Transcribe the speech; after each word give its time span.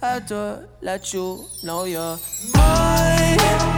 had 0.00 0.28
to 0.28 0.68
let 0.80 1.12
you 1.12 1.44
know 1.62 1.84
you're 1.84 2.18
mine. 2.54 3.77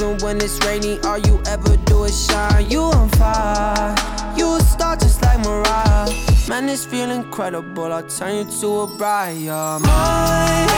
Even 0.00 0.16
when 0.20 0.38
it's 0.38 0.58
rainy, 0.64 0.98
all 1.00 1.18
you 1.18 1.42
ever 1.46 1.76
do 1.84 2.04
is 2.04 2.24
shine. 2.26 2.70
You 2.70 2.84
on 2.84 3.10
fire, 3.10 3.94
you 4.34 4.56
a 4.56 4.60
star 4.60 4.96
just 4.96 5.20
like 5.20 5.38
Mariah. 5.40 6.08
Man, 6.48 6.64
this 6.64 6.86
feel 6.86 7.10
incredible. 7.10 7.92
I'll 7.92 8.02
turn 8.04 8.36
you 8.36 8.60
to 8.60 8.80
a 8.80 8.86
bride. 8.96 9.36
You're 9.36 9.78
mine. 9.80 10.68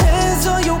Hands 0.00 0.46
on 0.46 0.64
your 0.64 0.80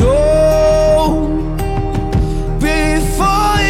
soul 0.00 1.28
before 2.58 3.69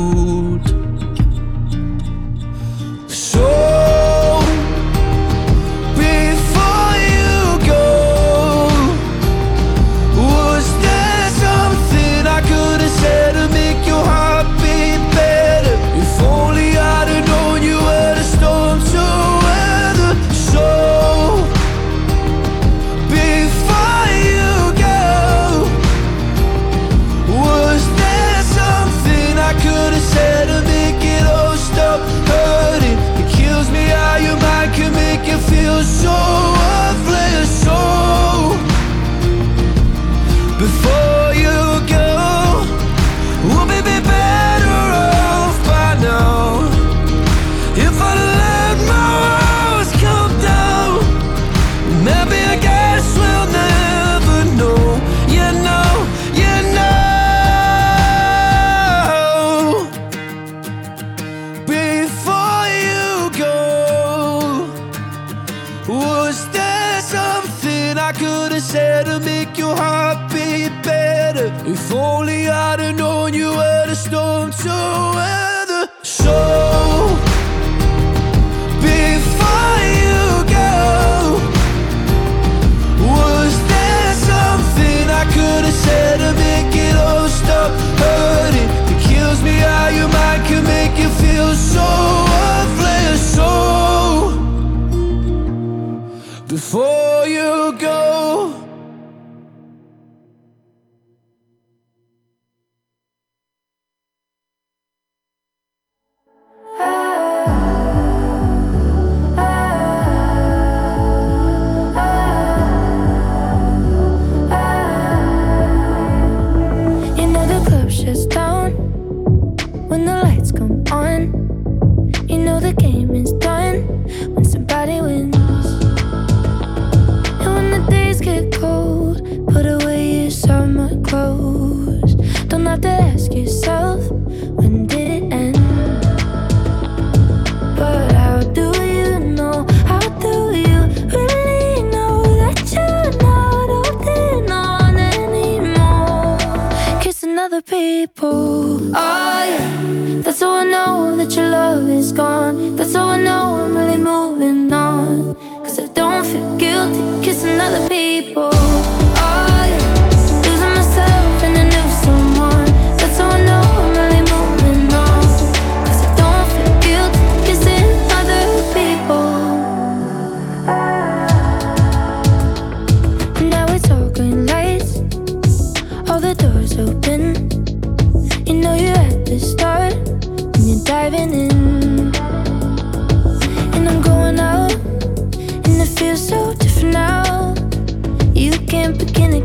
gone. 152.11 152.60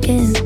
Again. 0.09 0.46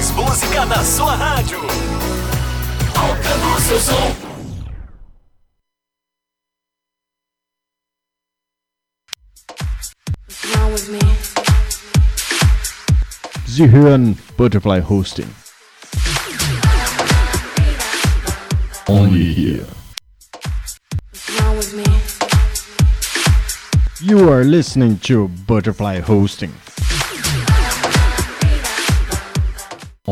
mais 0.00 0.10
música 0.12 0.64
na 0.64 0.82
sua 0.82 1.14
rádio. 1.14 1.60
Seu 3.68 3.78
som. 3.78 3.94
Sie 13.46 13.66
hören 13.70 14.16
Butterfly 14.38 14.80
Hosting. 14.80 15.28
Only 18.88 19.34
here. 19.34 19.66
You 24.00 24.30
are 24.32 24.44
listening 24.44 24.98
to 25.00 25.28
Butterfly 25.46 26.00
Hosting. 26.00 26.69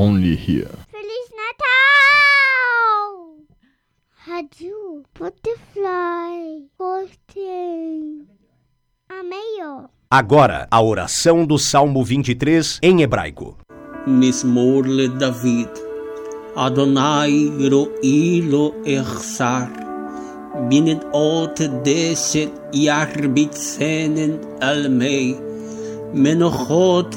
Only 0.01 0.37
here. 0.37 0.71
Feliz 0.93 1.29
Natal! 1.35 3.09
Rádio 4.15 5.03
Butterfly. 5.19 6.69
Gostei. 6.79 8.25
Amei. 9.09 9.59
Agora, 10.09 10.69
a 10.71 10.81
oração 10.81 11.45
do 11.45 11.59
Salmo 11.59 12.05
23 12.05 12.79
em 12.81 13.03
hebraico. 13.03 13.59
Mismor 14.07 14.87
le 14.87 15.09
David. 15.09 15.69
Adonai 16.55 17.51
ro'ilo 17.69 18.75
echsar. 18.87 19.69
Binnen 20.69 21.01
ot 21.13 21.67
deset 21.83 22.53
yarbitsenen 22.73 24.39
almei. 24.61 25.37
Menochot 26.15 27.17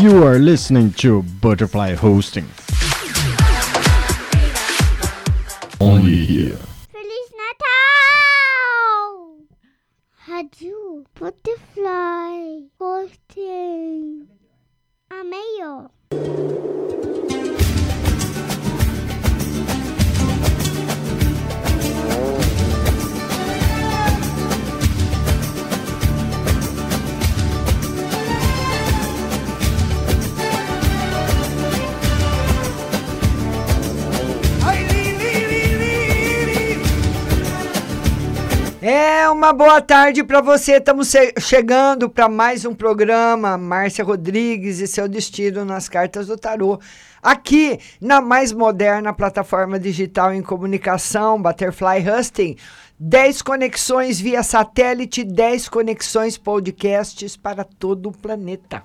You 0.00 0.22
are 0.24 0.38
listening 0.38 0.92
to 1.02 1.24
Butterfly 1.42 1.96
Hosting. 1.96 2.46
Only 5.80 6.24
here. 6.24 6.58
Feliz 6.92 7.32
Natal! 7.42 8.68
Rádio 10.28 11.04
Butterfly 11.18 12.68
Hosting. 12.78 14.28
Amei, 15.10 15.62
ó. 15.64 15.90
É 38.80 39.28
uma 39.28 39.52
boa 39.52 39.80
tarde 39.82 40.22
para 40.22 40.40
você. 40.40 40.76
Estamos 40.76 41.12
chegando 41.40 42.08
para 42.08 42.28
mais 42.28 42.64
um 42.64 42.72
programa 42.72 43.58
Márcia 43.58 44.04
Rodrigues 44.04 44.78
e 44.78 44.86
seu 44.86 45.08
destino 45.08 45.64
nas 45.64 45.88
cartas 45.88 46.28
do 46.28 46.36
tarô. 46.36 46.78
Aqui 47.20 47.80
na 48.00 48.20
mais 48.20 48.52
moderna 48.52 49.12
plataforma 49.12 49.80
digital 49.80 50.32
em 50.32 50.42
comunicação, 50.42 51.42
Butterfly 51.42 52.08
Husting. 52.08 52.56
10 53.00 53.42
conexões 53.42 54.20
via 54.20 54.44
satélite, 54.44 55.24
10 55.24 55.68
conexões 55.68 56.38
podcasts 56.38 57.36
para 57.36 57.64
todo 57.64 58.10
o 58.10 58.12
planeta. 58.12 58.84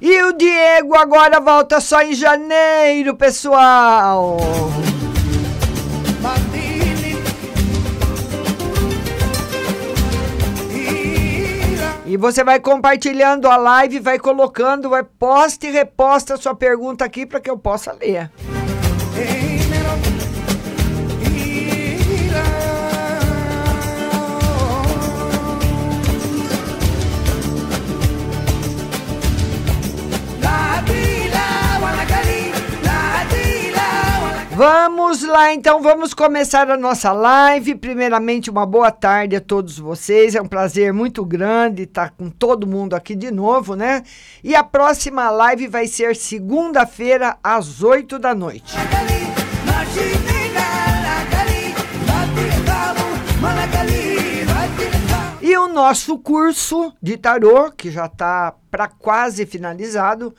E 0.00 0.22
o 0.22 0.32
Diego 0.32 0.94
agora 0.96 1.38
volta 1.40 1.78
só 1.78 2.00
em 2.00 2.14
janeiro, 2.14 3.14
pessoal. 3.14 4.38
E 12.06 12.16
você 12.16 12.42
vai 12.42 12.58
compartilhando 12.58 13.46
a 13.46 13.56
live, 13.56 14.00
vai 14.00 14.18
colocando, 14.18 14.88
vai 14.88 15.04
posta 15.04 15.66
e 15.66 15.70
reposta 15.70 16.34
a 16.34 16.36
sua 16.36 16.54
pergunta 16.56 17.04
aqui 17.04 17.26
para 17.26 17.38
que 17.38 17.50
eu 17.50 17.58
possa 17.58 17.92
ler. 17.92 18.30
Vamos 34.62 35.22
lá, 35.22 35.54
então, 35.54 35.80
vamos 35.80 36.12
começar 36.12 36.70
a 36.70 36.76
nossa 36.76 37.12
live. 37.12 37.76
Primeiramente, 37.76 38.50
uma 38.50 38.66
boa 38.66 38.90
tarde 38.90 39.34
a 39.34 39.40
todos 39.40 39.78
vocês. 39.78 40.34
É 40.34 40.42
um 40.42 40.46
prazer 40.46 40.92
muito 40.92 41.24
grande 41.24 41.84
estar 41.84 42.10
com 42.10 42.28
todo 42.28 42.66
mundo 42.66 42.92
aqui 42.92 43.14
de 43.14 43.30
novo, 43.30 43.74
né? 43.74 44.02
E 44.44 44.54
a 44.54 44.62
próxima 44.62 45.30
live 45.30 45.66
vai 45.66 45.86
ser 45.86 46.14
segunda-feira, 46.14 47.38
às 47.42 47.82
8 47.82 48.18
da 48.18 48.34
noite. 48.34 48.74
E 55.40 55.56
o 55.56 55.68
nosso 55.68 56.18
curso 56.18 56.92
de 57.02 57.16
tarô, 57.16 57.72
que 57.72 57.90
já 57.90 58.04
está 58.04 58.54
para 58.70 58.88
quase 58.88 59.46
finalizado, 59.46 60.34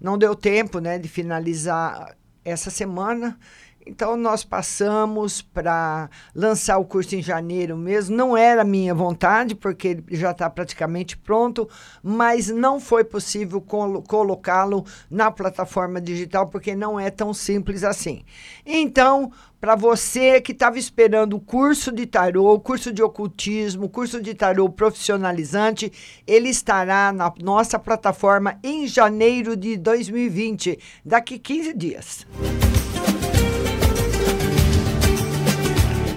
não 0.00 0.16
deu 0.16 0.34
tempo 0.34 0.78
né, 0.78 0.98
de 0.98 1.10
finalizar 1.10 2.16
essa 2.42 2.70
semana. 2.70 3.36
Então, 3.86 4.16
nós 4.16 4.44
passamos 4.44 5.40
para 5.40 6.10
lançar 6.34 6.76
o 6.76 6.84
curso 6.84 7.14
em 7.14 7.22
janeiro 7.22 7.76
mesmo. 7.76 8.16
Não 8.16 8.36
era 8.36 8.64
minha 8.64 8.92
vontade, 8.92 9.54
porque 9.54 9.88
ele 9.88 10.04
já 10.10 10.32
está 10.32 10.50
praticamente 10.50 11.16
pronto, 11.16 11.68
mas 12.02 12.48
não 12.48 12.80
foi 12.80 13.04
possível 13.04 13.60
col 13.60 14.02
colocá-lo 14.02 14.84
na 15.08 15.30
plataforma 15.30 16.00
digital, 16.00 16.48
porque 16.48 16.74
não 16.74 16.98
é 16.98 17.10
tão 17.10 17.32
simples 17.32 17.84
assim. 17.84 18.24
Então, 18.64 19.30
para 19.60 19.76
você 19.76 20.40
que 20.40 20.50
estava 20.50 20.78
esperando 20.78 21.36
o 21.36 21.40
curso 21.40 21.92
de 21.92 22.06
tarô, 22.06 22.52
o 22.54 22.60
curso 22.60 22.92
de 22.92 23.02
ocultismo, 23.02 23.86
o 23.86 23.88
curso 23.88 24.20
de 24.20 24.34
tarô 24.34 24.68
profissionalizante, 24.68 25.92
ele 26.26 26.48
estará 26.48 27.12
na 27.12 27.32
nossa 27.40 27.78
plataforma 27.78 28.58
em 28.64 28.86
janeiro 28.88 29.56
de 29.56 29.76
2020, 29.76 30.78
daqui 31.04 31.38
15 31.38 31.72
dias. 31.72 32.26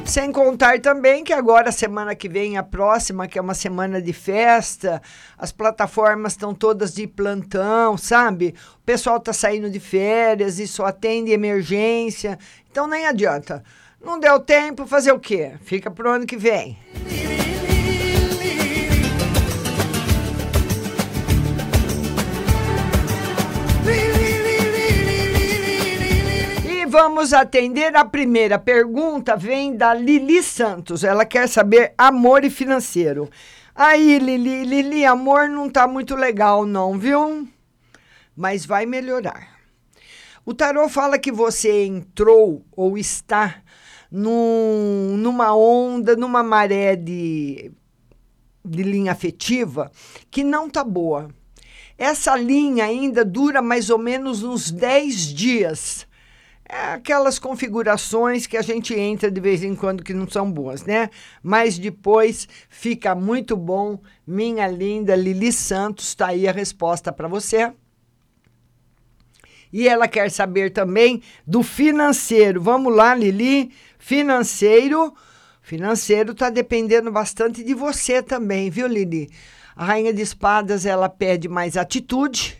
Sem 0.09 0.31
contar 0.31 0.79
também 0.79 1.23
que 1.23 1.31
agora, 1.31 1.71
semana 1.71 2.15
que 2.15 2.27
vem, 2.27 2.57
a 2.57 2.63
próxima, 2.63 3.27
que 3.27 3.37
é 3.37 3.41
uma 3.41 3.53
semana 3.53 4.01
de 4.01 4.11
festa, 4.11 4.99
as 5.37 5.51
plataformas 5.51 6.33
estão 6.33 6.51
todas 6.51 6.95
de 6.95 7.05
plantão, 7.05 7.95
sabe? 7.95 8.55
O 8.81 8.83
pessoal 8.83 9.17
está 9.17 9.31
saindo 9.31 9.69
de 9.69 9.79
férias 9.79 10.57
e 10.57 10.67
só 10.67 10.87
atende 10.87 11.31
emergência. 11.31 12.39
Então 12.71 12.87
nem 12.87 13.05
adianta. 13.05 13.63
Não 14.03 14.19
deu 14.19 14.39
tempo, 14.39 14.87
fazer 14.87 15.11
o 15.11 15.19
quê? 15.19 15.51
Fica 15.61 15.91
pro 15.91 16.09
ano 16.09 16.25
que 16.25 16.37
vem. 16.37 16.75
Vamos 26.89 27.33
atender 27.33 27.95
a 27.95 28.03
primeira 28.03 28.57
pergunta, 28.57 29.37
vem 29.37 29.77
da 29.77 29.93
Lili 29.93 30.41
Santos. 30.41 31.03
Ela 31.03 31.23
quer 31.23 31.47
saber 31.47 31.93
amor 31.95 32.43
e 32.43 32.49
financeiro. 32.49 33.29
Aí, 33.75 34.17
Lili, 34.17 34.65
Lili, 34.65 35.05
amor 35.05 35.47
não 35.47 35.69
tá 35.69 35.87
muito 35.87 36.15
legal 36.15 36.65
não, 36.65 36.97
viu? 36.97 37.47
Mas 38.35 38.65
vai 38.65 38.85
melhorar. 38.85 39.59
O 40.43 40.53
tarô 40.53 40.89
fala 40.89 41.19
que 41.19 41.31
você 41.31 41.85
entrou 41.85 42.65
ou 42.75 42.97
está 42.97 43.61
num, 44.11 45.15
numa 45.17 45.55
onda, 45.55 46.15
numa 46.15 46.41
maré 46.41 46.95
de, 46.95 47.71
de 48.65 48.83
linha 48.83 49.11
afetiva 49.11 49.91
que 50.31 50.43
não 50.43 50.67
tá 50.67 50.83
boa. 50.83 51.29
Essa 51.97 52.35
linha 52.35 52.85
ainda 52.85 53.23
dura 53.23 53.61
mais 53.61 53.91
ou 53.91 53.99
menos 53.99 54.41
uns 54.43 54.71
10 54.71 55.33
dias 55.33 56.08
é 56.71 56.93
aquelas 56.93 57.39
configurações 57.39 58.45
que 58.45 58.55
a 58.55 58.61
gente 58.61 58.93
entra 58.93 59.31
de 59.31 59.41
vez 59.41 59.63
em 59.63 59.75
quando 59.75 60.03
que 60.03 60.13
não 60.13 60.29
são 60.29 60.51
boas, 60.51 60.83
né? 60.83 61.09
Mas 61.41 61.79
depois 61.79 62.47
fica 62.69 63.15
muito 63.15 63.57
bom. 63.57 63.99
Minha 64.25 64.67
linda 64.67 65.15
Lili 65.15 65.51
Santos, 65.51 66.09
está 66.09 66.27
aí 66.27 66.47
a 66.47 66.51
resposta 66.51 67.11
para 67.11 67.27
você. 67.27 67.73
E 69.73 69.87
ela 69.87 70.07
quer 70.07 70.29
saber 70.29 70.71
também 70.71 71.23
do 71.45 71.63
financeiro. 71.63 72.61
Vamos 72.61 72.95
lá, 72.95 73.15
Lili. 73.15 73.71
Financeiro. 73.97 75.15
Financeiro 75.63 76.33
está 76.33 76.51
dependendo 76.51 77.11
bastante 77.11 77.63
de 77.63 77.73
você 77.73 78.21
também, 78.21 78.69
viu, 78.69 78.85
Lili? 78.85 79.29
A 79.75 79.85
Rainha 79.85 80.13
de 80.13 80.21
Espadas, 80.21 80.85
ela 80.85 81.09
pede 81.09 81.47
mais 81.47 81.75
atitude 81.75 82.59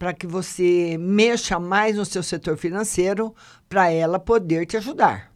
para 0.00 0.14
que 0.14 0.26
você 0.26 0.96
mexa 0.98 1.60
mais 1.60 1.96
no 1.96 2.06
seu 2.06 2.22
setor 2.22 2.56
financeiro 2.56 3.34
para 3.68 3.90
ela 3.90 4.18
poder 4.18 4.64
te 4.64 4.78
ajudar. 4.78 5.30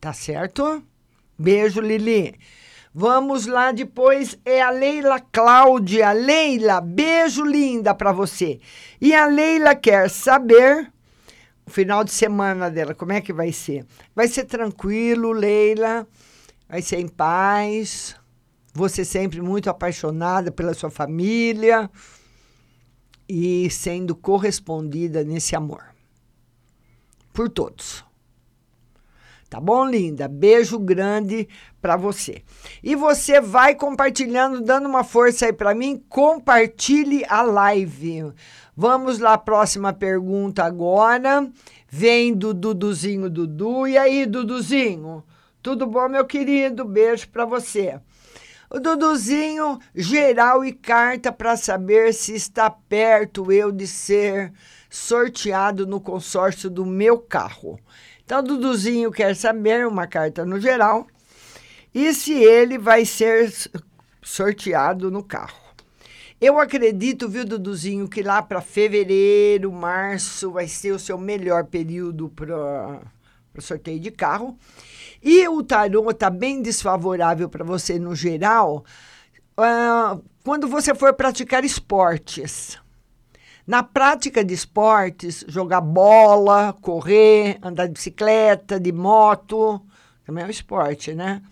Tá 0.00 0.12
certo? 0.12 0.82
Beijo, 1.38 1.80
Lili. 1.80 2.34
Vamos 2.92 3.46
lá 3.46 3.70
depois, 3.70 4.36
é 4.44 4.60
a 4.60 4.70
Leila 4.70 5.20
Cláudia. 5.20 6.10
Leila, 6.10 6.80
beijo 6.80 7.44
linda 7.44 7.94
para 7.94 8.10
você. 8.10 8.58
E 9.00 9.14
a 9.14 9.26
Leila 9.26 9.76
quer 9.76 10.10
saber 10.10 10.92
o 11.64 11.70
final 11.70 12.02
de 12.02 12.10
semana 12.10 12.68
dela, 12.68 12.96
como 12.96 13.12
é 13.12 13.20
que 13.20 13.32
vai 13.32 13.52
ser? 13.52 13.86
Vai 14.12 14.26
ser 14.26 14.44
tranquilo, 14.44 15.30
Leila, 15.30 16.04
vai 16.68 16.82
ser 16.82 16.98
em 16.98 17.06
paz, 17.06 18.16
você 18.74 19.04
sempre 19.04 19.40
muito 19.40 19.70
apaixonada 19.70 20.50
pela 20.50 20.74
sua 20.74 20.90
família 20.90 21.88
e 23.28 23.68
sendo 23.70 24.16
correspondida 24.16 25.22
nesse 25.22 25.54
amor. 25.54 25.84
Por 27.32 27.48
todos. 27.48 28.04
Tá 29.50 29.58
bom, 29.58 29.86
linda? 29.86 30.28
Beijo 30.28 30.78
grande 30.78 31.48
para 31.80 31.96
você. 31.96 32.42
E 32.82 32.94
você 32.94 33.40
vai 33.40 33.74
compartilhando, 33.74 34.60
dando 34.60 34.86
uma 34.86 35.02
força 35.02 35.46
aí 35.46 35.52
para 35.52 35.74
mim. 35.74 36.02
Compartilhe 36.08 37.24
a 37.26 37.40
live. 37.40 38.32
Vamos 38.76 39.18
lá, 39.18 39.38
próxima 39.38 39.92
pergunta 39.92 40.64
agora. 40.64 41.50
Vem 41.88 42.34
do 42.34 42.52
Duduzinho 42.52 43.30
Dudu. 43.30 43.86
E 43.86 43.96
aí, 43.96 44.26
Duduzinho? 44.26 45.24
Tudo 45.62 45.86
bom, 45.86 46.08
meu 46.10 46.26
querido? 46.26 46.84
Beijo 46.84 47.28
para 47.30 47.46
você. 47.46 47.98
O 48.70 48.78
Duduzinho, 48.78 49.78
geral 49.94 50.62
e 50.62 50.72
carta 50.74 51.32
para 51.32 51.56
saber 51.56 52.12
se 52.12 52.34
está 52.34 52.68
perto 52.68 53.50
eu 53.50 53.72
de 53.72 53.86
ser 53.86 54.52
sorteado 54.90 55.86
no 55.86 55.98
consórcio 55.98 56.68
do 56.68 56.84
meu 56.84 57.18
carro. 57.18 57.80
Então, 58.22 58.42
Duduzinho 58.42 59.10
quer 59.10 59.34
saber 59.34 59.86
uma 59.86 60.06
carta 60.06 60.44
no 60.44 60.60
geral 60.60 61.06
e 61.94 62.12
se 62.12 62.34
ele 62.34 62.76
vai 62.76 63.06
ser 63.06 63.50
sorteado 64.22 65.10
no 65.10 65.22
carro. 65.22 65.68
Eu 66.38 66.60
acredito, 66.60 67.26
viu, 67.26 67.46
Duduzinho, 67.46 68.06
que 68.06 68.22
lá 68.22 68.42
para 68.42 68.60
fevereiro, 68.60 69.72
março 69.72 70.50
vai 70.50 70.68
ser 70.68 70.92
o 70.92 70.98
seu 70.98 71.16
melhor 71.16 71.64
período 71.64 72.28
para 72.28 73.00
sorteio 73.60 73.98
de 73.98 74.10
carro. 74.10 74.58
E 75.22 75.46
o 75.48 75.62
tarô 75.62 76.10
está 76.10 76.30
bem 76.30 76.62
desfavorável 76.62 77.48
para 77.48 77.64
você 77.64 77.98
no 77.98 78.14
geral 78.14 78.84
uh, 79.58 80.22
quando 80.44 80.68
você 80.68 80.94
for 80.94 81.12
praticar 81.14 81.64
esportes. 81.64 82.78
Na 83.66 83.82
prática 83.82 84.42
de 84.42 84.54
esportes, 84.54 85.44
jogar 85.46 85.82
bola, 85.82 86.74
correr, 86.80 87.58
andar 87.60 87.86
de 87.86 87.92
bicicleta, 87.92 88.80
de 88.80 88.92
moto, 88.92 89.82
também 90.24 90.44
é 90.44 90.46
um 90.46 90.50
esporte, 90.50 91.12
né? 91.12 91.42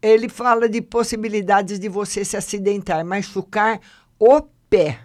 Ele 0.00 0.28
fala 0.28 0.68
de 0.68 0.80
possibilidades 0.80 1.80
de 1.80 1.88
você 1.88 2.24
se 2.24 2.36
acidentar, 2.36 3.04
machucar 3.04 3.80
o 4.18 4.42
pé, 4.70 5.00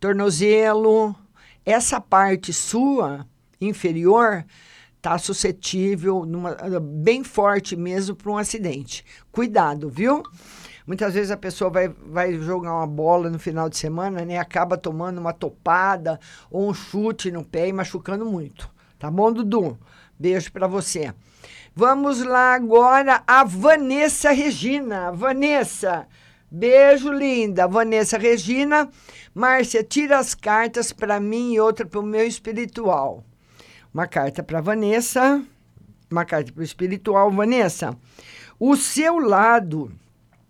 tornozelo, 0.00 1.14
essa 1.66 2.00
parte 2.00 2.52
sua 2.52 3.26
inferior 3.60 4.44
está 4.98 5.16
suscetível, 5.16 6.26
numa, 6.26 6.56
bem 6.80 7.24
forte 7.24 7.74
mesmo, 7.76 8.14
para 8.14 8.30
um 8.30 8.36
acidente. 8.36 9.04
Cuidado, 9.32 9.88
viu? 9.88 10.22
Muitas 10.86 11.14
vezes 11.14 11.30
a 11.30 11.36
pessoa 11.36 11.70
vai, 11.70 11.88
vai 11.88 12.34
jogar 12.34 12.74
uma 12.74 12.86
bola 12.86 13.30
no 13.30 13.38
final 13.38 13.68
de 13.68 13.76
semana, 13.76 14.24
né? 14.24 14.38
Acaba 14.38 14.76
tomando 14.76 15.18
uma 15.18 15.32
topada 15.32 16.18
ou 16.50 16.68
um 16.68 16.74
chute 16.74 17.30
no 17.30 17.44
pé 17.44 17.68
e 17.68 17.72
machucando 17.72 18.24
muito. 18.24 18.68
Tá 18.98 19.10
bom, 19.10 19.32
Dudu? 19.32 19.78
Beijo 20.18 20.50
para 20.50 20.66
você. 20.66 21.12
Vamos 21.74 22.22
lá 22.24 22.54
agora 22.54 23.22
a 23.26 23.44
Vanessa 23.44 24.32
Regina. 24.32 25.12
Vanessa, 25.12 26.08
beijo 26.50 27.12
linda. 27.12 27.68
Vanessa 27.68 28.18
Regina. 28.18 28.88
Márcia, 29.32 29.84
tira 29.84 30.18
as 30.18 30.34
cartas 30.34 30.90
para 30.90 31.20
mim 31.20 31.52
e 31.52 31.60
outra 31.60 31.86
para 31.86 32.00
o 32.00 32.02
meu 32.02 32.26
espiritual. 32.26 33.22
Uma 33.92 34.06
carta 34.06 34.42
para 34.42 34.60
Vanessa, 34.60 35.42
uma 36.10 36.24
carta 36.24 36.52
para 36.52 36.60
o 36.60 36.64
espiritual. 36.64 37.30
Vanessa, 37.30 37.96
o 38.58 38.76
seu 38.76 39.18
lado 39.18 39.92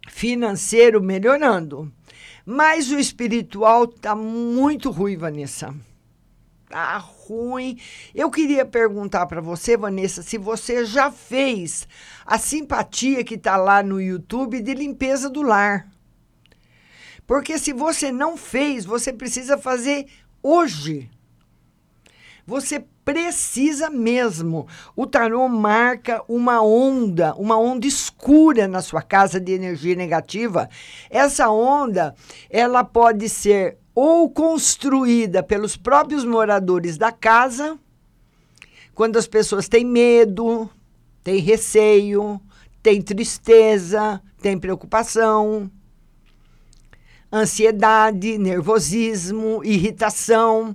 financeiro 0.08 1.02
melhorando. 1.02 1.92
Mas 2.44 2.90
o 2.90 2.98
espiritual 2.98 3.86
tá 3.86 4.16
muito 4.16 4.90
ruim, 4.90 5.16
Vanessa. 5.16 5.74
Tá 6.68 6.98
ruim. 6.98 7.78
Eu 8.14 8.30
queria 8.30 8.64
perguntar 8.64 9.26
para 9.26 9.40
você, 9.40 9.76
Vanessa, 9.76 10.22
se 10.22 10.38
você 10.38 10.84
já 10.84 11.10
fez 11.10 11.86
a 12.26 12.38
simpatia 12.38 13.22
que 13.24 13.38
tá 13.38 13.56
lá 13.56 13.82
no 13.82 14.00
YouTube 14.00 14.60
de 14.60 14.74
limpeza 14.74 15.28
do 15.28 15.42
lar. 15.42 15.88
Porque 17.26 17.58
se 17.58 17.72
você 17.74 18.10
não 18.10 18.36
fez, 18.36 18.86
você 18.86 19.12
precisa 19.12 19.58
fazer 19.58 20.06
hoje. 20.42 21.10
Você 22.48 22.82
precisa 23.04 23.90
mesmo. 23.90 24.66
O 24.96 25.06
tarô 25.06 25.46
marca 25.50 26.24
uma 26.26 26.62
onda, 26.62 27.34
uma 27.34 27.58
onda 27.58 27.86
escura 27.86 28.66
na 28.66 28.80
sua 28.80 29.02
casa 29.02 29.38
de 29.38 29.52
energia 29.52 29.94
negativa. 29.94 30.66
Essa 31.10 31.50
onda, 31.50 32.14
ela 32.48 32.82
pode 32.82 33.28
ser 33.28 33.76
ou 33.94 34.30
construída 34.30 35.42
pelos 35.42 35.76
próprios 35.76 36.24
moradores 36.24 36.96
da 36.96 37.12
casa, 37.12 37.78
quando 38.94 39.18
as 39.18 39.26
pessoas 39.26 39.68
têm 39.68 39.84
medo, 39.84 40.70
têm 41.22 41.40
receio, 41.40 42.40
têm 42.82 43.02
tristeza, 43.02 44.22
têm 44.40 44.58
preocupação, 44.58 45.70
ansiedade, 47.30 48.38
nervosismo, 48.38 49.62
irritação. 49.62 50.74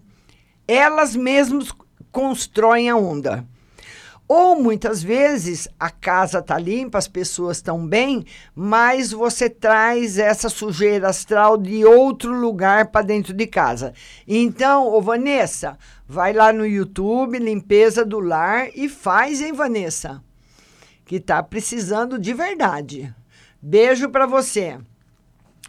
Elas 0.67 1.15
mesmas 1.15 1.69
constroem 2.11 2.89
a 2.89 2.95
onda. 2.95 3.45
Ou 4.27 4.55
muitas 4.55 5.03
vezes 5.03 5.67
a 5.77 5.89
casa 5.89 6.39
está 6.39 6.57
limpa, 6.57 6.97
as 6.97 7.07
pessoas 7.07 7.57
estão 7.57 7.85
bem, 7.85 8.25
mas 8.55 9.11
você 9.11 9.49
traz 9.49 10.17
essa 10.17 10.47
sujeira 10.47 11.09
astral 11.09 11.57
de 11.57 11.83
outro 11.83 12.31
lugar 12.33 12.87
para 12.87 13.05
dentro 13.05 13.33
de 13.33 13.45
casa. 13.45 13.93
Então, 14.25 14.87
ô 14.87 15.01
Vanessa, 15.01 15.77
vai 16.07 16.31
lá 16.31 16.53
no 16.53 16.65
YouTube, 16.65 17.37
limpeza 17.37 18.05
do 18.05 18.19
lar 18.19 18.69
e 18.73 18.87
faz, 18.87 19.41
hein, 19.41 19.51
Vanessa? 19.51 20.23
Que 21.05 21.19
tá 21.19 21.43
precisando 21.43 22.17
de 22.17 22.33
verdade. 22.33 23.13
Beijo 23.61 24.09
para 24.09 24.25
você. 24.25 24.79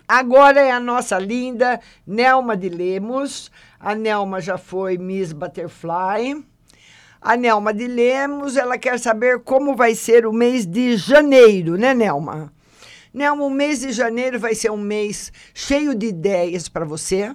Agora 0.07 0.61
é 0.61 0.71
a 0.71 0.79
nossa 0.79 1.19
linda 1.19 1.81
Nelma 2.07 2.57
de 2.57 2.69
Lemos. 2.69 3.51
A 3.79 3.95
Nelma 3.95 4.41
já 4.41 4.57
foi 4.57 4.97
Miss 4.97 5.33
Butterfly. 5.33 6.45
A 7.21 7.37
Nelma 7.37 7.73
de 7.73 7.87
Lemos, 7.87 8.57
ela 8.57 8.77
quer 8.77 8.99
saber 8.99 9.41
como 9.41 9.75
vai 9.75 9.95
ser 9.95 10.27
o 10.27 10.33
mês 10.33 10.67
de 10.67 10.97
janeiro, 10.97 11.77
né, 11.77 11.95
Nelma? 11.95 12.53
Nelma, 13.13 13.45
o 13.45 13.51
mês 13.51 13.81
de 13.81 13.93
janeiro 13.93 14.39
vai 14.39 14.55
ser 14.55 14.71
um 14.71 14.77
mês 14.77 15.33
cheio 15.55 15.95
de 15.95 16.07
ideias 16.07 16.69
para 16.69 16.85
você. 16.85 17.35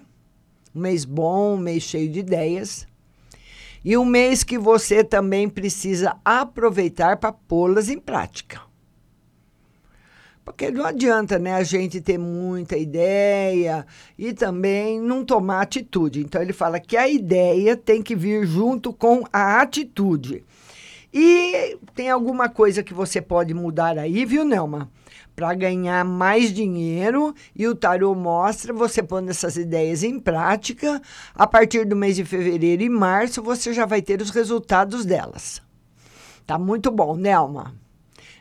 Um 0.76 0.82
mês 0.82 1.06
bom, 1.06 1.56
um 1.56 1.58
mês 1.58 1.84
cheio 1.84 2.10
de 2.10 2.20
ideias. 2.20 2.88
E 3.84 3.98
um 3.98 4.06
mês 4.06 4.44
que 4.44 4.58
você 4.58 5.04
também 5.04 5.50
precisa 5.50 6.18
aproveitar 6.24 7.18
para 7.18 7.32
pô-las 7.32 7.90
em 7.90 7.98
prática. 7.98 8.69
Porque 10.50 10.72
não 10.72 10.84
adianta 10.84 11.38
né, 11.38 11.54
a 11.54 11.64
gente 11.64 12.02
ter 12.02 12.18
muita 12.18 12.76
ideia 12.76 13.86
e 14.18 14.34
também 14.34 15.00
não 15.00 15.24
tomar 15.24 15.62
atitude. 15.62 16.22
Então, 16.22 16.42
ele 16.42 16.54
fala 16.54 16.80
que 16.80 16.98
a 16.98 17.08
ideia 17.08 17.78
tem 17.78 18.02
que 18.02 18.16
vir 18.16 18.48
junto 18.48 18.92
com 18.92 19.24
a 19.32 19.62
atitude. 19.62 20.44
E 21.14 21.78
tem 21.94 22.10
alguma 22.10 22.50
coisa 22.50 22.82
que 22.82 22.96
você 22.96 23.22
pode 23.22 23.54
mudar 23.54 24.00
aí, 24.00 24.26
viu, 24.26 24.44
Nelma? 24.44 24.90
Para 25.36 25.54
ganhar 25.54 26.04
mais 26.04 26.52
dinheiro 26.52 27.36
e 27.56 27.68
o 27.68 27.76
tarô 27.76 28.16
mostra 28.16 28.74
você 28.74 29.04
pondo 29.04 29.30
essas 29.30 29.56
ideias 29.56 30.02
em 30.02 30.20
prática. 30.20 31.00
A 31.36 31.46
partir 31.46 31.86
do 31.86 31.96
mês 31.96 32.16
de 32.16 32.26
fevereiro 32.26 32.82
e 32.82 32.90
março, 32.90 33.44
você 33.44 33.72
já 33.72 33.86
vai 33.86 34.02
ter 34.02 34.20
os 34.20 34.32
resultados 34.32 35.06
delas. 35.06 35.62
Tá 36.48 36.58
muito 36.58 36.90
bom, 36.90 37.16
Nelma. 37.16 37.76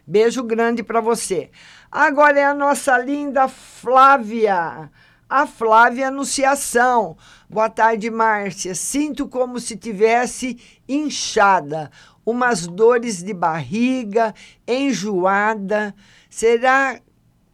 Beijo 0.09 0.43
grande 0.43 0.83
para 0.83 1.03
você. 1.03 1.51
Agora 1.91 2.39
é 2.39 2.45
a 2.45 2.53
nossa 2.53 2.99
linda 2.99 3.49
Flávia. 3.49 4.91
A 5.29 5.47
Flávia 5.47 6.09
Anunciação. 6.09 7.17
Boa 7.49 7.71
tarde, 7.71 8.11
Márcia. 8.11 8.75
Sinto 8.75 9.27
como 9.27 9.59
se 9.59 9.75
tivesse 9.75 10.59
inchada, 10.87 11.91
umas 12.27 12.67
dores 12.67 13.23
de 13.23 13.33
barriga, 13.33 14.35
enjoada. 14.67 15.95
Será 16.29 17.01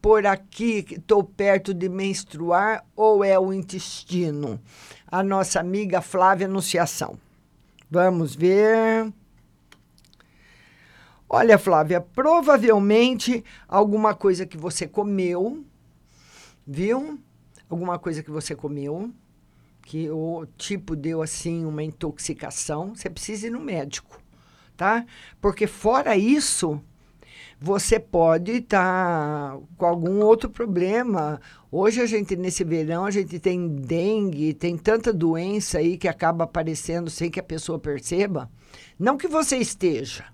por 0.01 0.25
aqui 0.25 0.83
que 0.83 0.95
estou 0.95 1.23
perto 1.23 1.73
de 1.73 1.87
menstruar 1.87 2.85
ou 2.93 3.23
é 3.23 3.39
o 3.39 3.53
intestino? 3.53 4.59
A 5.07 5.23
nossa 5.23 5.61
amiga 5.61 6.01
Flávia 6.01 6.47
Anunciação. 6.47 7.17
Vamos 7.89 8.35
ver. 8.35 9.13
Olha, 11.37 11.57
Flávia, 11.57 11.99
provavelmente 11.99 13.43
alguma 13.67 14.15
coisa 14.15 14.45
que 14.45 14.55
você 14.55 14.87
comeu, 14.87 15.65
viu? 16.65 17.19
Alguma 17.69 17.99
coisa 17.99 18.23
que 18.23 18.31
você 18.31 18.55
comeu, 18.55 19.11
que 19.81 20.09
o 20.09 20.45
tipo 20.57 20.95
deu 20.95 21.21
assim 21.21 21.65
uma 21.65 21.83
intoxicação, 21.83 22.95
você 22.95 23.09
precisa 23.09 23.47
ir 23.47 23.49
no 23.49 23.59
médico, 23.59 24.17
tá? 24.77 25.05
Porque 25.41 25.67
fora 25.67 26.15
isso, 26.15 26.79
você 27.59 27.99
pode 27.99 28.53
estar 28.53 29.51
tá 29.51 29.59
com 29.75 29.85
algum 29.85 30.21
outro 30.21 30.49
problema. 30.49 31.41
Hoje 31.69 31.99
a 31.99 32.05
gente 32.05 32.37
nesse 32.37 32.63
verão 32.63 33.03
a 33.03 33.11
gente 33.11 33.39
tem 33.39 33.67
dengue, 33.67 34.53
tem 34.53 34.77
tanta 34.77 35.11
doença 35.11 35.79
aí 35.79 35.97
que 35.97 36.07
acaba 36.07 36.45
aparecendo 36.45 37.09
sem 37.09 37.29
que 37.29 37.41
a 37.41 37.43
pessoa 37.43 37.77
perceba. 37.77 38.49
Não 38.97 39.17
que 39.17 39.27
você 39.27 39.57
esteja, 39.57 40.33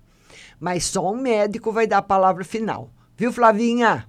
mas 0.62 0.84
só 0.84 1.12
um 1.12 1.16
médico 1.16 1.72
vai 1.72 1.88
dar 1.88 1.98
a 1.98 2.02
palavra 2.02 2.44
final. 2.44 2.88
Viu, 3.16 3.32
Flavinha? 3.32 4.06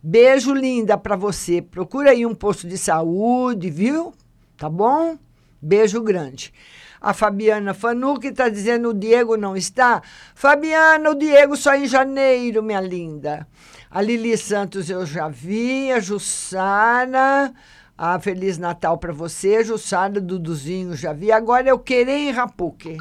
Beijo 0.00 0.54
linda 0.54 0.96
para 0.96 1.16
você. 1.16 1.60
Procura 1.60 2.12
aí 2.12 2.24
um 2.24 2.36
posto 2.36 2.68
de 2.68 2.78
saúde, 2.78 3.68
viu? 3.68 4.14
Tá 4.56 4.70
bom? 4.70 5.18
Beijo 5.60 6.00
grande. 6.00 6.54
A 7.00 7.12
Fabiana 7.12 7.74
Fanuque 7.74 8.28
está 8.28 8.48
dizendo 8.48 8.90
o 8.90 8.94
Diego 8.94 9.36
não 9.36 9.56
está. 9.56 10.04
Fabiana, 10.36 11.10
o 11.10 11.16
Diego 11.16 11.56
só 11.56 11.74
em 11.74 11.88
janeiro, 11.88 12.62
minha 12.62 12.80
linda. 12.80 13.44
A 13.90 14.00
Lili 14.00 14.38
Santos 14.38 14.88
eu 14.88 15.04
já 15.04 15.26
vi. 15.26 15.90
A 15.90 15.98
Jussara. 15.98 17.52
A 17.98 18.20
Feliz 18.20 18.56
Natal 18.56 18.98
para 18.98 19.12
você. 19.12 19.64
Jussara, 19.64 20.20
Duduzinho 20.20 20.94
já 20.94 21.12
vi. 21.12 21.32
Agora 21.32 21.68
eu 21.68 21.78
querem 21.80 22.30
Rapuque. 22.30 22.98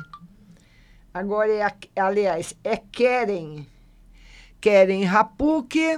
Agora 1.15 1.49
é, 1.49 1.65
aliás, 1.95 2.53
é 2.61 2.75
querem. 2.75 3.65
Querem 4.59 5.05
Rapuque. 5.05 5.97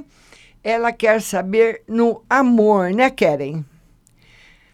Ela 0.63 0.91
quer 0.91 1.23
saber 1.23 1.81
no 1.87 2.23
amor, 2.29 2.91
né, 2.91 3.09
Querem? 3.09 3.65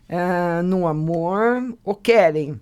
Ah, 0.10 0.62
no 0.62 0.86
amor, 0.86 1.78
ou 1.82 1.96
querem 1.96 2.60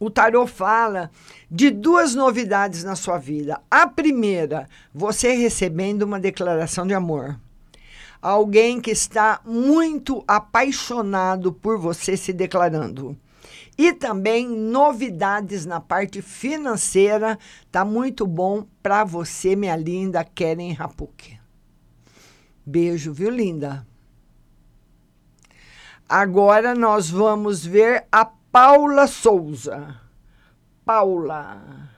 o 0.00 0.10
tarô 0.10 0.46
fala 0.46 1.10
de 1.48 1.70
duas 1.70 2.14
novidades 2.14 2.84
na 2.84 2.94
sua 2.94 3.18
vida. 3.18 3.60
A 3.70 3.86
primeira, 3.86 4.68
você 4.94 5.32
recebendo 5.34 6.02
uma 6.02 6.20
declaração 6.20 6.86
de 6.86 6.94
amor. 6.94 7.38
Alguém 8.20 8.80
que 8.80 8.90
está 8.90 9.40
muito 9.44 10.24
apaixonado 10.26 11.52
por 11.52 11.78
você 11.78 12.16
se 12.16 12.32
declarando. 12.32 13.16
E 13.78 13.92
também 13.92 14.48
novidades 14.48 15.64
na 15.64 15.80
parte 15.80 16.20
financeira. 16.20 17.38
Tá 17.70 17.84
muito 17.84 18.26
bom 18.26 18.66
para 18.82 19.04
você, 19.04 19.54
minha 19.54 19.76
linda 19.76 20.24
Keren 20.24 20.72
Rapuque. 20.72 21.38
Beijo, 22.66 23.12
viu, 23.12 23.30
linda? 23.30 23.86
Agora 26.08 26.74
nós 26.74 27.08
vamos 27.08 27.64
ver 27.64 28.04
a 28.10 28.24
Paula 28.24 29.06
Souza. 29.06 29.94
Paula. 30.84 31.88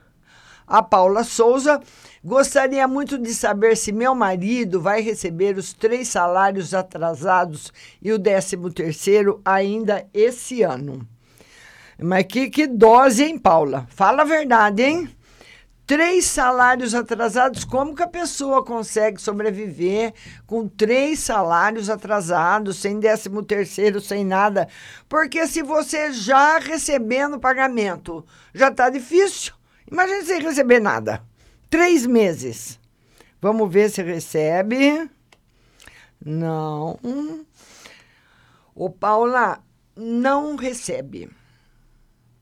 A 0.67 0.83
Paula 0.83 1.23
Souza 1.23 1.81
gostaria 2.23 2.87
muito 2.87 3.17
de 3.17 3.33
saber 3.33 3.75
se 3.75 3.91
meu 3.91 4.13
marido 4.13 4.79
vai 4.79 5.01
receber 5.01 5.57
os 5.57 5.73
três 5.73 6.09
salários 6.09 6.73
atrasados 6.73 7.73
e 8.01 8.11
o 8.11 8.19
décimo 8.19 8.71
terceiro 8.71 9.41
ainda 9.43 10.07
esse 10.13 10.61
ano. 10.61 11.07
Mas 12.01 12.25
que, 12.25 12.49
que 12.49 12.67
dose, 12.67 13.23
hein, 13.23 13.37
Paula? 13.37 13.87
Fala 13.89 14.23
a 14.23 14.25
verdade, 14.25 14.83
hein? 14.83 15.09
três 15.91 16.23
salários 16.23 16.95
atrasados, 16.95 17.65
como 17.65 17.93
que 17.93 18.01
a 18.01 18.07
pessoa 18.07 18.63
consegue 18.63 19.21
sobreviver 19.21 20.13
com 20.47 20.65
três 20.65 21.19
salários 21.19 21.89
atrasados, 21.89 22.77
sem 22.77 22.97
décimo 22.97 23.43
terceiro, 23.43 23.99
sem 23.99 24.23
nada? 24.23 24.69
Porque 25.09 25.45
se 25.47 25.61
você 25.61 26.13
já 26.13 26.59
recebendo 26.59 27.41
pagamento 27.41 28.25
já 28.55 28.69
está 28.69 28.89
difícil, 28.89 29.53
imagine 29.91 30.23
sem 30.23 30.41
receber 30.41 30.79
nada. 30.79 31.21
Três 31.69 32.05
meses. 32.05 32.79
Vamos 33.41 33.69
ver 33.69 33.89
se 33.89 34.01
recebe. 34.01 35.09
Não. 36.23 36.97
O 38.73 38.89
Paula 38.89 39.59
não 39.93 40.55
recebe. 40.55 41.29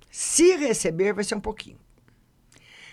Se 0.09 0.55
receber, 0.55 1.13
vai 1.13 1.23
ser 1.23 1.35
um 1.35 1.39
pouquinho. 1.39 1.77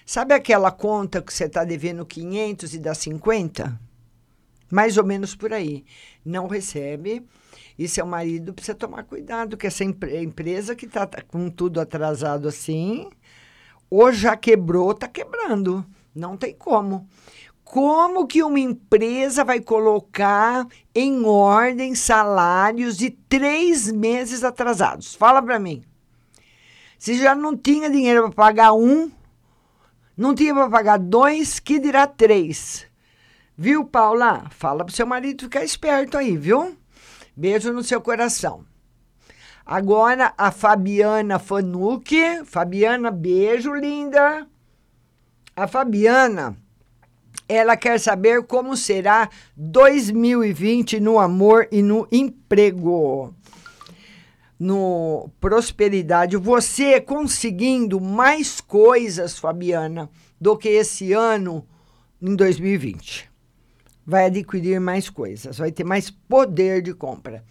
Sabe 0.04 0.34
aquela 0.34 0.70
conta 0.70 1.20
que 1.20 1.32
você 1.32 1.44
está 1.44 1.64
devendo 1.64 2.06
500 2.06 2.74
e 2.74 2.78
dá 2.78 2.94
50? 2.94 3.80
Mais 4.70 4.96
ou 4.96 5.04
menos 5.04 5.34
por 5.34 5.52
aí. 5.52 5.84
Não 6.24 6.46
recebe. 6.46 7.26
E 7.78 7.88
seu 7.88 8.06
marido 8.06 8.54
precisa 8.54 8.74
tomar 8.74 9.04
cuidado, 9.04 9.56
que 9.56 9.66
essa 9.66 9.84
empresa 9.84 10.74
que 10.74 10.86
está 10.86 11.06
tá 11.06 11.22
com 11.22 11.50
tudo 11.50 11.80
atrasado 11.80 12.48
assim, 12.48 13.10
ou 13.90 14.12
já 14.12 14.36
quebrou, 14.36 14.92
está 14.92 15.08
quebrando. 15.08 15.84
Não 16.14 16.36
tem 16.36 16.54
como. 16.54 17.08
Como 17.62 18.26
que 18.26 18.42
uma 18.42 18.60
empresa 18.60 19.44
vai 19.44 19.60
colocar 19.60 20.66
em 20.94 21.24
ordem 21.24 21.94
salários 21.94 22.96
de 22.96 23.10
três 23.10 23.90
meses 23.90 24.44
atrasados? 24.44 25.14
Fala 25.14 25.42
para 25.42 25.58
mim. 25.58 25.82
Se 26.98 27.16
já 27.18 27.34
não 27.34 27.56
tinha 27.56 27.90
dinheiro 27.90 28.22
para 28.22 28.32
pagar 28.32 28.72
um, 28.72 29.10
não 30.16 30.34
tinha 30.34 30.54
para 30.54 30.70
pagar 30.70 30.98
dois, 30.98 31.60
que 31.60 31.78
dirá 31.78 32.06
três. 32.06 32.86
Viu, 33.56 33.84
Paula? 33.84 34.46
Fala 34.50 34.84
pro 34.84 34.94
seu 34.94 35.06
marido 35.06 35.44
ficar 35.44 35.64
esperto 35.64 36.16
aí, 36.16 36.36
viu? 36.36 36.76
Beijo 37.36 37.72
no 37.72 37.82
seu 37.82 38.00
coração. 38.00 38.64
Agora 39.64 40.32
a 40.38 40.50
Fabiana 40.50 41.38
Fanuque. 41.38 42.44
Fabiana, 42.44 43.10
beijo, 43.10 43.74
linda. 43.74 44.46
A 45.54 45.66
Fabiana, 45.66 46.56
ela 47.48 47.76
quer 47.76 48.00
saber 48.00 48.44
como 48.44 48.76
será 48.76 49.28
2020 49.56 51.00
no 51.00 51.18
amor 51.18 51.68
e 51.70 51.82
no 51.82 52.08
emprego 52.10 53.34
no 54.58 55.30
prosperidade, 55.40 56.36
você 56.36 57.00
conseguindo 57.00 58.00
mais 58.00 58.60
coisas, 58.60 59.38
Fabiana, 59.38 60.10
do 60.40 60.56
que 60.56 60.68
esse 60.68 61.12
ano 61.12 61.66
em 62.20 62.34
2020. 62.34 63.30
Vai 64.04 64.26
adquirir 64.26 64.80
mais 64.80 65.10
coisas, 65.10 65.58
vai 65.58 65.70
ter 65.72 65.84
mais 65.84 66.10
poder 66.10 66.80
de 66.80 66.94
compra. 66.94 67.44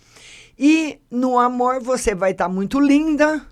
E 0.58 1.00
no 1.12 1.38
amor 1.38 1.82
você 1.82 2.16
vai 2.16 2.32
estar 2.32 2.46
tá 2.46 2.50
muito 2.50 2.80
linda, 2.80 3.46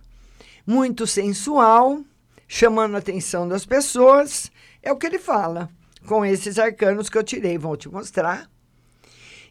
muito 0.65 1.05
sensual, 1.05 2.01
chamando 2.47 2.95
a 2.95 2.99
atenção 2.99 3.47
das 3.47 3.65
pessoas. 3.65 4.51
É 4.81 4.91
o 4.91 4.97
que 4.97 5.05
ele 5.05 5.19
fala 5.19 5.69
com 6.07 6.25
esses 6.25 6.57
arcanos 6.57 7.09
que 7.09 7.17
eu 7.17 7.23
tirei, 7.23 7.57
vou 7.57 7.75
te 7.75 7.89
mostrar. 7.89 8.49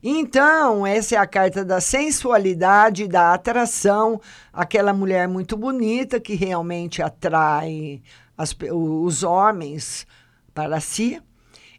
Então, 0.02 0.84
essa 0.84 1.14
é 1.14 1.18
a 1.18 1.26
carta 1.26 1.64
da 1.64 1.80
sensualidade, 1.80 3.06
da 3.06 3.32
atração, 3.32 4.20
aquela 4.52 4.92
mulher 4.92 5.28
muito 5.28 5.56
bonita 5.56 6.18
que 6.18 6.34
realmente 6.34 7.00
atrai 7.00 8.02
as, 8.36 8.56
os 8.72 9.22
homens 9.22 10.04
para 10.52 10.80
si. 10.80 11.22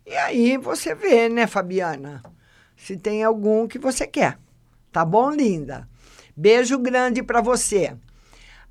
E 0.06 0.16
aí 0.16 0.58
você 0.58 0.96
vê, 0.96 1.28
né, 1.28 1.48
Fabiana? 1.48 2.22
Se 2.78 2.96
tem 2.96 3.24
algum 3.24 3.68
que 3.68 3.78
você 3.78 4.08
quer. 4.08 4.38
Tá 4.90 5.04
bom, 5.04 5.30
linda? 5.30 5.88
Beijo 6.36 6.80
grande 6.80 7.22
para 7.22 7.42
você. 7.42 7.94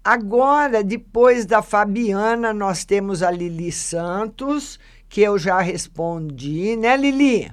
Agora, 0.02 0.82
depois 0.82 1.44
da 1.44 1.60
Fabiana, 1.60 2.54
nós 2.54 2.84
temos 2.84 3.22
a 3.22 3.30
Lili 3.30 3.70
Santos, 3.70 4.80
que 5.08 5.20
eu 5.20 5.38
já 5.38 5.60
respondi, 5.60 6.74
né, 6.74 6.96
Lili? 6.96 7.52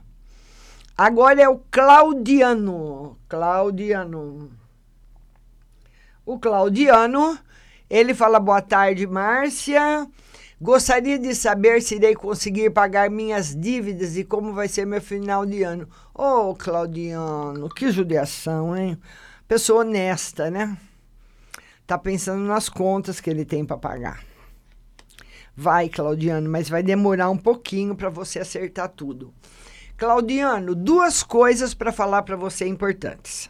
Agora 0.99 1.41
é 1.41 1.47
o 1.47 1.57
Claudiano. 1.71 3.17
Claudiano. 3.29 4.51
O 6.25 6.37
Claudiano, 6.37 7.39
ele 7.89 8.13
fala 8.13 8.37
boa 8.37 8.61
tarde, 8.61 9.07
Márcia. 9.07 10.05
Gostaria 10.59 11.17
de 11.17 11.33
saber 11.33 11.81
se 11.81 11.95
irei 11.95 12.13
conseguir 12.15 12.71
pagar 12.71 13.09
minhas 13.09 13.55
dívidas 13.55 14.17
e 14.17 14.25
como 14.25 14.51
vai 14.51 14.67
ser 14.67 14.85
meu 14.85 15.01
final 15.01 15.45
de 15.45 15.63
ano. 15.63 15.87
Ô, 16.13 16.49
oh, 16.49 16.53
Claudiano, 16.53 17.69
que 17.69 17.93
judiação, 17.93 18.75
hein? 18.75 18.99
Pessoa 19.47 19.85
honesta, 19.85 20.51
né? 20.51 20.77
Tá 21.87 21.97
pensando 21.97 22.43
nas 22.43 22.67
contas 22.67 23.21
que 23.21 23.29
ele 23.29 23.45
tem 23.45 23.63
para 23.63 23.77
pagar. 23.77 24.21
Vai, 25.55 25.87
Claudiano, 25.87 26.49
mas 26.49 26.67
vai 26.67 26.83
demorar 26.83 27.29
um 27.29 27.37
pouquinho 27.37 27.95
para 27.95 28.09
você 28.09 28.39
acertar 28.39 28.89
tudo. 28.89 29.33
Claudiano, 29.99 30.75
duas 30.75 31.21
coisas 31.21 31.73
para 31.73 31.91
falar 31.91 32.23
para 32.23 32.37
você 32.37 32.65
importantes. 32.65 33.49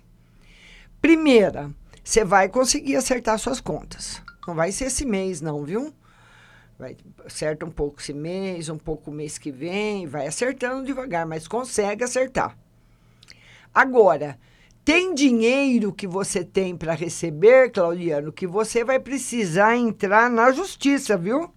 Primeira, 0.99 1.69
você 2.03 2.25
vai 2.25 2.49
conseguir 2.49 2.95
acertar 2.95 3.37
suas 3.37 3.61
contas. 3.61 4.19
Não 4.47 4.55
vai 4.55 4.71
ser 4.71 4.85
esse 4.85 5.05
mês, 5.05 5.41
não, 5.41 5.63
viu? 5.63 5.93
Vai, 6.79 6.97
acerta 7.23 7.67
um 7.67 7.69
pouco 7.69 8.01
esse 8.01 8.13
mês, 8.13 8.67
um 8.67 8.79
pouco 8.79 9.11
o 9.11 9.13
mês 9.13 9.37
que 9.37 9.51
vem, 9.51 10.07
vai 10.07 10.25
acertando 10.25 10.87
devagar, 10.87 11.23
mas 11.23 11.47
consegue 11.47 12.03
acertar. 12.03 12.57
Agora, 13.71 14.39
Tem 14.89 15.13
dinheiro 15.13 15.93
que 15.93 16.07
você 16.07 16.43
tem 16.43 16.75
para 16.75 16.95
receber, 16.95 17.71
Claudiano, 17.71 18.31
que 18.31 18.47
você 18.47 18.83
vai 18.83 18.99
precisar 18.99 19.77
entrar 19.77 20.31
na 20.31 20.51
justiça, 20.51 21.15
viu? 21.15 21.53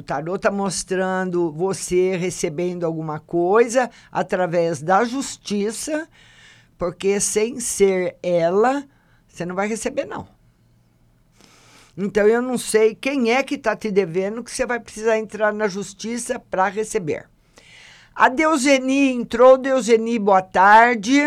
O 0.00 0.02
tarô 0.02 0.36
está 0.36 0.50
mostrando 0.50 1.52
você 1.52 2.16
recebendo 2.16 2.86
alguma 2.86 3.20
coisa 3.20 3.90
através 4.10 4.80
da 4.80 5.04
justiça, 5.04 6.08
porque 6.78 7.20
sem 7.20 7.60
ser 7.60 8.16
ela, 8.22 8.82
você 9.28 9.44
não 9.44 9.54
vai 9.54 9.68
receber, 9.68 10.06
não. 10.06 10.26
Então 11.98 12.26
eu 12.26 12.40
não 12.40 12.56
sei 12.56 12.94
quem 12.94 13.30
é 13.30 13.42
que 13.42 13.56
está 13.56 13.76
te 13.76 13.90
devendo 13.90 14.42
que 14.42 14.50
você 14.50 14.64
vai 14.64 14.80
precisar 14.80 15.18
entrar 15.18 15.52
na 15.52 15.68
justiça 15.68 16.38
para 16.38 16.68
receber. 16.68 17.28
A 18.14 18.30
Deuseni 18.30 19.12
entrou, 19.12 19.58
Deuseni, 19.58 20.18
boa 20.18 20.40
tarde. 20.40 21.20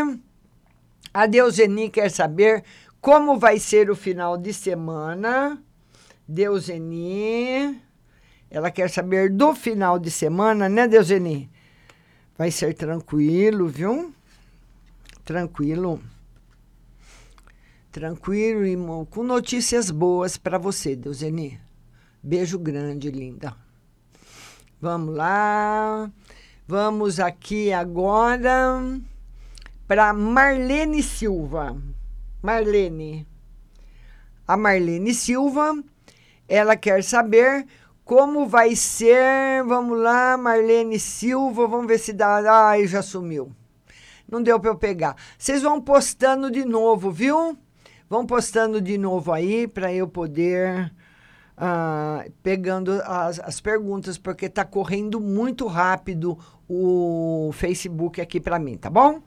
A 1.14 1.28
Deuseni 1.28 1.92
quer 1.92 2.10
saber 2.10 2.64
como 3.00 3.38
vai 3.38 3.60
ser 3.60 3.92
o 3.92 3.96
final 3.96 4.36
de 4.36 4.52
semana. 4.52 5.62
Deuseni. 6.28 7.80
Ela 8.54 8.70
quer 8.70 8.88
saber 8.88 9.32
do 9.32 9.56
final 9.56 9.98
de 9.98 10.12
semana, 10.12 10.70
né, 10.70 10.88
Deuseni? 10.88 11.50
Vai 12.38 12.52
ser 12.52 12.76
tranquilo, 12.76 13.68
viu? 13.68 14.14
Tranquilo. 15.26 16.00
Tranquilo, 17.92 18.64
irmão. 18.64 19.06
Com 19.06 19.24
notícias 19.24 19.90
boas 19.90 20.38
para 20.38 20.60
você, 20.60 20.96
Deuseni. 20.96 21.60
Beijo 22.22 22.60
grande, 22.60 23.10
linda. 23.10 23.56
Vamos 24.80 25.16
lá. 25.16 26.12
Vamos 26.68 27.20
aqui 27.20 27.74
agora 27.74 28.80
para 29.88 30.14
Marlene 30.14 31.02
Silva. 31.02 31.76
Marlene. 32.40 33.28
A 34.48 34.56
Marlene 34.56 35.12
Silva, 35.12 35.84
ela 36.48 36.76
quer 36.76 37.04
saber 37.04 37.66
como 38.04 38.48
vai 38.48 38.76
ser. 38.76 39.64
Vamos 39.66 40.00
lá, 40.00 40.38
Marlene 40.38 41.00
Silva, 41.00 41.68
vamos 41.68 41.88
ver 41.88 42.00
se 42.00 42.14
dá. 42.14 42.70
Ai, 42.70 42.88
já 42.88 43.02
sumiu. 43.02 43.52
Não 44.30 44.42
deu 44.42 44.60
para 44.60 44.72
eu 44.72 44.76
pegar. 44.76 45.16
Vocês 45.38 45.62
vão 45.62 45.82
postando 45.82 46.50
de 46.50 46.66
novo, 46.66 47.12
viu? 47.12 47.58
Vão 48.10 48.26
postando 48.26 48.82
de 48.82 48.98
novo 48.98 49.32
aí 49.32 49.68
para 49.68 49.94
eu 49.94 50.08
poder 50.08 50.92
uh, 51.58 52.32
pegando 52.42 53.02
as, 53.06 53.40
as 53.40 53.62
perguntas, 53.62 54.18
porque 54.18 54.46
está 54.46 54.66
correndo 54.66 55.20
muito 55.20 55.68
rápido 55.68 56.38
o 56.68 57.52
Facebook 57.54 58.22
aqui 58.22 58.40
para 58.40 58.60
mim, 58.60 58.78
tá 58.78 58.90
bom? 58.90 59.22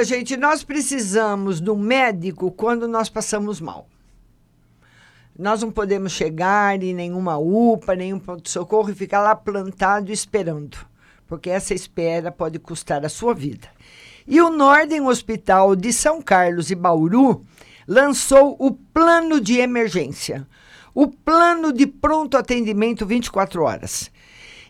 Olha, 0.00 0.04
gente, 0.06 0.34
nós 0.34 0.64
precisamos 0.64 1.60
do 1.60 1.76
médico 1.76 2.50
quando 2.50 2.88
nós 2.88 3.10
passamos 3.10 3.60
mal. 3.60 3.86
Nós 5.38 5.60
não 5.60 5.70
podemos 5.70 6.12
chegar 6.12 6.82
em 6.82 6.94
nenhuma 6.94 7.36
UPA, 7.36 7.94
nenhum 7.94 8.18
ponto 8.18 8.42
de 8.42 8.50
socorro 8.50 8.88
e 8.88 8.94
ficar 8.94 9.20
lá 9.20 9.34
plantado 9.34 10.10
esperando, 10.10 10.78
porque 11.26 11.50
essa 11.50 11.74
espera 11.74 12.32
pode 12.32 12.58
custar 12.58 13.04
a 13.04 13.10
sua 13.10 13.34
vida. 13.34 13.68
E 14.26 14.40
o 14.40 14.48
Norden 14.48 15.02
Hospital 15.02 15.76
de 15.76 15.92
São 15.92 16.22
Carlos 16.22 16.70
e 16.70 16.74
Bauru 16.74 17.44
lançou 17.86 18.56
o 18.58 18.72
plano 18.72 19.38
de 19.38 19.58
emergência, 19.58 20.46
o 20.94 21.08
plano 21.08 21.74
de 21.74 21.86
pronto 21.86 22.38
atendimento 22.38 23.04
24 23.04 23.62
horas. 23.62 24.10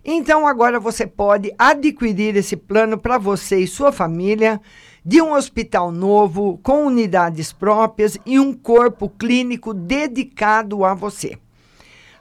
Então 0.04 0.44
agora 0.44 0.80
você 0.80 1.06
pode 1.06 1.54
adquirir 1.56 2.34
esse 2.34 2.56
plano 2.56 2.98
para 2.98 3.16
você 3.16 3.60
e 3.60 3.68
sua 3.68 3.92
família 3.92 4.60
de 5.04 5.20
um 5.22 5.32
hospital 5.32 5.90
novo, 5.90 6.58
com 6.62 6.86
unidades 6.86 7.52
próprias 7.52 8.18
e 8.26 8.38
um 8.38 8.52
corpo 8.52 9.08
clínico 9.08 9.72
dedicado 9.72 10.84
a 10.84 10.94
você. 10.94 11.38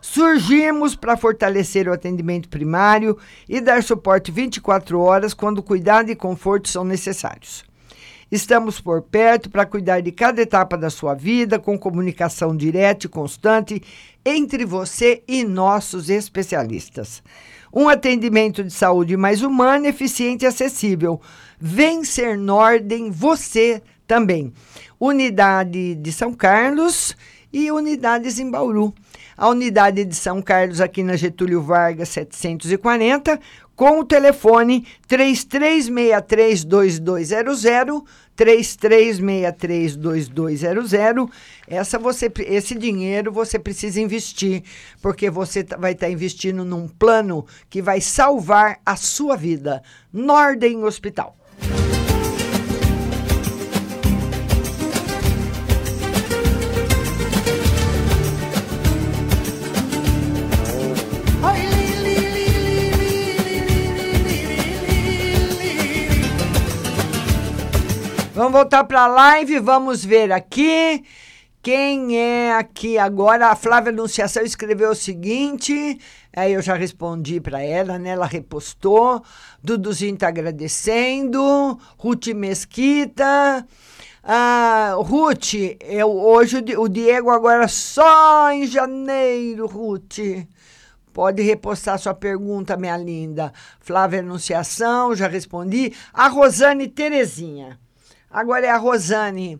Surgimos 0.01 0.95
para 0.95 1.17
fortalecer 1.17 1.87
o 1.87 1.93
atendimento 1.93 2.47
primário 2.47 3.17
e 3.47 3.59
dar 3.59 3.83
suporte 3.83 4.31
24 4.31 4.99
horas 4.99 5.33
quando 5.33 5.61
cuidado 5.61 6.09
e 6.09 6.15
conforto 6.15 6.69
são 6.69 6.85
necessários. 6.85 7.65
Estamos 8.31 8.79
por 8.79 9.01
perto 9.01 9.49
para 9.49 9.65
cuidar 9.65 10.01
de 10.01 10.11
cada 10.11 10.41
etapa 10.41 10.77
da 10.77 10.91
sua 10.91 11.15
vida, 11.15 11.57
com 11.57 11.79
comunicação 11.79 12.55
direta 12.55 13.07
e 13.07 13.09
constante 13.09 13.81
entre 14.23 14.65
você 14.65 15.23
e 15.27 15.43
nossos 15.43 16.09
especialistas. 16.09 17.23
Um 17.73 17.89
atendimento 17.89 18.63
de 18.63 18.71
saúde 18.71 19.17
mais 19.17 19.41
humano, 19.41 19.87
eficiente 19.87 20.45
e 20.45 20.47
acessível 20.47 21.19
Vencer 21.59 22.37
Norden, 22.37 23.11
você 23.11 23.81
também. 24.07 24.53
Unidade 24.99 25.95
de 25.95 26.11
São 26.11 26.33
Carlos 26.33 27.15
e 27.51 27.71
unidades 27.71 28.37
em 28.39 28.49
Bauru. 28.49 28.93
A 29.35 29.49
unidade 29.49 30.05
de 30.05 30.15
São 30.15 30.41
Carlos 30.41 30.79
aqui 30.81 31.03
na 31.03 31.15
Getúlio 31.15 31.61
Vargas 31.61 32.09
740, 32.09 33.39
com 33.75 33.99
o 33.99 34.05
telefone 34.05 34.87
33632200, 35.07 38.03
33632200. 38.37 41.31
Essa 41.67 41.97
você 41.97 42.31
esse 42.39 42.75
dinheiro 42.75 43.31
você 43.31 43.57
precisa 43.57 44.01
investir, 44.01 44.63
porque 45.01 45.29
você 45.29 45.65
vai 45.77 45.93
estar 45.93 46.09
investindo 46.09 46.65
num 46.65 46.85
plano 46.87 47.45
que 47.69 47.81
vai 47.81 48.01
salvar 48.01 48.79
a 48.85 48.97
sua 48.97 49.37
vida. 49.37 49.81
Norden 50.11 50.83
Hospital. 50.83 51.38
Vamos 68.39 68.53
voltar 68.53 68.85
para 68.85 69.01
a 69.01 69.07
live, 69.07 69.59
vamos 69.59 70.05
ver 70.05 70.31
aqui. 70.31 71.03
Quem 71.61 72.17
é 72.17 72.53
aqui 72.53 72.97
agora? 72.97 73.47
A 73.47 73.55
Flávia 73.55 73.91
Anunciação 73.91 74.43
escreveu 74.43 74.91
o 74.91 74.95
seguinte, 74.95 75.99
aí 76.33 76.53
eu 76.53 76.61
já 76.61 76.73
respondi 76.73 77.41
para 77.41 77.61
ela, 77.61 77.99
né? 77.99 78.11
Ela 78.11 78.25
repostou. 78.25 79.21
Duduzinho 79.61 80.13
está 80.13 80.29
agradecendo. 80.29 81.77
Ruth 81.97 82.27
Mesquita. 82.27 83.67
Ah, 84.23 84.93
Ruth, 84.95 85.55
eu, 85.81 86.09
hoje 86.09 86.63
o 86.77 86.87
Diego 86.87 87.31
agora 87.31 87.67
só 87.67 88.53
em 88.53 88.65
janeiro, 88.65 89.67
Ruth. 89.67 90.47
Pode 91.11 91.41
repostar 91.41 91.99
sua 91.99 92.13
pergunta, 92.13 92.77
minha 92.77 92.95
linda. 92.95 93.51
Flávia 93.81 94.21
Anunciação, 94.21 95.13
já 95.13 95.27
respondi. 95.27 95.91
A 96.13 96.29
Rosane 96.29 96.87
Terezinha. 96.87 97.77
Agora 98.31 98.67
é 98.67 98.69
a 98.69 98.77
Rosane. 98.77 99.59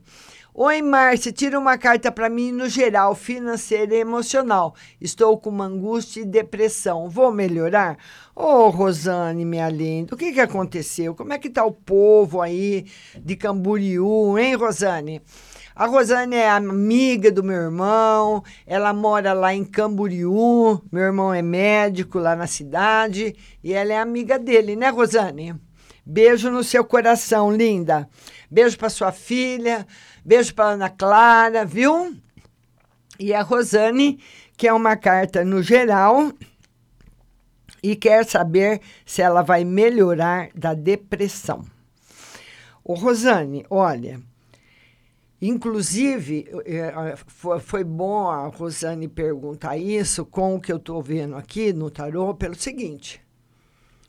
Oi, 0.53 0.82
Márcia, 0.82 1.32
tira 1.32 1.58
uma 1.58 1.77
carta 1.77 2.12
para 2.12 2.29
mim 2.29 2.51
no 2.51 2.69
geral, 2.69 3.15
financeira 3.15 3.95
e 3.95 3.99
emocional. 3.99 4.75
Estou 5.01 5.38
com 5.39 5.49
uma 5.49 5.65
angústia 5.65 6.21
e 6.21 6.25
depressão. 6.25 7.10
Vou 7.10 7.32
melhorar? 7.32 7.97
Ô, 8.36 8.43
oh, 8.43 8.69
Rosane, 8.69 9.43
minha 9.43 9.69
linda, 9.69 10.13
o 10.13 10.17
que, 10.17 10.34
que 10.34 10.39
aconteceu? 10.39 11.15
Como 11.15 11.34
é 11.34 11.39
que 11.39 11.49
tá 11.49 11.65
o 11.65 11.71
povo 11.71 12.41
aí 12.41 12.86
de 13.17 13.36
Camboriú, 13.36 14.38
hein, 14.38 14.55
Rosane? 14.55 15.21
A 15.75 15.86
Rosane 15.88 16.36
é 16.36 16.49
amiga 16.49 17.32
do 17.32 17.41
meu 17.41 17.55
irmão, 17.55 18.43
ela 18.67 18.93
mora 18.93 19.34
lá 19.34 19.53
em 19.53 19.63
Camboriú, 19.63 20.82
meu 20.91 21.03
irmão 21.03 21.34
é 21.34 21.41
médico 21.41 22.19
lá 22.19 22.36
na 22.36 22.47
cidade 22.47 23.34
e 23.63 23.73
ela 23.73 23.93
é 23.93 23.97
amiga 23.97 24.38
dele, 24.38 24.75
né, 24.75 24.89
Rosane? 24.89 25.55
Beijo 26.12 26.50
no 26.50 26.63
seu 26.63 26.84
coração, 26.84 27.56
linda. 27.56 28.10
Beijo 28.50 28.76
para 28.80 28.89
sua 28.89 29.12
filha, 29.12 29.86
beijo 30.26 30.56
para 30.56 30.72
Ana 30.72 30.89
Clara, 30.89 31.63
viu? 31.63 32.17
E 33.19 33.32
a 33.32 33.43
Rosane, 33.43 34.19
que 34.58 34.67
é 34.67 34.74
uma 34.74 34.98
carta 34.98 35.45
no 35.45 35.62
geral. 35.62 36.32
e 37.84 37.95
quer 37.95 38.26
saber 38.26 38.82
se 39.06 39.22
ela 39.22 39.43
vai 39.43 39.63
melhorar 39.63 40.50
da 40.56 40.74
depressão. 40.74 41.63
Ô, 42.84 42.95
Rosane, 42.95 43.63
olha, 43.69 44.19
inclusive, 45.39 46.48
é, 46.65 47.15
foi 47.60 47.84
bom 47.84 48.28
a 48.28 48.48
Rosane 48.48 49.08
perguntar 49.08 49.78
isso 49.78 50.26
com 50.26 50.56
o 50.56 50.60
que 50.60 50.72
eu 50.72 50.78
estou 50.78 51.04
vendo 51.04 51.36
aqui 51.36 51.72
no 51.72 51.91
tarô, 51.91 52.34
pelo 52.34 52.56
seguinte. 52.56 53.22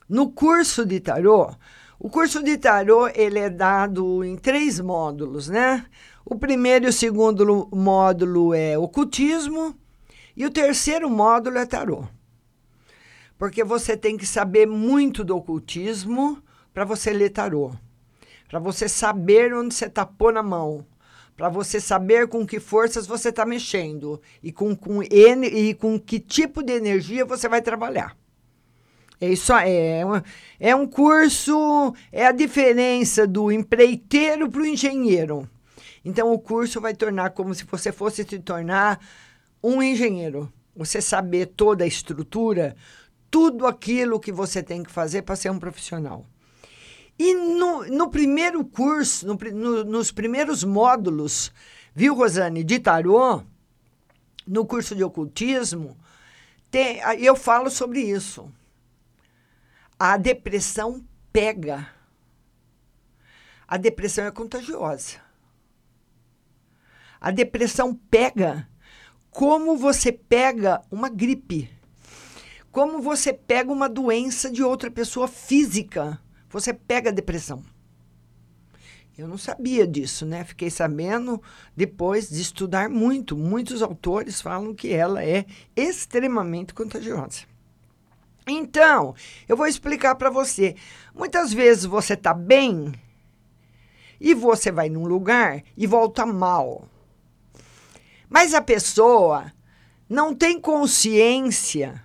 No 0.09 0.31
curso 0.31 0.83
de 0.83 0.99
tarô, 0.99 1.55
o 2.03 2.09
curso 2.09 2.41
de 2.41 2.57
tarô 2.57 3.07
ele 3.13 3.37
é 3.37 3.47
dado 3.47 4.23
em 4.23 4.35
três 4.35 4.79
módulos, 4.79 5.47
né? 5.47 5.85
O 6.25 6.35
primeiro 6.35 6.85
e 6.85 6.89
o 6.89 6.93
segundo 6.93 7.69
módulo 7.71 8.55
é 8.55 8.75
ocultismo 8.75 9.75
e 10.35 10.43
o 10.43 10.49
terceiro 10.49 11.07
módulo 11.07 11.59
é 11.59 11.65
tarô. 11.67 12.07
Porque 13.37 13.63
você 13.63 13.95
tem 13.95 14.17
que 14.17 14.25
saber 14.25 14.65
muito 14.65 15.23
do 15.23 15.37
ocultismo 15.37 16.41
para 16.73 16.85
você 16.85 17.13
ler 17.13 17.29
tarô. 17.29 17.71
Para 18.49 18.57
você 18.57 18.89
saber 18.89 19.53
onde 19.53 19.75
você 19.75 19.85
está 19.85 20.03
pondo 20.03 20.39
a 20.39 20.43
mão. 20.43 20.83
Para 21.37 21.49
você 21.49 21.79
saber 21.79 22.27
com 22.27 22.47
que 22.47 22.59
forças 22.59 23.05
você 23.05 23.29
está 23.29 23.45
mexendo 23.45 24.19
e 24.41 24.51
com, 24.51 24.75
com, 24.75 25.03
e 25.03 25.75
com 25.75 25.99
que 25.99 26.19
tipo 26.19 26.63
de 26.63 26.73
energia 26.73 27.25
você 27.25 27.47
vai 27.47 27.61
trabalhar. 27.61 28.17
É 29.21 29.29
isso 29.29 29.53
é, 29.53 30.01
é 30.59 30.75
um 30.75 30.87
curso, 30.87 31.93
é 32.11 32.25
a 32.25 32.31
diferença 32.31 33.27
do 33.27 33.51
empreiteiro 33.51 34.49
para 34.49 34.61
o 34.63 34.65
engenheiro. 34.65 35.47
Então 36.03 36.33
o 36.33 36.39
curso 36.39 36.81
vai 36.81 36.95
tornar 36.95 37.29
como 37.29 37.53
se 37.53 37.63
você 37.65 37.91
fosse 37.91 38.23
se 38.23 38.39
tornar 38.39 38.99
um 39.63 39.79
engenheiro. 39.79 40.51
Você 40.75 40.99
saber 40.99 41.45
toda 41.55 41.83
a 41.83 41.87
estrutura, 41.87 42.75
tudo 43.29 43.67
aquilo 43.67 44.19
que 44.19 44.31
você 44.31 44.63
tem 44.63 44.81
que 44.81 44.91
fazer 44.91 45.21
para 45.21 45.35
ser 45.35 45.51
um 45.51 45.59
profissional. 45.59 46.25
E 47.19 47.35
no, 47.35 47.85
no 47.85 48.09
primeiro 48.09 48.65
curso, 48.65 49.27
no, 49.27 49.35
no, 49.35 49.83
nos 49.83 50.11
primeiros 50.11 50.63
módulos, 50.63 51.53
viu, 51.93 52.15
Rosane, 52.15 52.63
de 52.63 52.79
tarô, 52.79 53.43
no 54.47 54.65
curso 54.65 54.95
de 54.95 55.03
ocultismo, 55.03 55.95
tem, 56.71 56.99
eu 57.19 57.35
falo 57.35 57.69
sobre 57.69 58.01
isso 58.01 58.51
a 60.03 60.17
depressão 60.17 61.05
pega. 61.31 61.87
A 63.67 63.77
depressão 63.77 64.25
é 64.25 64.31
contagiosa. 64.31 65.19
A 67.19 67.29
depressão 67.29 67.93
pega 68.09 68.67
como 69.29 69.77
você 69.77 70.11
pega 70.11 70.81
uma 70.89 71.07
gripe. 71.07 71.69
Como 72.71 72.99
você 72.99 73.31
pega 73.31 73.71
uma 73.71 73.87
doença 73.87 74.49
de 74.49 74.63
outra 74.63 74.89
pessoa 74.89 75.27
física. 75.27 76.19
Você 76.49 76.73
pega 76.73 77.11
a 77.11 77.13
depressão. 77.13 77.63
Eu 79.15 79.27
não 79.27 79.37
sabia 79.37 79.85
disso, 79.85 80.25
né? 80.25 80.43
Fiquei 80.43 80.71
sabendo 80.71 81.39
depois 81.77 82.27
de 82.27 82.41
estudar 82.41 82.89
muito. 82.89 83.37
Muitos 83.37 83.83
autores 83.83 84.41
falam 84.41 84.73
que 84.73 84.91
ela 84.91 85.23
é 85.23 85.45
extremamente 85.75 86.73
contagiosa. 86.73 87.50
Então, 88.51 89.15
eu 89.47 89.55
vou 89.55 89.65
explicar 89.65 90.15
para 90.15 90.29
você. 90.29 90.75
Muitas 91.15 91.53
vezes 91.53 91.85
você 91.85 92.13
está 92.13 92.33
bem 92.33 92.93
e 94.19 94.33
você 94.33 94.71
vai 94.71 94.89
num 94.89 95.05
lugar 95.05 95.63
e 95.75 95.87
volta 95.87 96.25
mal. 96.25 96.87
Mas 98.29 98.53
a 98.53 98.61
pessoa 98.61 99.51
não 100.07 100.35
tem 100.35 100.59
consciência 100.59 102.03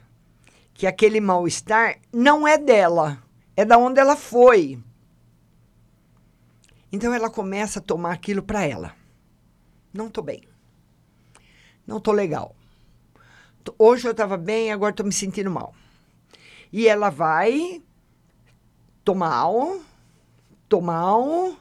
que 0.72 0.86
aquele 0.86 1.20
mal-estar 1.20 1.98
não 2.12 2.46
é 2.46 2.56
dela, 2.56 3.22
é 3.56 3.64
da 3.64 3.76
onde 3.78 3.98
ela 3.98 4.16
foi. 4.16 4.78
Então 6.92 7.12
ela 7.12 7.28
começa 7.28 7.78
a 7.80 7.82
tomar 7.82 8.12
aquilo 8.12 8.42
para 8.42 8.64
ela. 8.64 8.94
Não 9.92 10.08
tô 10.08 10.22
bem. 10.22 10.42
Não 11.86 12.00
tô 12.00 12.12
legal. 12.12 12.54
Hoje 13.78 14.06
eu 14.06 14.12
estava 14.12 14.36
bem, 14.36 14.70
agora 14.70 14.90
estou 14.90 15.04
me 15.04 15.12
sentindo 15.12 15.50
mal. 15.50 15.74
E 16.76 16.88
ela 16.88 17.08
vai 17.08 17.80
tomar 19.02 19.48
um, 19.48 19.80
tomar 20.68 21.16
um. 21.16 21.56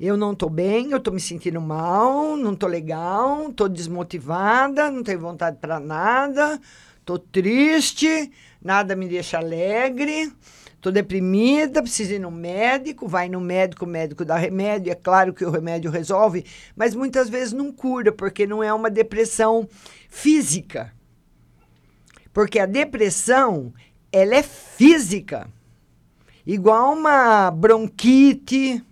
Eu 0.00 0.16
não 0.16 0.32
estou 0.32 0.48
bem, 0.48 0.90
eu 0.90 0.96
estou 0.96 1.12
me 1.12 1.20
sentindo 1.20 1.60
mal, 1.60 2.34
não 2.34 2.54
estou 2.54 2.66
legal, 2.66 3.50
estou 3.50 3.68
desmotivada, 3.68 4.90
não 4.90 5.02
tenho 5.02 5.20
vontade 5.20 5.58
para 5.60 5.78
nada, 5.78 6.58
estou 6.98 7.18
triste, 7.18 8.32
nada 8.62 8.96
me 8.96 9.06
deixa 9.06 9.36
alegre, 9.36 10.32
estou 10.74 10.90
deprimida, 10.90 11.82
preciso 11.82 12.14
ir 12.14 12.18
no 12.18 12.30
médico, 12.30 13.06
vai 13.06 13.28
no 13.28 13.42
médico, 13.42 13.84
o 13.84 13.88
médico 13.88 14.24
dá 14.24 14.38
remédio, 14.38 14.90
é 14.90 14.94
claro 14.94 15.34
que 15.34 15.44
o 15.44 15.50
remédio 15.50 15.90
resolve, 15.90 16.46
mas 16.74 16.94
muitas 16.94 17.28
vezes 17.28 17.52
não 17.52 17.70
cura, 17.70 18.12
porque 18.12 18.46
não 18.46 18.62
é 18.62 18.72
uma 18.72 18.88
depressão 18.88 19.68
física. 20.08 20.90
Porque 22.32 22.58
a 22.58 22.66
depressão 22.66 23.74
ela 24.18 24.34
é 24.34 24.42
física. 24.42 25.48
Igual 26.46 26.94
uma 26.94 27.50
bronquite, 27.50 28.84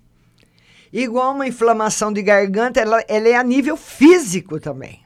igual 0.92 1.34
uma 1.34 1.46
inflamação 1.46 2.12
de 2.12 2.22
garganta, 2.22 2.80
ela, 2.80 3.02
ela 3.08 3.28
é 3.28 3.34
a 3.34 3.42
nível 3.42 3.76
físico 3.76 4.60
também. 4.60 5.04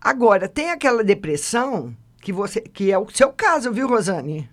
Agora, 0.00 0.48
tem 0.48 0.70
aquela 0.70 1.04
depressão 1.04 1.94
que 2.20 2.32
você 2.32 2.60
que 2.60 2.90
é 2.90 2.98
o 2.98 3.08
seu 3.10 3.32
caso, 3.32 3.72
viu, 3.72 3.88
Rosane? 3.88 4.48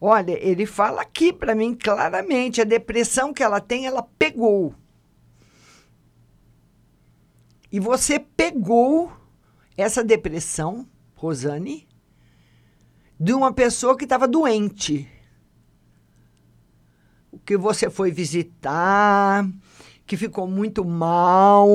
Olha, 0.00 0.36
ele 0.40 0.66
fala 0.66 1.02
aqui 1.02 1.32
para 1.32 1.54
mim 1.54 1.74
claramente, 1.74 2.60
a 2.60 2.64
depressão 2.64 3.32
que 3.32 3.42
ela 3.42 3.60
tem, 3.60 3.86
ela 3.86 4.02
pegou. 4.02 4.74
E 7.70 7.78
você 7.78 8.18
pegou 8.18 9.12
essa 9.76 10.02
depressão, 10.02 10.88
Rosane, 11.14 11.86
de 13.20 13.34
uma 13.34 13.52
pessoa 13.52 13.98
que 13.98 14.04
estava 14.04 14.26
doente. 14.26 15.06
O 17.30 17.38
que 17.38 17.54
você 17.54 17.90
foi 17.90 18.10
visitar, 18.10 19.46
que 20.06 20.16
ficou 20.16 20.46
muito 20.46 20.82
mal, 20.82 21.68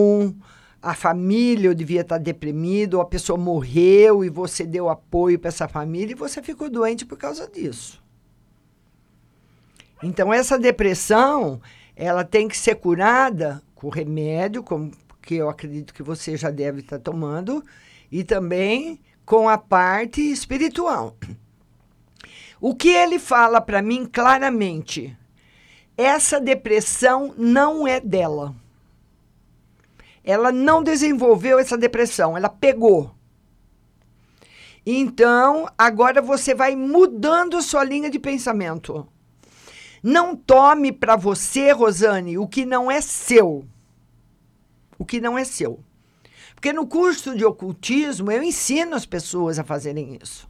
a 0.81 0.95
família 0.95 1.75
devia 1.75 2.01
estar 2.01 2.17
deprimido, 2.17 2.99
a 2.99 3.05
pessoa 3.05 3.37
morreu 3.37 4.25
e 4.25 4.29
você 4.29 4.65
deu 4.65 4.89
apoio 4.89 5.37
para 5.37 5.49
essa 5.49 5.67
família 5.67 6.13
e 6.13 6.17
você 6.17 6.41
ficou 6.41 6.67
doente 6.67 7.05
por 7.05 7.17
causa 7.17 7.47
disso. 7.47 8.03
Então 10.01 10.33
essa 10.33 10.57
depressão, 10.57 11.61
ela 11.95 12.23
tem 12.23 12.47
que 12.47 12.57
ser 12.57 12.75
curada 12.75 13.61
com 13.75 13.87
remédio, 13.89 14.63
como 14.63 14.91
que 15.21 15.35
eu 15.35 15.47
acredito 15.47 15.93
que 15.93 16.01
você 16.01 16.35
já 16.35 16.49
deve 16.49 16.79
estar 16.81 16.97
tomando, 16.99 17.63
e 18.11 18.23
também 18.23 18.99
com 19.25 19.49
a 19.49 19.57
parte 19.57 20.21
espiritual. 20.21 21.17
O 22.61 22.75
que 22.75 22.89
ele 22.89 23.19
fala 23.19 23.59
para 23.59 23.81
mim 23.81 24.05
claramente, 24.05 25.17
essa 25.97 26.39
depressão 26.39 27.33
não 27.37 27.87
é 27.87 27.99
dela. 27.99 28.55
Ela 30.23 30.51
não 30.51 30.83
desenvolveu 30.83 31.59
essa 31.59 31.77
depressão, 31.77 32.37
ela 32.37 32.49
pegou. 32.49 33.13
Então, 34.85 35.67
agora 35.77 36.21
você 36.21 36.53
vai 36.53 36.75
mudando 36.75 37.61
sua 37.61 37.83
linha 37.83 38.09
de 38.09 38.19
pensamento. 38.19 39.07
Não 40.01 40.35
tome 40.35 40.91
para 40.91 41.15
você, 41.15 41.71
Rosane, 41.71 42.37
o 42.37 42.47
que 42.47 42.65
não 42.65 42.91
é 42.91 43.01
seu. 43.01 43.65
O 44.99 45.03
que 45.03 45.19
não 45.19 45.37
é 45.37 45.43
seu. 45.43 45.79
Porque 46.55 46.73
no 46.73 46.87
curso 46.87 47.35
de 47.35 47.45
ocultismo 47.45 48.31
eu 48.31 48.41
ensino 48.41 48.95
as 48.95 49.05
pessoas 49.05 49.59
a 49.59 49.63
fazerem 49.63 50.17
isso. 50.21 50.49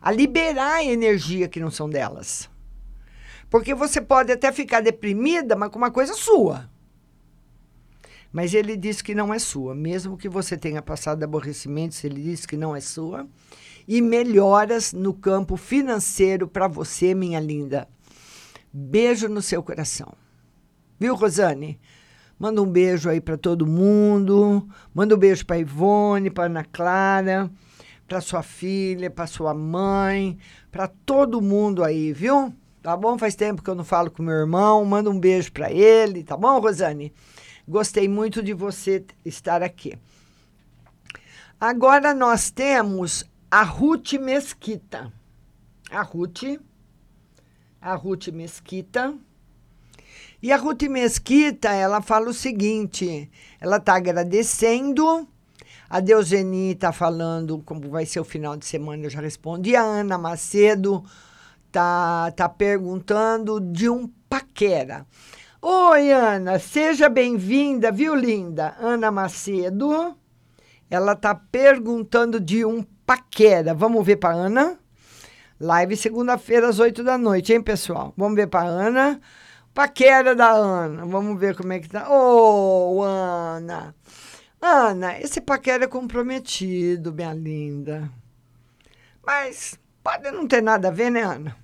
A 0.00 0.10
liberar 0.10 0.76
a 0.76 0.84
energia 0.84 1.48
que 1.48 1.60
não 1.60 1.70
são 1.70 1.88
delas. 1.88 2.50
Porque 3.48 3.74
você 3.74 4.00
pode 4.00 4.32
até 4.32 4.50
ficar 4.50 4.80
deprimida, 4.80 5.54
mas 5.54 5.70
com 5.70 5.78
uma 5.78 5.90
coisa 5.90 6.14
sua. 6.14 6.68
Mas 8.32 8.52
ele 8.52 8.76
diz 8.76 9.00
que 9.00 9.14
não 9.14 9.32
é 9.32 9.38
sua. 9.38 9.74
Mesmo 9.74 10.16
que 10.16 10.28
você 10.28 10.56
tenha 10.56 10.82
passado 10.82 11.22
aborrecimentos, 11.22 12.02
ele 12.04 12.20
diz 12.20 12.44
que 12.44 12.56
não 12.56 12.74
é 12.74 12.80
sua. 12.80 13.26
E 13.86 14.02
melhoras 14.02 14.92
no 14.92 15.14
campo 15.14 15.56
financeiro 15.56 16.48
para 16.48 16.66
você, 16.66 17.14
minha 17.14 17.38
linda. 17.38 17.88
Beijo 18.72 19.28
no 19.28 19.40
seu 19.40 19.62
coração. 19.62 20.12
Viu, 20.98 21.14
Rosane? 21.14 21.78
Manda 22.38 22.60
um 22.60 22.66
beijo 22.66 23.08
aí 23.08 23.20
para 23.20 23.36
todo 23.36 23.66
mundo. 23.66 24.68
Manda 24.94 25.14
um 25.14 25.18
beijo 25.18 25.44
para 25.46 25.58
Ivone, 25.58 26.30
para 26.30 26.44
Ana 26.44 26.64
Clara, 26.64 27.50
para 28.06 28.20
sua 28.20 28.42
filha, 28.42 29.10
para 29.10 29.26
sua 29.26 29.54
mãe, 29.54 30.38
para 30.70 30.86
todo 30.86 31.40
mundo 31.40 31.82
aí, 31.82 32.12
viu? 32.12 32.52
Tá 32.82 32.96
bom? 32.96 33.18
Faz 33.18 33.34
tempo 33.34 33.62
que 33.62 33.70
eu 33.70 33.74
não 33.74 33.84
falo 33.84 34.10
com 34.10 34.22
meu 34.22 34.34
irmão. 34.34 34.84
Manda 34.84 35.10
um 35.10 35.18
beijo 35.18 35.50
para 35.50 35.72
ele, 35.72 36.22
tá 36.22 36.36
bom, 36.36 36.60
Rosane? 36.60 37.12
Gostei 37.66 38.06
muito 38.06 38.42
de 38.42 38.52
você 38.52 39.04
estar 39.24 39.62
aqui. 39.62 39.98
Agora 41.58 42.14
nós 42.14 42.50
temos 42.50 43.24
a 43.50 43.62
Ruth 43.62 44.12
Mesquita. 44.12 45.10
A 45.90 46.02
Ruth, 46.02 46.60
a 47.80 47.94
Ruth 47.94 48.28
Mesquita. 48.28 49.14
E 50.42 50.52
a 50.52 50.56
Ruth 50.56 50.82
Mesquita, 50.82 51.70
ela 51.70 52.02
fala 52.02 52.28
o 52.28 52.34
seguinte: 52.34 53.30
ela 53.60 53.76
está 53.78 53.96
agradecendo. 53.96 55.26
A 55.88 56.00
Deuseni 56.00 56.72
está 56.72 56.92
falando 56.92 57.62
como 57.64 57.88
vai 57.88 58.04
ser 58.04 58.18
o 58.18 58.24
final 58.24 58.56
de 58.56 58.66
semana, 58.66 59.04
eu 59.04 59.10
já 59.10 59.20
respondi. 59.20 59.76
A 59.76 59.82
Ana 59.82 60.18
Macedo 60.18 61.04
tá, 61.70 62.32
tá 62.32 62.48
perguntando 62.48 63.60
de 63.60 63.88
um 63.88 64.08
paquera. 64.28 65.06
Oi, 65.62 66.10
Ana, 66.10 66.58
seja 66.58 67.08
bem-vinda, 67.08 67.90
viu, 67.90 68.14
linda? 68.14 68.76
Ana 68.80 69.10
Macedo. 69.10 70.16
Ela 70.90 71.16
tá 71.16 71.34
perguntando 71.34 72.38
de 72.40 72.64
um 72.64 72.82
paquera. 73.04 73.72
Vamos 73.72 74.04
ver 74.04 74.16
para 74.16 74.34
Ana? 74.34 74.78
Live 75.58 75.96
segunda-feira 75.96 76.68
às 76.68 76.78
8 76.78 77.02
da 77.02 77.16
noite, 77.16 77.52
hein, 77.52 77.62
pessoal? 77.62 78.12
Vamos 78.16 78.36
ver 78.36 78.48
para 78.48 78.68
Ana. 78.68 79.20
Paquera 79.76 80.34
da 80.34 80.52
Ana. 80.52 81.04
Vamos 81.04 81.38
ver 81.38 81.54
como 81.54 81.70
é 81.74 81.78
que 81.78 81.86
tá. 81.90 82.08
Ô, 82.10 82.96
oh, 82.96 83.02
Ana. 83.02 83.94
Ana, 84.58 85.20
esse 85.20 85.38
paquera 85.38 85.84
é 85.84 85.86
comprometido, 85.86 87.12
minha 87.12 87.34
linda. 87.34 88.10
Mas 89.22 89.78
pode 90.02 90.30
não 90.30 90.48
ter 90.48 90.62
nada 90.62 90.88
a 90.88 90.90
ver, 90.90 91.10
né, 91.10 91.20
Ana? 91.20 91.54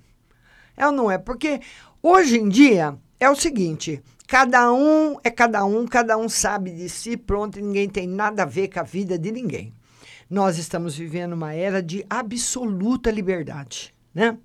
É 0.77 0.85
ou 0.85 0.91
não 0.91 1.09
é? 1.09 1.17
Porque 1.17 1.59
hoje 2.03 2.37
em 2.37 2.47
dia 2.47 2.95
é 3.19 3.27
o 3.27 3.35
seguinte: 3.35 3.99
cada 4.27 4.71
um 4.71 5.17
é 5.23 5.31
cada 5.31 5.65
um, 5.65 5.87
cada 5.87 6.15
um 6.15 6.29
sabe 6.29 6.69
de 6.69 6.89
si, 6.89 7.17
pronto, 7.17 7.59
ninguém 7.59 7.89
tem 7.89 8.07
nada 8.07 8.43
a 8.43 8.45
ver 8.45 8.67
com 8.67 8.79
a 8.79 8.83
vida 8.83 9.17
de 9.17 9.31
ninguém. 9.31 9.73
Nós 10.29 10.59
estamos 10.59 10.95
vivendo 10.95 11.33
uma 11.33 11.55
era 11.55 11.81
de 11.81 12.05
absoluta 12.07 13.09
liberdade, 13.09 13.91
né? 14.13 14.37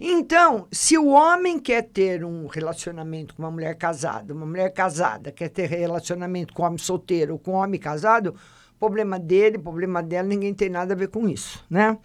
Então, 0.00 0.66
se 0.70 0.98
o 0.98 1.08
homem 1.08 1.58
quer 1.58 1.82
ter 1.82 2.24
um 2.24 2.46
relacionamento 2.46 3.34
com 3.34 3.42
uma 3.42 3.50
mulher 3.50 3.76
casada, 3.76 4.34
uma 4.34 4.46
mulher 4.46 4.72
casada 4.72 5.30
quer 5.30 5.48
ter 5.48 5.68
relacionamento 5.68 6.52
com 6.52 6.62
um 6.62 6.66
homem 6.66 6.78
solteiro 6.78 7.38
com 7.38 7.52
um 7.52 7.56
homem 7.56 7.78
casado, 7.78 8.34
problema 8.78 9.18
dele, 9.18 9.58
problema 9.58 10.02
dela, 10.02 10.28
ninguém 10.28 10.52
tem 10.52 10.68
nada 10.68 10.94
a 10.94 10.96
ver 10.96 11.08
com 11.08 11.28
isso, 11.28 11.64
né? 11.70 11.98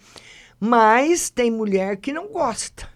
Mas 0.58 1.30
tem 1.30 1.50
mulher 1.50 1.96
que 1.96 2.12
não 2.12 2.28
gosta. 2.28 2.88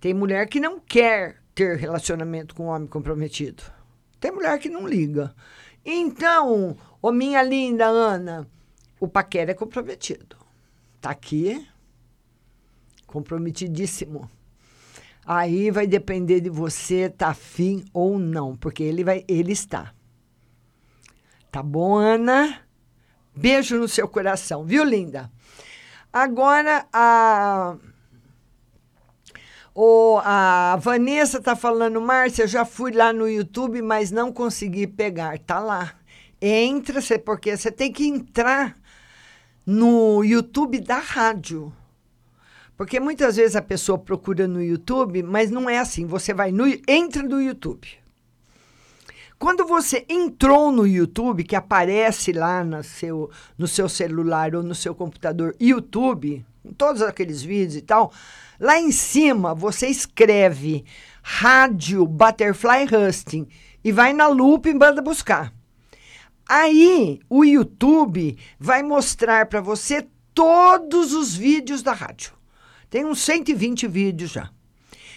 Tem 0.00 0.14
mulher 0.14 0.46
que 0.46 0.60
não 0.60 0.78
quer 0.78 1.36
ter 1.54 1.76
relacionamento 1.76 2.54
com 2.54 2.66
um 2.66 2.68
homem 2.68 2.86
comprometido. 2.86 3.64
Tem 4.20 4.30
mulher 4.30 4.58
que 4.58 4.68
não 4.68 4.86
liga. 4.86 5.34
Então, 5.84 6.76
ô 7.02 7.10
minha 7.10 7.42
linda 7.42 7.86
Ana, 7.86 8.46
o 9.00 9.08
paquera 9.08 9.50
é 9.50 9.54
comprometido. 9.54 10.36
Tá 11.00 11.10
aqui, 11.10 11.66
comprometidíssimo. 13.08 14.30
Aí 15.26 15.70
vai 15.72 15.86
depender 15.86 16.40
de 16.40 16.48
você 16.48 17.08
tá 17.08 17.30
afim 17.30 17.84
ou 17.92 18.18
não, 18.18 18.56
porque 18.56 18.84
ele 18.84 19.02
vai, 19.02 19.24
ele 19.26 19.52
está. 19.52 19.92
Tá 21.50 21.62
bom, 21.62 21.96
Ana? 21.96 22.60
Beijo 23.34 23.78
no 23.78 23.88
seu 23.88 24.06
coração, 24.06 24.64
viu, 24.64 24.84
linda? 24.84 25.30
Agora 26.12 26.86
a 26.92 27.76
o, 29.80 30.18
a 30.24 30.76
Vanessa 30.80 31.40
tá 31.40 31.54
falando, 31.54 32.00
Márcia, 32.00 32.48
já 32.48 32.64
fui 32.64 32.90
lá 32.90 33.12
no 33.12 33.28
YouTube, 33.28 33.80
mas 33.80 34.10
não 34.10 34.32
consegui 34.32 34.88
pegar. 34.88 35.38
Tá 35.38 35.60
lá. 35.60 35.94
Entra, 36.42 37.00
porque 37.24 37.56
você 37.56 37.70
tem 37.70 37.92
que 37.92 38.04
entrar 38.04 38.76
no 39.64 40.24
YouTube 40.24 40.80
da 40.80 40.98
rádio. 40.98 41.72
Porque 42.78 42.98
muitas 42.98 43.36
vezes 43.36 43.56
a 43.56 43.60
pessoa 43.60 43.98
procura 43.98 44.48
no 44.48 44.62
YouTube, 44.62 45.22
mas 45.22 45.50
não 45.50 45.68
é 45.68 45.78
assim. 45.78 46.06
Você 46.06 46.32
vai 46.32 46.50
no 46.50 46.64
entra 46.88 47.22
no 47.22 47.42
YouTube. 47.42 47.86
Quando 49.38 49.66
você 49.66 50.06
entrou 50.08 50.72
no 50.72 50.86
YouTube, 50.86 51.44
que 51.44 51.54
aparece 51.54 52.32
lá 52.32 52.64
no 52.64 52.82
seu, 52.82 53.30
no 53.58 53.68
seu 53.68 53.88
celular 53.88 54.54
ou 54.54 54.62
no 54.62 54.74
seu 54.74 54.94
computador 54.94 55.54
YouTube, 55.60 56.44
com 56.62 56.72
todos 56.72 57.02
aqueles 57.02 57.42
vídeos 57.42 57.76
e 57.76 57.82
tal, 57.82 58.12
Lá 58.60 58.76
em 58.76 58.90
cima, 58.90 59.54
você 59.54 59.86
escreve 59.86 60.84
Rádio 61.22 62.04
Butterfly 62.04 62.86
Husting 62.86 63.46
e 63.84 63.92
vai 63.92 64.12
na 64.12 64.26
lupa 64.26 64.68
e 64.68 64.74
manda 64.74 65.00
buscar. 65.00 65.52
Aí, 66.48 67.20
o 67.30 67.44
YouTube 67.44 68.36
vai 68.58 68.82
mostrar 68.82 69.46
para 69.46 69.60
você 69.60 70.08
todos 70.34 71.12
os 71.12 71.36
vídeos 71.36 71.82
da 71.82 71.92
rádio. 71.92 72.37
Tem 72.90 73.04
uns 73.04 73.20
120 73.20 73.86
vídeos 73.86 74.30
já. 74.30 74.50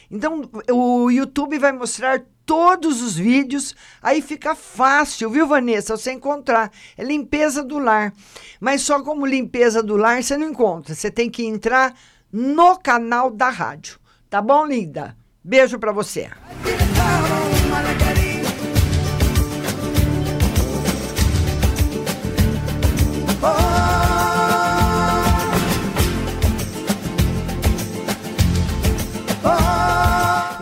Então, 0.10 0.50
o 0.70 1.10
YouTube 1.10 1.58
vai 1.58 1.72
mostrar 1.72 2.22
todos 2.46 3.02
os 3.02 3.16
vídeos, 3.16 3.74
aí 4.02 4.22
fica 4.22 4.54
fácil, 4.54 5.30
viu, 5.30 5.48
Vanessa, 5.48 5.96
você 5.96 6.12
encontrar. 6.12 6.70
É 6.98 7.04
limpeza 7.04 7.64
do 7.64 7.80
lar. 7.80 8.14
Mas 8.60 8.82
só 8.82 9.02
como 9.02 9.26
limpeza 9.26 9.82
do 9.82 9.96
lar 9.96 10.22
você 10.22 10.36
não 10.36 10.50
encontra. 10.50 10.94
Você 10.94 11.10
tem 11.10 11.30
que 11.30 11.46
entrar 11.46 11.96
no 12.30 12.78
canal 12.78 13.32
da 13.32 13.50
rádio. 13.50 14.00
Tá 14.30 14.42
bom, 14.42 14.66
linda? 14.66 15.16
Beijo 15.44 15.80
para 15.80 15.94
você. 15.94 16.30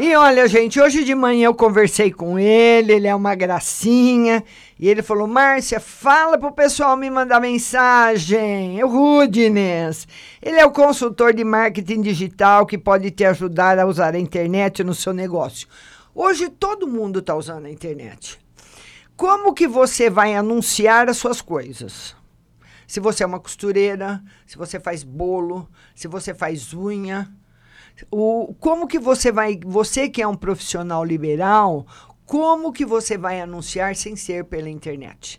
E 0.10 0.16
olha, 0.16 0.48
gente, 0.48 0.82
hoje 0.82 1.04
de 1.04 1.14
manhã 1.14 1.46
eu 1.46 1.54
conversei 1.54 2.12
com 2.12 2.40
ele, 2.40 2.94
ele 2.94 3.08
é 3.08 3.14
uma 3.14 3.36
gracinha. 3.36 4.44
E 4.80 4.90
ele 4.90 5.04
falou: 5.04 5.28
Márcia, 5.28 5.80
fala 5.80 6.36
pro 6.36 6.52
pessoal 6.52 6.98
me 6.98 7.12
mandar 7.12 7.40
mensagem. 7.40 8.84
O 8.84 8.88
Rudines. 8.88 10.08
Ele 10.42 10.60
é 10.60 10.66
o 10.66 10.72
consultor 10.72 11.32
de 11.32 11.44
marketing 11.44 12.02
digital 12.02 12.66
que 12.66 12.76
pode 12.76 13.12
te 13.12 13.24
ajudar 13.24 13.78
a 13.78 13.86
usar 13.86 14.16
a 14.16 14.20
internet 14.20 14.84
no 14.84 14.96
seu 14.96 15.14
negócio. 15.14 15.68
Hoje 16.16 16.50
todo 16.50 16.88
mundo 16.88 17.20
está 17.20 17.36
usando 17.36 17.68
a 17.68 17.70
internet. 17.70 18.40
Como 19.16 19.54
que 19.54 19.68
você 19.68 20.10
vai 20.10 20.34
anunciar 20.34 21.08
as 21.08 21.18
suas 21.18 21.40
coisas? 21.40 22.16
Se 22.88 23.00
você 23.00 23.24
é 23.24 23.28
uma 23.28 23.40
costureira, 23.40 24.24
se 24.48 24.58
você 24.58 24.80
faz 24.80 25.04
bolo, 25.04 25.70
se 25.94 26.08
você 26.08 26.34
faz 26.34 26.74
unha, 26.74 27.32
o, 28.12 28.54
como 28.60 28.88
que 28.88 29.00
você 29.00 29.32
vai, 29.32 29.60
você 29.66 30.10
que 30.10 30.22
é 30.22 30.28
um 30.28 30.36
profissional 30.36 31.04
liberal, 31.04 31.86
como 32.26 32.72
que 32.72 32.86
você 32.86 33.18
vai 33.18 33.42
anunciar 33.42 33.96
sem 33.96 34.16
ser 34.16 34.46
pela 34.46 34.70
internet? 34.70 35.38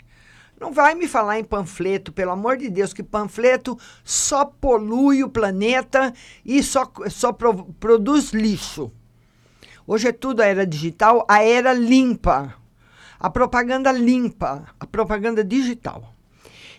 Não 0.60 0.72
vai 0.72 0.94
me 0.94 1.08
falar 1.08 1.38
em 1.38 1.44
panfleto, 1.44 2.12
pelo 2.12 2.32
amor 2.32 2.58
de 2.58 2.68
Deus, 2.68 2.92
que 2.92 3.02
panfleto 3.02 3.78
só 4.04 4.44
polui 4.44 5.24
o 5.24 5.30
planeta 5.30 6.12
e 6.44 6.62
só, 6.62 6.92
só 7.08 7.32
pro, 7.32 7.64
produz 7.80 8.32
lixo. 8.32 8.92
Hoje 9.86 10.08
é 10.08 10.12
tudo 10.12 10.42
a 10.42 10.46
era 10.46 10.66
digital, 10.66 11.24
a 11.28 11.42
era 11.42 11.72
limpa. 11.72 12.54
A 13.18 13.30
propaganda 13.30 13.90
limpa, 13.90 14.66
a 14.78 14.86
propaganda 14.86 15.42
digital. 15.42 16.14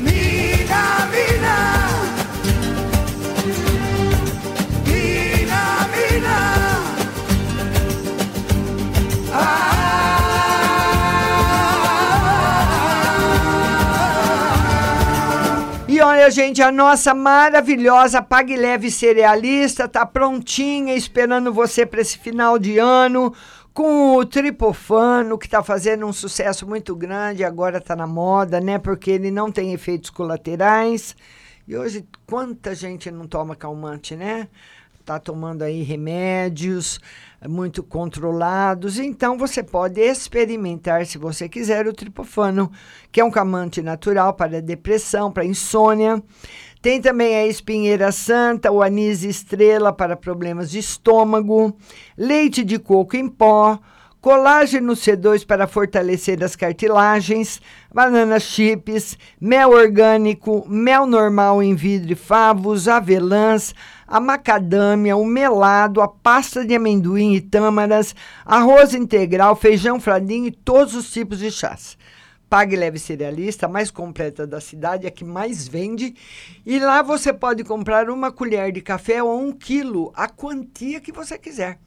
Mina, 0.00 0.33
Olha, 16.24 16.30
gente, 16.30 16.62
a 16.62 16.72
nossa 16.72 17.12
maravilhosa 17.12 18.22
Pague 18.22 18.56
Leve 18.56 18.90
Cerealista 18.90 19.86
tá 19.86 20.06
prontinha, 20.06 20.94
esperando 20.94 21.52
você 21.52 21.84
para 21.84 22.00
esse 22.00 22.16
final 22.16 22.58
de 22.58 22.78
ano, 22.78 23.34
com 23.74 24.16
o 24.16 24.24
tripofano, 24.24 25.36
que 25.36 25.46
tá 25.46 25.62
fazendo 25.62 26.06
um 26.06 26.14
sucesso 26.14 26.66
muito 26.66 26.96
grande, 26.96 27.44
agora 27.44 27.78
tá 27.78 27.94
na 27.94 28.06
moda, 28.06 28.58
né? 28.58 28.78
Porque 28.78 29.10
ele 29.10 29.30
não 29.30 29.52
tem 29.52 29.74
efeitos 29.74 30.08
colaterais. 30.08 31.14
E 31.68 31.76
hoje, 31.76 32.08
quanta 32.26 32.74
gente 32.74 33.10
não 33.10 33.28
toma 33.28 33.54
calmante, 33.54 34.16
né? 34.16 34.48
Tá 35.04 35.18
tomando 35.18 35.60
aí 35.62 35.82
remédios 35.82 36.98
muito 37.46 37.82
controlados. 37.82 38.98
Então, 38.98 39.36
você 39.36 39.62
pode 39.62 40.00
experimentar, 40.00 41.04
se 41.04 41.18
você 41.18 41.46
quiser, 41.46 41.86
o 41.86 41.92
tripofano, 41.92 42.72
que 43.12 43.20
é 43.20 43.24
um 43.24 43.30
calmante 43.30 43.82
natural 43.82 44.32
para 44.32 44.62
depressão, 44.62 45.30
para 45.30 45.44
insônia. 45.44 46.22
Tem 46.80 47.02
também 47.02 47.36
a 47.36 47.46
espinheira 47.46 48.10
santa, 48.12 48.72
o 48.72 48.82
anis 48.82 49.22
estrela 49.22 49.92
para 49.92 50.16
problemas 50.16 50.70
de 50.70 50.78
estômago, 50.78 51.76
leite 52.16 52.64
de 52.64 52.78
coco 52.78 53.14
em 53.14 53.28
pó, 53.28 53.78
colágeno 54.24 54.94
C2 54.94 55.46
para 55.46 55.66
fortalecer 55.66 56.42
as 56.42 56.56
cartilagens, 56.56 57.60
banana 57.92 58.40
chips, 58.40 59.18
mel 59.38 59.72
orgânico, 59.72 60.64
mel 60.66 61.06
normal 61.06 61.62
em 61.62 61.74
vidro 61.74 62.12
e 62.12 62.14
favos, 62.14 62.88
avelãs, 62.88 63.74
a 64.06 64.20
macadâmia, 64.20 65.16
o 65.16 65.24
melado, 65.24 66.00
a 66.00 66.08
pasta 66.08 66.64
de 66.64 66.74
amendoim 66.74 67.34
e 67.34 67.40
tâmaras, 67.40 68.14
arroz 68.44 68.94
integral, 68.94 69.56
feijão 69.56 70.00
fradinho 70.00 70.46
e 70.46 70.50
todos 70.50 70.94
os 70.94 71.10
tipos 71.12 71.38
de 71.38 71.50
chás. 71.50 71.96
Pague 72.48 72.76
Leve 72.76 72.98
Cerealista, 72.98 73.66
a 73.66 73.68
mais 73.68 73.90
completa 73.90 74.46
da 74.46 74.60
cidade, 74.60 75.06
a 75.06 75.10
que 75.10 75.24
mais 75.24 75.66
vende. 75.66 76.14
E 76.64 76.78
lá 76.78 77.02
você 77.02 77.32
pode 77.32 77.64
comprar 77.64 78.08
uma 78.08 78.30
colher 78.30 78.70
de 78.70 78.80
café 78.80 79.22
ou 79.22 79.40
um 79.40 79.50
quilo, 79.50 80.12
a 80.14 80.28
quantia 80.28 81.00
que 81.00 81.10
você 81.10 81.36
quiser. 81.36 81.78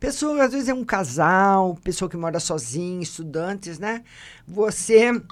Pessoa, 0.00 0.42
às 0.42 0.52
vezes 0.52 0.68
é 0.68 0.74
um 0.74 0.84
casal, 0.84 1.78
pessoa 1.84 2.08
que 2.08 2.16
mora 2.16 2.40
sozinha, 2.40 3.00
estudantes, 3.00 3.78
né? 3.78 4.02
Você 4.48 5.22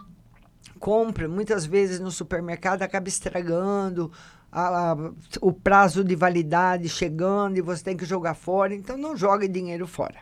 compra, 0.79 1.29
muitas 1.29 1.67
vezes 1.67 1.99
no 1.99 2.11
supermercado 2.11 2.83
acaba 2.83 3.09
estragando, 3.09 4.13
a, 4.51 4.93
a, 4.93 4.97
o 5.41 5.53
prazo 5.53 6.03
de 6.03 6.15
validade 6.15 6.89
chegando 6.89 7.57
e 7.57 7.61
você 7.61 7.85
tem 7.85 7.97
que 7.97 8.05
jogar 8.05 8.35
fora. 8.35 8.75
Então, 8.75 8.97
não 8.97 9.17
jogue 9.17 9.49
dinheiro 9.49 9.87
fora. 9.87 10.17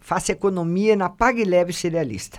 Faça 0.00 0.32
economia 0.32 0.94
na 0.94 1.08
Pague 1.08 1.44
Leve 1.44 1.72
Cerealista. 1.72 2.38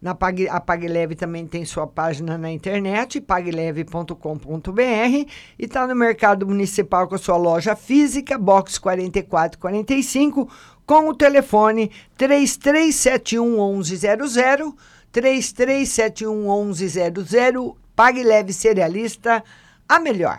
Na 0.00 0.14
Pague, 0.14 0.48
a 0.48 0.58
PagLeve 0.58 1.14
também 1.14 1.46
tem 1.46 1.62
sua 1.66 1.86
página 1.86 2.38
na 2.38 2.50
internet, 2.50 3.20
pagleve.com.br, 3.20 4.80
e 4.80 5.28
está 5.58 5.86
no 5.86 5.94
mercado 5.94 6.46
municipal 6.46 7.06
com 7.06 7.16
a 7.16 7.18
sua 7.18 7.36
loja 7.36 7.76
física, 7.76 8.38
box 8.38 8.78
4445, 8.78 10.48
com 10.86 11.10
o 11.10 11.14
telefone 11.14 11.90
3371 12.16 13.76
1100, 13.76 14.74
3371 15.12 16.64
1100, 16.64 17.76
PagLeve 17.94 18.54
Cerealista, 18.54 19.44
a 19.90 19.98
melhor. 19.98 20.38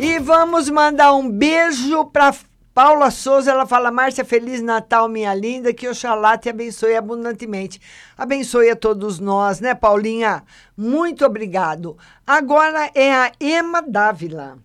E 0.00 0.18
vamos 0.18 0.68
mandar 0.68 1.14
um 1.14 1.30
beijo 1.30 2.04
para 2.06 2.34
Paula 2.74 3.12
Souza, 3.12 3.52
ela 3.52 3.64
fala: 3.66 3.92
Márcia, 3.92 4.24
Feliz 4.24 4.60
Natal, 4.60 5.08
minha 5.08 5.32
linda, 5.32 5.72
que 5.72 5.88
Oxalá 5.88 6.36
te 6.36 6.48
abençoe 6.48 6.96
abundantemente. 6.96 7.80
Abençoe 8.18 8.68
a 8.68 8.74
todos 8.74 9.20
nós, 9.20 9.60
né, 9.60 9.76
Paulinha? 9.76 10.42
Muito 10.76 11.24
obrigado. 11.24 11.96
Agora 12.26 12.90
é 12.96 13.14
a 13.14 13.30
Ema 13.38 13.80
Dávila 13.80 14.58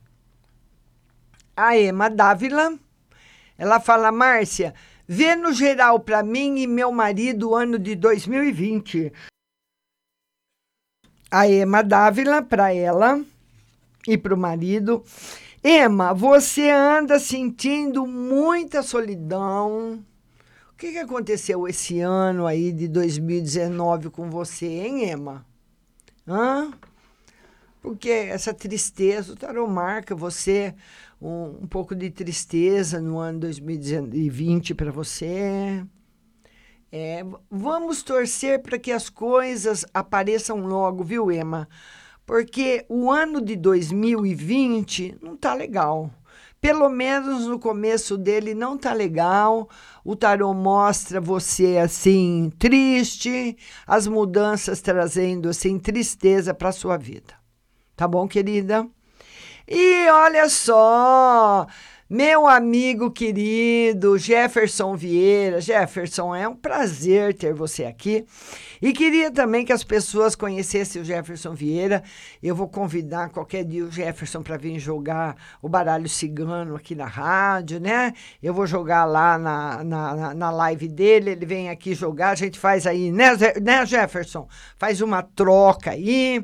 a 1.59 1.77
Ema 1.77 2.09
Dávila. 2.09 2.79
Ela 3.57 3.81
fala, 3.81 4.11
Márcia, 4.11 4.73
vê 5.05 5.35
no 5.35 5.51
geral 5.51 5.99
para 5.99 6.23
mim 6.23 6.57
e 6.59 6.65
meu 6.65 6.91
marido 6.91 7.49
o 7.49 7.55
ano 7.55 7.77
de 7.77 7.95
2020. 7.95 9.11
A 11.29 11.47
Ema 11.47 11.83
Dávila, 11.83 12.41
para 12.41 12.73
ela 12.73 13.21
e 14.07 14.17
para 14.17 14.33
o 14.33 14.37
marido. 14.37 15.03
Ema, 15.61 16.13
você 16.13 16.69
anda 16.69 17.19
sentindo 17.19 18.07
muita 18.07 18.81
solidão. 18.81 20.01
O 20.71 20.77
que, 20.77 20.93
que 20.93 20.97
aconteceu 20.97 21.67
esse 21.67 21.99
ano 21.99 22.47
aí 22.47 22.71
de 22.71 22.87
2019 22.87 24.09
com 24.09 24.29
você, 24.29 24.65
hein, 24.65 25.09
Ema? 25.09 25.45
Hã? 26.25 26.71
Porque 27.81 28.09
essa 28.09 28.53
tristeza, 28.53 29.33
o 29.33 29.35
tarô 29.35 29.67
marca 29.67 30.15
você 30.15 30.73
um, 31.21 31.63
um 31.63 31.67
pouco 31.67 31.95
de 31.95 32.09
tristeza 32.09 33.01
no 33.01 33.19
ano 33.19 33.39
2020 33.39 34.73
para 34.73 34.91
você. 34.91 35.85
É, 36.91 37.23
vamos 37.49 38.01
torcer 38.01 38.61
para 38.61 38.79
que 38.79 38.91
as 38.91 39.09
coisas 39.09 39.85
apareçam 39.93 40.65
logo, 40.65 41.03
viu, 41.03 41.31
Emma? 41.31 41.69
Porque 42.25 42.85
o 42.89 43.11
ano 43.11 43.41
de 43.41 43.55
2020 43.55 45.17
não 45.21 45.35
tá 45.35 45.53
legal. 45.53 46.11
Pelo 46.61 46.89
menos 46.89 47.47
no 47.47 47.57
começo 47.57 48.17
dele 48.17 48.53
não 48.53 48.77
tá 48.77 48.93
legal. 48.93 49.69
O 50.03 50.15
tarô 50.15 50.53
mostra 50.53 51.21
você 51.21 51.77
assim 51.77 52.51
triste, 52.59 53.55
as 53.87 54.07
mudanças 54.07 54.81
trazendo 54.81 55.49
assim 55.49 55.79
tristeza 55.79 56.53
para 56.53 56.71
sua 56.71 56.97
vida. 56.97 57.33
Tá 57.95 58.07
bom, 58.07 58.27
querida? 58.27 58.87
E 59.71 60.09
olha 60.09 60.49
só, 60.49 61.67
meu 62.09 62.47
amigo 62.47 63.11
querido 63.11 64.17
Jefferson 64.17 64.95
Vieira. 64.95 65.61
Jefferson, 65.61 66.33
é 66.33 66.47
um 66.47 66.55
prazer 66.55 67.35
ter 67.35 67.53
você 67.53 67.85
aqui. 67.85 68.25
E 68.81 68.91
queria 68.91 69.29
também 69.29 69.63
que 69.63 69.71
as 69.71 69.83
pessoas 69.83 70.35
conhecessem 70.35 70.99
o 70.99 71.05
Jefferson 71.05 71.53
Vieira. 71.53 72.01
Eu 72.41 72.55
vou 72.55 72.67
convidar 72.67 73.29
qualquer 73.29 73.63
dia 73.63 73.85
o 73.85 73.91
Jefferson 73.91 74.41
para 74.41 74.57
vir 74.57 74.79
jogar 74.79 75.35
o 75.61 75.69
baralho 75.69 76.09
cigano 76.09 76.75
aqui 76.75 76.95
na 76.95 77.05
rádio, 77.05 77.79
né? 77.79 78.13
Eu 78.41 78.55
vou 78.55 78.65
jogar 78.65 79.05
lá 79.05 79.37
na, 79.37 79.83
na, 79.83 80.33
na 80.33 80.49
live 80.49 80.87
dele, 80.87 81.29
ele 81.29 81.45
vem 81.45 81.69
aqui 81.69 81.93
jogar, 81.93 82.31
a 82.31 82.35
gente 82.35 82.57
faz 82.57 82.87
aí, 82.87 83.11
né, 83.11 83.33
né 83.61 83.85
Jefferson? 83.85 84.47
Faz 84.79 84.99
uma 84.99 85.21
troca 85.21 85.91
aí. 85.91 86.43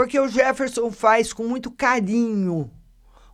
Porque 0.00 0.18
o 0.18 0.28
Jefferson 0.28 0.90
faz 0.90 1.30
com 1.30 1.46
muito 1.46 1.70
carinho 1.70 2.70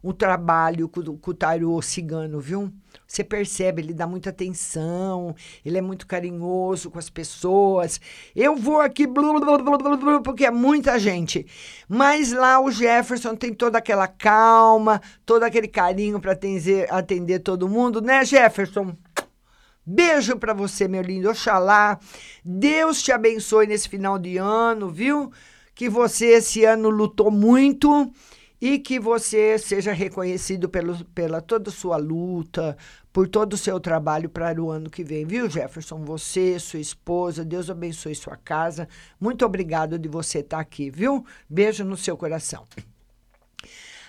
o 0.02 0.12
trabalho 0.12 0.88
com, 0.88 1.16
com 1.16 1.30
o 1.30 1.32
tarô 1.32 1.80
cigano, 1.80 2.40
viu? 2.40 2.72
Você 3.06 3.22
percebe, 3.22 3.82
ele 3.82 3.94
dá 3.94 4.04
muita 4.04 4.30
atenção, 4.30 5.32
ele 5.64 5.78
é 5.78 5.80
muito 5.80 6.08
carinhoso 6.08 6.90
com 6.90 6.98
as 6.98 7.08
pessoas. 7.08 8.00
Eu 8.34 8.56
vou 8.56 8.80
aqui 8.80 9.06
blu, 9.06 9.38
blu, 9.38 9.78
blu, 9.96 10.22
porque 10.24 10.44
é 10.44 10.50
muita 10.50 10.98
gente. 10.98 11.46
Mas 11.88 12.32
lá 12.32 12.58
o 12.58 12.68
Jefferson 12.68 13.36
tem 13.36 13.54
toda 13.54 13.78
aquela 13.78 14.08
calma, 14.08 15.00
todo 15.24 15.44
aquele 15.44 15.68
carinho 15.68 16.18
para 16.18 16.32
atender, 16.32 16.92
atender 16.92 17.38
todo 17.38 17.68
mundo, 17.68 18.00
né, 18.00 18.24
Jefferson? 18.24 18.92
Beijo 19.86 20.36
para 20.36 20.52
você, 20.52 20.88
meu 20.88 21.00
lindo. 21.00 21.30
Oxalá. 21.30 21.96
Deus 22.44 23.00
te 23.04 23.12
abençoe 23.12 23.68
nesse 23.68 23.88
final 23.88 24.18
de 24.18 24.36
ano, 24.36 24.90
viu? 24.90 25.30
Que 25.76 25.90
você 25.90 26.28
esse 26.28 26.64
ano 26.64 26.88
lutou 26.88 27.30
muito 27.30 28.10
e 28.58 28.78
que 28.78 28.98
você 28.98 29.58
seja 29.58 29.92
reconhecido 29.92 30.70
pelo, 30.70 31.04
pela 31.06 31.42
toda 31.42 31.70
sua 31.70 31.98
luta, 31.98 32.74
por 33.12 33.28
todo 33.28 33.52
o 33.52 33.58
seu 33.58 33.78
trabalho 33.78 34.30
para 34.30 34.58
o 34.60 34.70
ano 34.70 34.88
que 34.88 35.04
vem, 35.04 35.26
viu, 35.26 35.50
Jefferson? 35.50 36.02
Você, 36.02 36.58
sua 36.58 36.80
esposa, 36.80 37.44
Deus 37.44 37.68
abençoe 37.68 38.14
sua 38.14 38.36
casa. 38.36 38.88
Muito 39.20 39.44
obrigado 39.44 39.98
de 39.98 40.08
você 40.08 40.38
estar 40.38 40.60
aqui, 40.60 40.88
viu? 40.88 41.22
Beijo 41.46 41.84
no 41.84 41.96
seu 41.96 42.16
coração. 42.16 42.64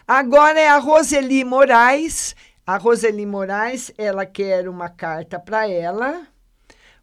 Agora 0.07 0.57
é 0.57 0.70
a 0.70 0.78
Roseli 0.78 1.43
Moraes. 1.43 2.34
A 2.65 2.78
Roseli 2.78 3.26
Moraes, 3.26 3.91
ela 3.97 4.26
quer 4.26 4.70
uma 4.70 4.88
carta 4.88 5.38
para 5.38 5.70
ela. 5.70 6.26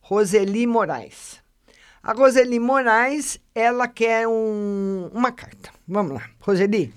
Roseli 0.00 0.66
Moraes. 0.66 1.43
A 2.04 2.12
Roseli 2.12 2.60
Moraes, 2.60 3.40
ela 3.54 3.88
quer 3.88 4.28
um, 4.28 5.10
uma 5.12 5.32
carta. 5.32 5.70
Vamos 5.88 6.12
lá, 6.12 6.28
Roseli. 6.38 6.92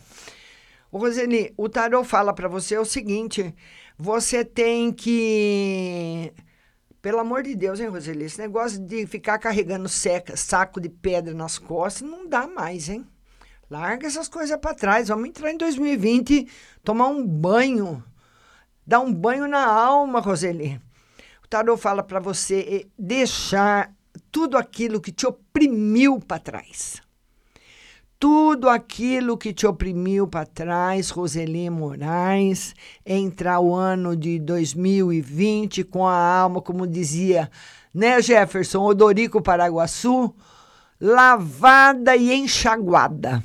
Roseli, 0.91 1.53
o 1.55 1.70
tarot 1.70 2.05
fala 2.05 2.34
para 2.34 2.49
você 2.49 2.78
o 2.78 2.84
seguinte: 2.84 3.55
você 3.97 4.43
tem 4.43 4.91
que. 4.91 6.34
Pelo 7.01 7.20
amor 7.20 7.43
de 7.43 7.55
Deus, 7.55 7.80
hein, 7.80 7.88
Roseli? 7.88 8.26
Esse 8.26 8.39
negócio 8.39 8.80
de 8.80 9.08
ficar 9.08 9.38
carregando 9.39 9.88
seca, 9.88 10.36
saco 10.36 10.82
de 10.82 10.89
pedra 10.89 11.34
nas 11.34 11.58
costas 11.58 12.08
não 12.08 12.28
dá 12.28 12.45
mais, 12.45 12.89
hein? 12.89 13.08
Larga 13.70 14.08
essas 14.08 14.28
coisas 14.28 14.60
para 14.60 14.76
trás. 14.76 15.08
Vamos 15.08 15.30
entrar 15.30 15.51
em 15.51 15.58
2020, 15.58 16.47
tomar 16.84 17.08
um 17.08 17.26
banho 17.26 18.03
Dá 18.88 19.01
um 19.01 19.14
banho 19.14 19.49
na 19.49 19.66
alma, 19.66 20.22
Roseli. 20.22 20.80
O 21.43 21.47
tarô 21.49 21.76
fala 21.76 22.01
para 22.01 22.22
você 22.22 22.60
eh, 22.60 22.88
deixar 22.97 23.93
tudo 24.32 24.57
aquilo 24.57 25.01
que 25.01 25.11
te 25.11 25.26
oprimiu 25.26 26.20
para 26.20 26.39
trás. 26.39 27.01
Tudo 28.20 28.68
aquilo 28.68 29.38
que 29.38 29.53
te 29.53 29.68
oprimiu 29.68 30.28
para 30.28 30.45
trás, 30.45 31.11
Roseli 31.11 31.70
Moraes, 31.70 32.74
entrar 33.05 33.59
o 33.59 33.76
ano 33.76 34.15
de 34.15 34.39
2020 34.39 35.84
com 35.84 36.07
a 36.07 36.39
alma, 36.39 36.59
como 36.59 36.88
dizia, 36.88 37.51
né, 37.93 38.20
Jefferson, 38.20 38.84
Odorico 38.84 39.39
Paraguaçu, 39.39 40.34
lavada 40.99 42.15
e 42.15 42.34
enxaguada. 42.34 43.43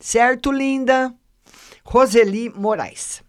Certo, 0.00 0.50
linda? 0.50 1.14
Roseli 1.84 2.50
Moraes. 2.50 3.22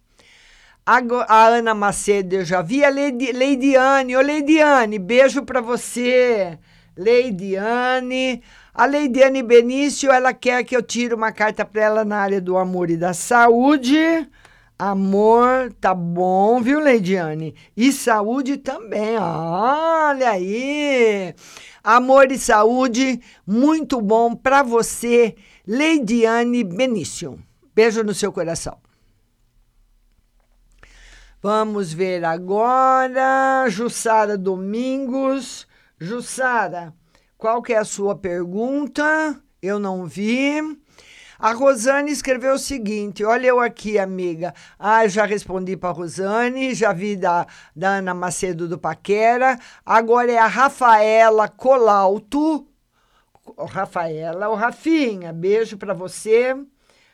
A, 0.88 1.00
Ana 1.48 1.74
Macedo 1.74 2.36
eu 2.36 2.44
já 2.44 2.62
vi. 2.62 2.84
A 2.84 2.90
Lady, 2.90 3.32
Leidiane. 3.32 4.16
Ô, 4.16 4.20
Leidiane, 4.20 5.00
beijo 5.00 5.42
para 5.42 5.60
você. 5.60 6.56
Leidiane. 6.96 8.40
A 8.72 8.86
Leidiane 8.86 9.42
Benício, 9.42 10.12
ela 10.12 10.32
quer 10.32 10.62
que 10.62 10.76
eu 10.76 10.82
tire 10.82 11.12
uma 11.12 11.32
carta 11.32 11.64
para 11.64 11.82
ela 11.82 12.04
na 12.04 12.18
área 12.18 12.40
do 12.40 12.56
amor 12.56 12.88
e 12.88 12.96
da 12.96 13.12
saúde. 13.12 13.98
Amor, 14.78 15.72
tá 15.80 15.92
bom, 15.92 16.60
viu, 16.60 16.78
Leidiane? 16.78 17.56
E 17.76 17.90
saúde 17.90 18.58
também, 18.58 19.18
olha 19.18 20.30
aí. 20.30 21.34
Amor 21.82 22.30
e 22.30 22.38
saúde, 22.38 23.20
muito 23.46 24.00
bom 24.00 24.36
para 24.36 24.62
você, 24.62 25.34
Leidiane 25.66 26.62
Benício. 26.62 27.38
Beijo 27.74 28.04
no 28.04 28.14
seu 28.14 28.30
coração. 28.30 28.85
Vamos 31.42 31.92
ver 31.92 32.24
agora, 32.24 33.66
Jussara 33.68 34.38
Domingos. 34.38 35.66
Jussara, 35.98 36.94
qual 37.36 37.62
que 37.62 37.74
é 37.74 37.78
a 37.78 37.84
sua 37.84 38.16
pergunta? 38.16 39.38
Eu 39.60 39.78
não 39.78 40.06
vi. 40.06 40.60
A 41.38 41.52
Rosane 41.52 42.10
escreveu 42.10 42.54
o 42.54 42.58
seguinte: 42.58 43.22
olha 43.22 43.48
eu 43.48 43.60
aqui, 43.60 43.98
amiga. 43.98 44.54
Ah, 44.78 45.06
já 45.06 45.26
respondi 45.26 45.76
para 45.76 45.90
a 45.90 45.92
Rosane, 45.92 46.74
já 46.74 46.94
vi 46.94 47.16
da, 47.16 47.46
da 47.74 47.96
Ana 47.96 48.14
Macedo 48.14 48.66
do 48.66 48.78
Paquera. 48.78 49.58
Agora 49.84 50.32
é 50.32 50.38
a 50.38 50.46
Rafaela 50.46 51.48
Colauto. 51.48 52.66
Rafaela, 53.68 54.48
o 54.48 54.54
Rafinha, 54.54 55.34
beijo 55.34 55.76
para 55.76 55.92
você. 55.92 56.56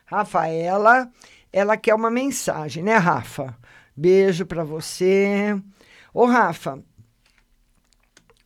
Rafaela, 0.07 1.11
ela 1.53 1.77
quer 1.77 1.95
uma 1.95 2.11
mensagem, 2.11 2.85
né, 2.85 2.97
Rafa? 2.97 3.57
Beijo 3.97 4.47
para 4.47 4.65
você. 4.65 5.61
Ô, 6.15 6.25
Rafa, 6.25 6.83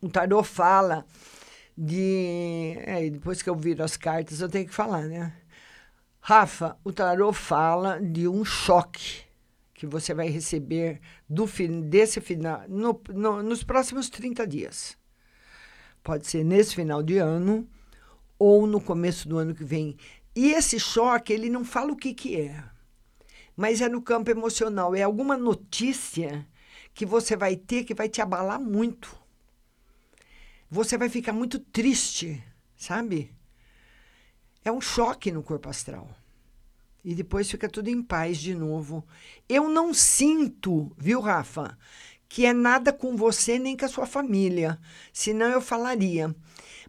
o 0.01 0.09
tarô 0.09 0.43
fala 0.43 1.05
de. 1.77 2.73
É, 2.79 3.09
depois 3.09 3.41
que 3.41 3.49
eu 3.49 3.55
viro 3.55 3.83
as 3.83 3.95
cartas, 3.95 4.41
eu 4.41 4.49
tenho 4.49 4.67
que 4.67 4.73
falar, 4.73 5.03
né? 5.03 5.33
Rafa, 6.19 6.77
o 6.83 6.91
tarô 6.91 7.31
fala 7.31 7.99
de 8.01 8.27
um 8.27 8.43
choque 8.43 9.21
que 9.73 9.85
você 9.85 10.13
vai 10.13 10.27
receber 10.27 10.99
do 11.29 11.45
desse 11.83 12.19
final 12.19 12.63
no, 12.67 12.99
no, 13.09 13.43
nos 13.43 13.63
próximos 13.63 14.09
30 14.09 14.45
dias. 14.45 14.97
Pode 16.03 16.27
ser 16.27 16.43
nesse 16.43 16.75
final 16.75 17.01
de 17.01 17.17
ano 17.17 17.67
ou 18.37 18.67
no 18.67 18.81
começo 18.81 19.29
do 19.29 19.37
ano 19.37 19.55
que 19.55 19.63
vem. 19.63 19.95
E 20.35 20.51
esse 20.51 20.79
choque, 20.79 21.31
ele 21.31 21.49
não 21.49 21.63
fala 21.63 21.91
o 21.91 21.95
que, 21.95 22.13
que 22.13 22.39
é 22.39 22.63
mas 23.57 23.81
é 23.81 23.89
no 23.89 24.03
campo 24.03 24.29
emocional. 24.29 24.95
É 24.95 25.01
alguma 25.01 25.35
notícia 25.35 26.47
que 26.93 27.07
você 27.07 27.35
vai 27.35 27.55
ter 27.55 27.83
que 27.83 27.95
vai 27.95 28.07
te 28.07 28.21
abalar 28.21 28.61
muito. 28.61 29.17
Você 30.69 30.97
vai 30.97 31.09
ficar 31.09 31.33
muito 31.33 31.57
triste, 31.57 32.43
sabe? 32.75 33.33
É 34.63 34.71
um 34.71 34.79
choque 34.79 35.31
no 35.31 35.41
corpo 35.41 35.69
astral. 35.69 36.07
E 37.03 37.15
depois 37.15 37.49
fica 37.49 37.67
tudo 37.67 37.89
em 37.89 38.03
paz 38.03 38.37
de 38.37 38.53
novo. 38.53 39.03
Eu 39.49 39.69
não 39.69 39.93
sinto, 39.93 40.91
viu, 40.97 41.19
Rafa, 41.19 41.77
que 42.29 42.45
é 42.45 42.53
nada 42.53 42.93
com 42.93 43.15
você 43.15 43.57
nem 43.57 43.75
com 43.75 43.85
a 43.85 43.89
sua 43.89 44.05
família. 44.05 44.79
Senão 45.11 45.47
eu 45.47 45.61
falaria 45.61 46.35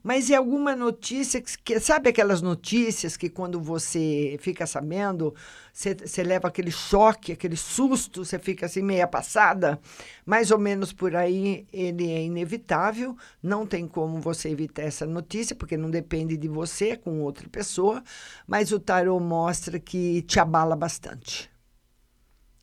mas 0.02 0.30
é 0.30 0.36
alguma 0.36 0.74
notícia 0.76 1.40
que, 1.40 1.80
sabe 1.80 2.10
aquelas 2.10 2.40
notícias 2.42 3.16
que 3.16 3.28
quando 3.28 3.60
você 3.60 4.36
fica 4.40 4.66
sabendo, 4.66 5.34
você, 5.72 5.94
você 5.94 6.22
leva 6.22 6.48
aquele 6.48 6.70
choque, 6.70 7.32
aquele 7.32 7.56
susto, 7.56 8.24
você 8.24 8.38
fica 8.38 8.66
assim 8.66 8.82
meia 8.82 9.06
passada, 9.06 9.80
mais 10.24 10.50
ou 10.50 10.58
menos 10.58 10.92
por 10.92 11.14
aí 11.16 11.66
ele 11.72 12.10
é 12.10 12.24
inevitável, 12.24 13.16
não 13.42 13.66
tem 13.66 13.86
como 13.86 14.20
você 14.20 14.48
evitar 14.48 14.82
essa 14.82 15.06
notícia, 15.06 15.56
porque 15.56 15.76
não 15.76 15.90
depende 15.90 16.36
de 16.36 16.48
você, 16.48 16.90
é 16.90 16.96
com 16.96 17.20
outra 17.22 17.48
pessoa, 17.48 18.02
mas 18.46 18.72
o 18.72 18.78
tarô 18.78 19.18
mostra 19.20 19.78
que 19.78 20.22
te 20.22 20.38
abala 20.38 20.76
bastante. 20.76 21.50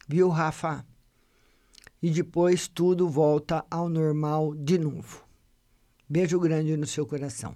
Viu, 0.08 0.30
Rafa? 0.30 0.86
E 2.02 2.12
depois 2.12 2.68
tudo 2.68 3.10
volta 3.10 3.66
ao 3.72 3.90
normal 3.90 4.54
de 4.54 4.78
novo. 4.78 5.25
Beijo 6.08 6.39
grande 6.39 6.78
no 6.78 6.86
seu 6.86 7.06
coração. 7.06 7.56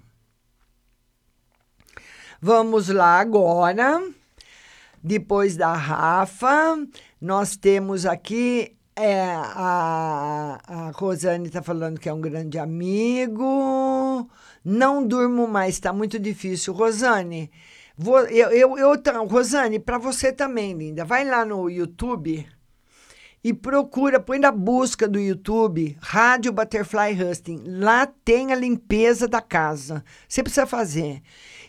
Vamos 2.41 2.89
lá 2.89 3.19
agora. 3.19 4.01
Depois 5.01 5.55
da 5.55 5.73
Rafa, 5.73 6.75
nós 7.21 7.55
temos 7.55 8.05
aqui 8.05 8.75
é, 8.95 9.21
a, 9.23 10.59
a 10.67 10.91
Rosane 10.91 11.47
está 11.47 11.61
falando 11.61 11.99
que 11.99 12.09
é 12.09 12.13
um 12.13 12.19
grande 12.19 12.59
amigo. 12.59 14.29
Não 14.65 15.07
durmo 15.07 15.47
mais, 15.47 15.75
está 15.75 15.93
muito 15.93 16.19
difícil. 16.19 16.73
Rosane, 16.73 17.49
vou, 17.97 18.19
eu, 18.27 18.49
eu, 18.49 18.77
eu, 18.77 19.25
Rosane, 19.25 19.79
para 19.79 19.97
você 19.97 20.33
também, 20.33 20.73
linda. 20.73 21.05
Vai 21.05 21.23
lá 21.23 21.45
no 21.45 21.69
YouTube 21.69 22.45
e 23.43 23.53
procura, 23.53 24.19
põe 24.19 24.37
na 24.37 24.51
busca 24.51 25.07
do 25.07 25.19
YouTube 25.19 25.97
Rádio 26.01 26.51
Butterfly 26.51 27.21
Husting. 27.21 27.63
Lá 27.65 28.05
tem 28.05 28.51
a 28.51 28.55
limpeza 28.55 29.27
da 29.27 29.41
casa. 29.41 30.03
Você 30.27 30.43
precisa 30.43 30.65
fazer. 30.65 31.21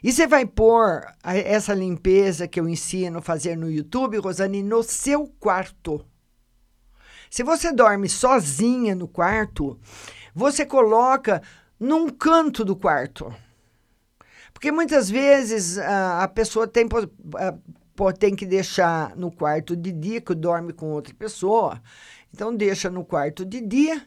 E 0.03 0.13
você 0.13 0.27
vai 0.27 0.45
pôr 0.45 1.05
essa 1.23 1.73
limpeza 1.73 2.49
que 2.49 2.59
eu 2.59 2.69
ensino 2.69 3.19
a 3.19 3.23
fazer 3.23 3.57
no 3.57 3.71
YouTube, 3.71 4.19
Rosane, 4.19 4.63
no 4.63 4.83
seu 4.83 5.27
quarto. 5.39 6.05
Se 7.31 7.45
você 7.45 7.73
dorme 7.73 8.09
sozinha 8.09 8.95
no 8.95 9.07
quarto, 9.07 9.79
você 10.35 10.67
coloca 10.67 11.41
num 11.79 12.09
canto 12.09 12.65
do 12.65 12.75
quarto. 12.75 13.33
Porque 14.53 14.73
muitas 14.73 15.09
vezes 15.09 15.79
a 15.79 16.27
pessoa 16.27 16.67
tem 16.67 16.89
tem 18.17 18.35
que 18.35 18.47
deixar 18.47 19.15
no 19.17 19.31
quarto 19.31 19.77
de 19.77 19.93
dia, 19.93 20.21
que 20.21 20.35
dorme 20.35 20.73
com 20.73 20.91
outra 20.91 21.15
pessoa. 21.15 21.83
Então, 22.33 22.55
deixa 22.55 22.89
no 22.89 23.05
quarto 23.05 23.45
de 23.45 23.61
dia 23.61 24.07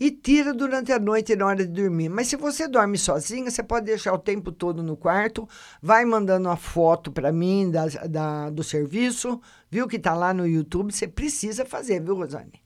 e 0.00 0.10
tira 0.10 0.54
durante 0.54 0.90
a 0.90 0.98
noite 0.98 1.36
na 1.36 1.46
hora 1.46 1.66
de 1.66 1.70
dormir. 1.70 2.08
Mas 2.08 2.28
se 2.28 2.36
você 2.36 2.66
dorme 2.66 2.96
sozinha, 2.96 3.50
você 3.50 3.62
pode 3.62 3.84
deixar 3.84 4.14
o 4.14 4.18
tempo 4.18 4.50
todo 4.50 4.82
no 4.82 4.96
quarto, 4.96 5.46
vai 5.82 6.06
mandando 6.06 6.48
uma 6.48 6.56
foto 6.56 7.12
para 7.12 7.30
mim 7.30 7.70
da, 7.70 7.86
da, 8.08 8.48
do 8.48 8.64
serviço, 8.64 9.38
viu 9.70 9.86
que 9.86 9.98
tá 9.98 10.14
lá 10.14 10.32
no 10.32 10.46
YouTube, 10.46 10.90
você 10.90 11.06
precisa 11.06 11.66
fazer, 11.66 12.02
viu, 12.02 12.16
Rosane? 12.16 12.62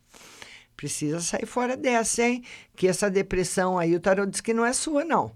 Precisa 0.77 1.21
sair 1.21 1.47
fora 1.47 1.77
dessa, 1.77 2.23
hein? 2.23 2.45
Que 2.77 2.87
essa 2.87 3.11
depressão 3.11 3.79
aí, 3.79 3.95
o 3.97 4.01
tarot 4.01 4.31
diz 4.31 4.41
que 4.41 4.55
não 4.55 4.65
é 4.65 4.73
sua, 4.73 5.05
não. 5.05 5.33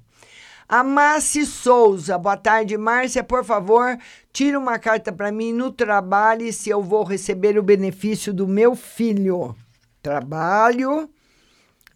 A 0.71 0.85
Márcia 0.85 1.47
Souza, 1.47 2.19
boa 2.19 2.37
tarde, 2.37 2.77
Márcia, 2.77 3.25
por 3.25 3.43
favor, 3.43 3.99
tira 4.31 4.59
uma 4.59 4.79
carta 4.79 5.11
para 5.11 5.33
mim 5.33 5.51
no 5.51 5.73
trabalho 5.73 6.53
se 6.53 6.69
eu 6.69 6.83
vou 6.83 7.05
receber 7.05 7.59
o 7.59 7.63
benefício 7.63 8.35
do 8.35 8.47
meu 8.47 8.77
filho. 8.77 9.57
Trabalho, 10.03 11.09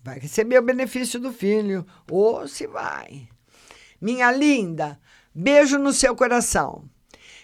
vai 0.03 0.19
receber 0.19 0.59
o 0.59 0.63
benefício 0.63 1.21
do 1.21 1.31
filho, 1.31 1.87
ou 2.11 2.49
se 2.49 2.67
vai. 2.67 3.29
Minha 4.01 4.33
linda, 4.33 4.99
beijo 5.35 5.77
no 5.77 5.93
seu 5.93 6.17
coração. 6.17 6.83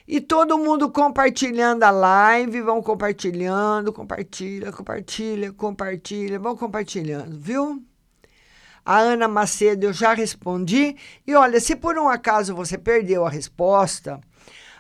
E 0.07 0.23
todo 0.23 0.57
mundo 0.57 0.91
compartilhando 0.91 1.83
a 1.83 1.91
live, 1.91 2.63
vão 2.63 2.81
compartilhando, 2.81 3.93
compartilha, 3.93 4.73
compartilha, 4.73 5.53
compartilha, 5.53 6.39
vão 6.39 6.57
compartilhando, 6.57 7.39
viu? 7.39 7.87
A 8.89 8.97
Ana 8.97 9.29
Macedo 9.29 9.85
eu 9.85 9.93
já 9.93 10.15
respondi. 10.15 10.97
E 11.27 11.35
olha, 11.35 11.61
se 11.61 11.77
por 11.77 11.99
um 11.99 12.09
acaso 12.09 12.55
você 12.55 12.79
perdeu 12.79 13.27
a 13.27 13.29
resposta, 13.29 14.19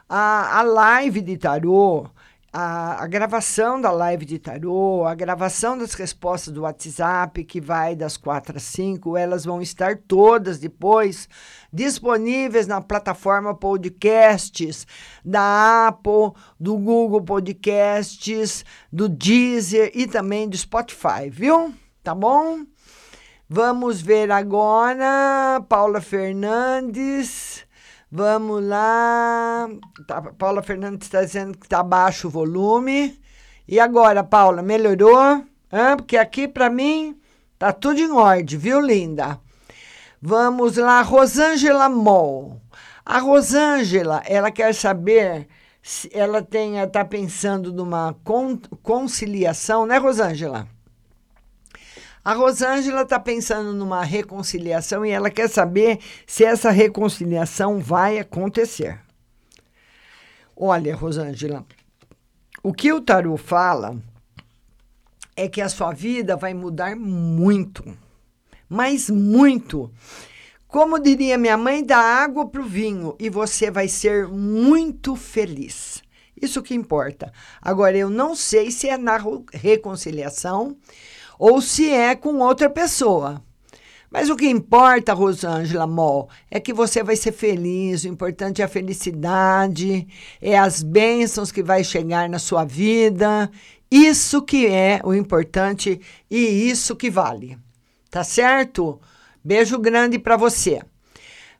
a, 0.09 0.61
a 0.61 0.63
live 0.63 1.21
de 1.21 1.37
tarô 1.37 2.09
a, 2.51 3.05
a, 3.05 3.07
gravação 3.07 3.79
da 3.79 3.91
live 3.91 4.25
de 4.25 4.39
tarô, 4.39 5.05
a 5.05 5.15
gravação 5.15 5.77
das 5.77 5.93
respostas 5.93 6.55
do 6.55 6.63
WhatsApp, 6.63 7.45
que 7.45 7.61
vai 7.61 7.95
das 7.95 8.17
4 8.17 8.57
às 8.57 8.63
5, 8.63 9.15
elas 9.15 9.45
vão 9.45 9.61
estar 9.61 9.99
todas 9.99 10.59
depois 10.59 11.29
disponíveis 11.71 12.67
na 12.67 12.81
plataforma 12.81 13.55
podcasts 13.55 14.87
da 15.23 15.89
Apple, 15.89 16.33
do 16.59 16.79
Google 16.79 17.21
Podcasts, 17.23 18.65
do 18.91 19.07
Deezer 19.07 19.93
e 19.95 20.07
também 20.07 20.49
do 20.49 20.57
Spotify, 20.57 21.29
viu? 21.31 21.75
Tá 22.03 22.15
bom? 22.15 22.65
Vamos 23.51 24.03
ver 24.03 24.30
agora, 24.30 25.64
Paula 25.70 26.03
Fernandes. 26.03 27.64
Vamos 28.12 28.62
lá. 28.62 29.66
Tá, 30.07 30.20
Paula 30.20 30.62
Fernandes 30.62 31.07
está 31.07 31.24
dizendo 31.24 31.57
que 31.57 31.64
está 31.64 31.82
baixo 31.82 32.28
o 32.28 32.30
volume. 32.30 33.18
E 33.66 33.80
agora, 33.80 34.22
Paula, 34.22 34.61
melhorou? 34.61 35.42
Hã? 35.72 35.96
Porque 35.96 36.18
aqui, 36.18 36.46
para 36.46 36.68
mim, 36.68 37.18
tá 37.59 37.72
tudo 37.72 37.99
em 37.99 38.12
ordem, 38.12 38.59
viu, 38.59 38.82
linda? 38.82 39.40
Vamos 40.20 40.76
lá, 40.76 41.01
Rosângela 41.01 41.88
Mol. 41.88 42.61
A 43.03 43.18
Rosângela, 43.18 44.22
ela 44.26 44.51
quer 44.51 44.74
saber 44.74 45.49
se 45.82 46.11
ela 46.12 46.46
está 46.86 47.03
pensando 47.03 47.72
numa 47.72 48.14
con 48.22 48.59
conciliação, 48.82 49.86
né, 49.86 49.96
Rosângela? 49.96 50.68
A 52.25 52.35
Rosângela 52.35 53.03
está 53.03 53.19
pensando 53.19 53.73
numa 53.73 54.03
reconciliação 54.03 55.05
e 55.05 55.11
ela 55.11 55.31
quer 55.31 55.49
saber 55.49 55.99
se 56.27 56.45
essa 56.45 56.71
reconciliação 56.71 57.79
vai 57.79 58.19
acontecer. 58.19 59.01
Olha, 60.57 60.95
Rosângela, 60.95 61.64
o 62.62 62.73
que 62.73 62.93
o 62.93 63.01
tarô 63.01 63.37
fala 63.37 63.97
é 65.37 65.49
que 65.49 65.61
a 65.61 65.69
sua 65.69 65.93
vida 65.93 66.37
vai 66.37 66.53
mudar 66.53 66.97
muito, 66.97 67.85
mas 68.69 69.09
muito. 69.09 69.91
Como 70.66 70.99
diria 70.99 71.39
minha 71.39 71.57
mãe, 71.57 71.83
da 71.83 71.97
água 71.97 72.47
para 72.47 72.61
o 72.61 72.64
vinho 72.64 73.16
e 73.19 73.31
você 73.31 73.71
vai 73.71 73.89
ser 73.89 74.27
muito 74.27 75.14
feliz. 75.16 76.03
Isso 76.41 76.62
que 76.62 76.75
importa. 76.75 77.33
Agora, 77.62 77.97
eu 77.97 78.11
não 78.11 78.35
sei 78.35 78.71
se 78.71 78.89
é 78.89 78.99
na 78.99 79.19
reconciliação 79.53 80.77
ou 81.39 81.61
se 81.61 81.91
é 81.91 82.14
com 82.14 82.39
outra 82.39 82.68
pessoa. 82.68 83.43
Mas 84.11 84.30
o 84.30 84.36
que 84.36 84.49
importa, 84.49 85.12
Rosângela 85.12 85.86
Mol, 85.86 86.30
é 86.51 86.59
que 86.59 86.72
você 86.72 87.03
vai 87.03 87.14
ser 87.14 87.32
feliz. 87.32 88.05
O 88.05 88.09
importante 88.09 88.62
é 88.62 88.64
a 88.64 88.68
felicidade, 88.68 90.09
é 90.41 90.59
as 90.59 90.82
bênçãos 90.82 91.53
que 91.53 91.62
vai 91.62 91.84
chegar 91.84 92.28
na 92.28 92.39
sua 92.39 92.64
vida. 92.64 93.51
Isso 93.91 94.43
que 94.43 94.66
é 94.66 95.01
o 95.05 95.14
importante 95.14 96.01
e 96.30 96.39
isso 96.70 96.97
que 96.97 97.11
vale. 97.11 97.59
Tá 98.11 98.24
certo? 98.24 98.99
Beijo 99.45 99.78
grande 99.78 100.18
para 100.18 100.36
você. 100.36 100.80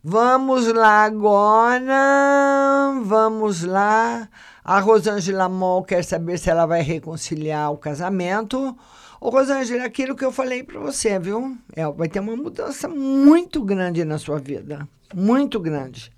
Vamos 0.03 0.67
lá 0.69 1.05
agora. 1.05 2.95
Vamos 3.03 3.63
lá. 3.63 4.27
A 4.65 4.81
Rosângela 4.81 5.51
Mol 5.51 5.85
quer 5.85 6.03
saber 6.03 6.39
se 6.39 6.49
ela 6.49 6.65
vai 6.65 6.81
reconciliar 6.81 7.71
o 7.73 7.77
casamento 7.77 8.75
Ô, 9.21 9.31
Rosângela, 9.31 9.85
aquilo 9.85 10.15
que 10.15 10.25
eu 10.25 10.31
falei 10.31 10.63
para 10.63 10.79
você, 10.79 11.19
viu? 11.19 11.59
É, 11.75 11.85
vai 11.91 12.09
ter 12.09 12.21
uma 12.21 12.37
mudança 12.37 12.89
muito 12.89 13.61
grande 13.63 14.05
na 14.05 14.17
sua 14.17 14.39
vida. 14.39 14.89
Muito 15.13 15.59
grande. 15.59 16.13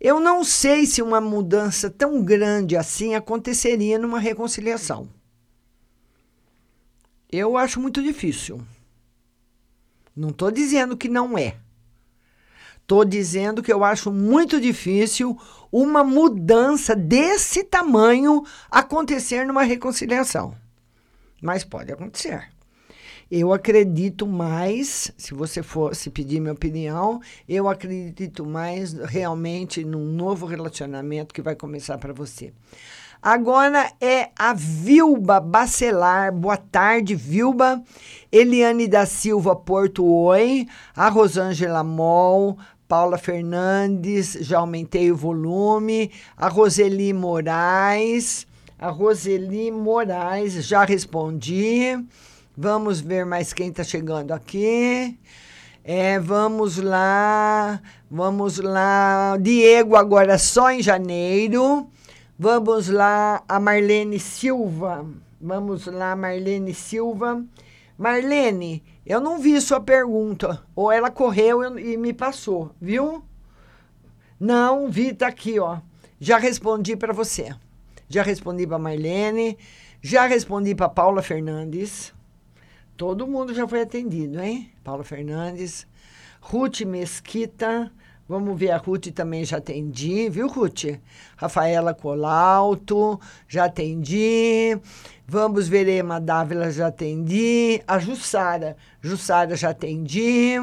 Eu 0.00 0.20
não 0.20 0.44
sei 0.44 0.86
se 0.86 1.02
uma 1.02 1.20
mudança 1.20 1.90
tão 1.90 2.22
grande 2.22 2.76
assim 2.76 3.14
aconteceria 3.14 3.98
numa 3.98 4.20
reconciliação. 4.20 5.08
Eu 7.30 7.56
acho 7.56 7.80
muito 7.80 8.00
difícil. 8.02 8.62
Não 10.14 10.28
estou 10.30 10.50
dizendo 10.50 10.96
que 10.96 11.08
não 11.08 11.36
é. 11.36 11.56
Estou 12.82 13.04
dizendo 13.04 13.62
que 13.62 13.72
eu 13.72 13.82
acho 13.82 14.12
muito 14.12 14.60
difícil 14.60 15.36
uma 15.72 16.04
mudança 16.04 16.94
desse 16.94 17.64
tamanho 17.64 18.44
acontecer 18.70 19.44
numa 19.44 19.62
reconciliação 19.62 20.59
mas 21.40 21.64
pode 21.64 21.92
acontecer. 21.92 22.48
Eu 23.30 23.52
acredito 23.52 24.26
mais, 24.26 25.12
se 25.16 25.34
você 25.34 25.62
fosse 25.62 26.10
pedir 26.10 26.40
minha 26.40 26.52
opinião, 26.52 27.20
eu 27.48 27.68
acredito 27.68 28.44
mais 28.44 28.92
realmente 28.92 29.84
num 29.84 30.04
novo 30.04 30.46
relacionamento 30.46 31.32
que 31.32 31.40
vai 31.40 31.54
começar 31.54 31.96
para 31.96 32.12
você. 32.12 32.52
Agora 33.22 33.92
é 34.00 34.30
a 34.36 34.52
Vilba 34.52 35.38
Bacelar. 35.38 36.32
Boa 36.32 36.56
tarde, 36.56 37.14
Vilba. 37.14 37.80
Eliane 38.32 38.88
da 38.88 39.06
Silva 39.06 39.54
Porto 39.54 40.04
Oi. 40.04 40.66
A 40.96 41.08
Rosângela 41.08 41.84
Mol. 41.84 42.58
Paula 42.88 43.16
Fernandes, 43.16 44.32
já 44.40 44.58
aumentei 44.58 45.12
o 45.12 45.16
volume. 45.16 46.10
A 46.36 46.48
Roseli 46.48 47.12
Moraes. 47.12 48.44
A 48.80 48.88
Roseli 48.88 49.70
Moraes, 49.70 50.54
já 50.66 50.86
respondi. 50.86 52.02
Vamos 52.56 52.98
ver 52.98 53.26
mais 53.26 53.52
quem 53.52 53.68
está 53.68 53.84
chegando 53.84 54.32
aqui. 54.32 55.18
É, 55.84 56.18
vamos 56.18 56.78
lá, 56.78 57.78
vamos 58.10 58.56
lá. 58.56 59.36
Diego 59.38 59.96
agora 59.96 60.38
só 60.38 60.70
em 60.70 60.80
janeiro. 60.80 61.90
Vamos 62.38 62.88
lá, 62.88 63.42
a 63.46 63.60
Marlene 63.60 64.18
Silva. 64.18 65.04
Vamos 65.38 65.84
lá, 65.84 66.16
Marlene 66.16 66.72
Silva. 66.72 67.44
Marlene, 67.98 68.82
eu 69.04 69.20
não 69.20 69.38
vi 69.38 69.60
sua 69.60 69.82
pergunta. 69.82 70.64
Ou 70.74 70.90
ela 70.90 71.10
correu 71.10 71.78
e 71.78 71.98
me 71.98 72.14
passou, 72.14 72.70
viu? 72.80 73.22
Não, 74.40 74.90
vi, 74.90 75.12
tá 75.12 75.26
aqui, 75.26 75.60
ó. 75.60 75.80
Já 76.18 76.38
respondi 76.38 76.96
para 76.96 77.12
você 77.12 77.54
já 78.10 78.24
respondi 78.24 78.66
para 78.66 78.78
Marlene, 78.78 79.56
já 80.02 80.26
respondi 80.26 80.74
para 80.74 80.88
Paula 80.88 81.22
Fernandes. 81.22 82.12
Todo 82.96 83.26
mundo 83.26 83.54
já 83.54 83.66
foi 83.68 83.82
atendido, 83.82 84.40
hein? 84.42 84.70
Paula 84.82 85.04
Fernandes. 85.04 85.86
Ruth 86.40 86.80
Mesquita. 86.80 87.90
Vamos 88.28 88.58
ver, 88.58 88.72
a 88.72 88.76
Ruth 88.76 89.06
também 89.14 89.44
já 89.44 89.58
atendi, 89.58 90.28
viu, 90.28 90.48
Ruth? 90.48 90.84
Rafaela 91.36 91.94
Colauto, 91.94 93.18
já 93.48 93.64
atendi. 93.64 94.78
Vamos 95.26 95.68
ver, 95.68 95.88
Ema 95.88 96.20
Dávila, 96.20 96.70
já 96.70 96.88
atendi. 96.88 97.80
A 97.86 97.98
Jussara, 97.98 98.76
Jussara 99.00 99.56
já 99.56 99.70
atendi. 99.70 100.54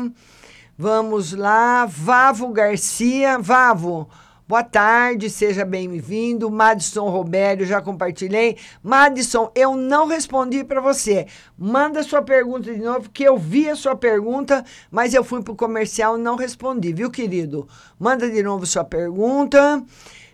Vamos 0.78 1.34
lá, 1.34 1.86
Vavo 1.86 2.50
Garcia. 2.50 3.40
Vavo, 3.40 4.10
Boa 4.48 4.64
tarde, 4.64 5.30
seja 5.30 5.66
bem-vindo. 5.66 6.50
Madison 6.50 7.10
Robério, 7.10 7.66
já 7.66 7.82
compartilhei. 7.82 8.56
Madison, 8.82 9.52
eu 9.54 9.76
não 9.76 10.08
respondi 10.08 10.64
para 10.64 10.80
você. 10.80 11.28
Manda 11.58 12.02
sua 12.02 12.22
pergunta 12.22 12.74
de 12.74 12.80
novo, 12.80 13.10
que 13.10 13.26
eu 13.26 13.38
vi 13.38 13.70
a 13.70 13.76
sua 13.76 13.94
pergunta, 13.94 14.64
mas 14.90 15.14
eu 15.14 15.22
fui 15.22 15.44
para 15.44 15.52
o 15.52 15.56
comercial 15.58 16.18
e 16.18 16.22
não 16.22 16.38
respondi, 16.38 16.94
viu, 16.94 17.12
querido? 17.12 17.68
Manda 18.00 18.30
de 18.30 18.42
novo 18.42 18.66
sua 18.66 18.86
pergunta. 18.86 19.84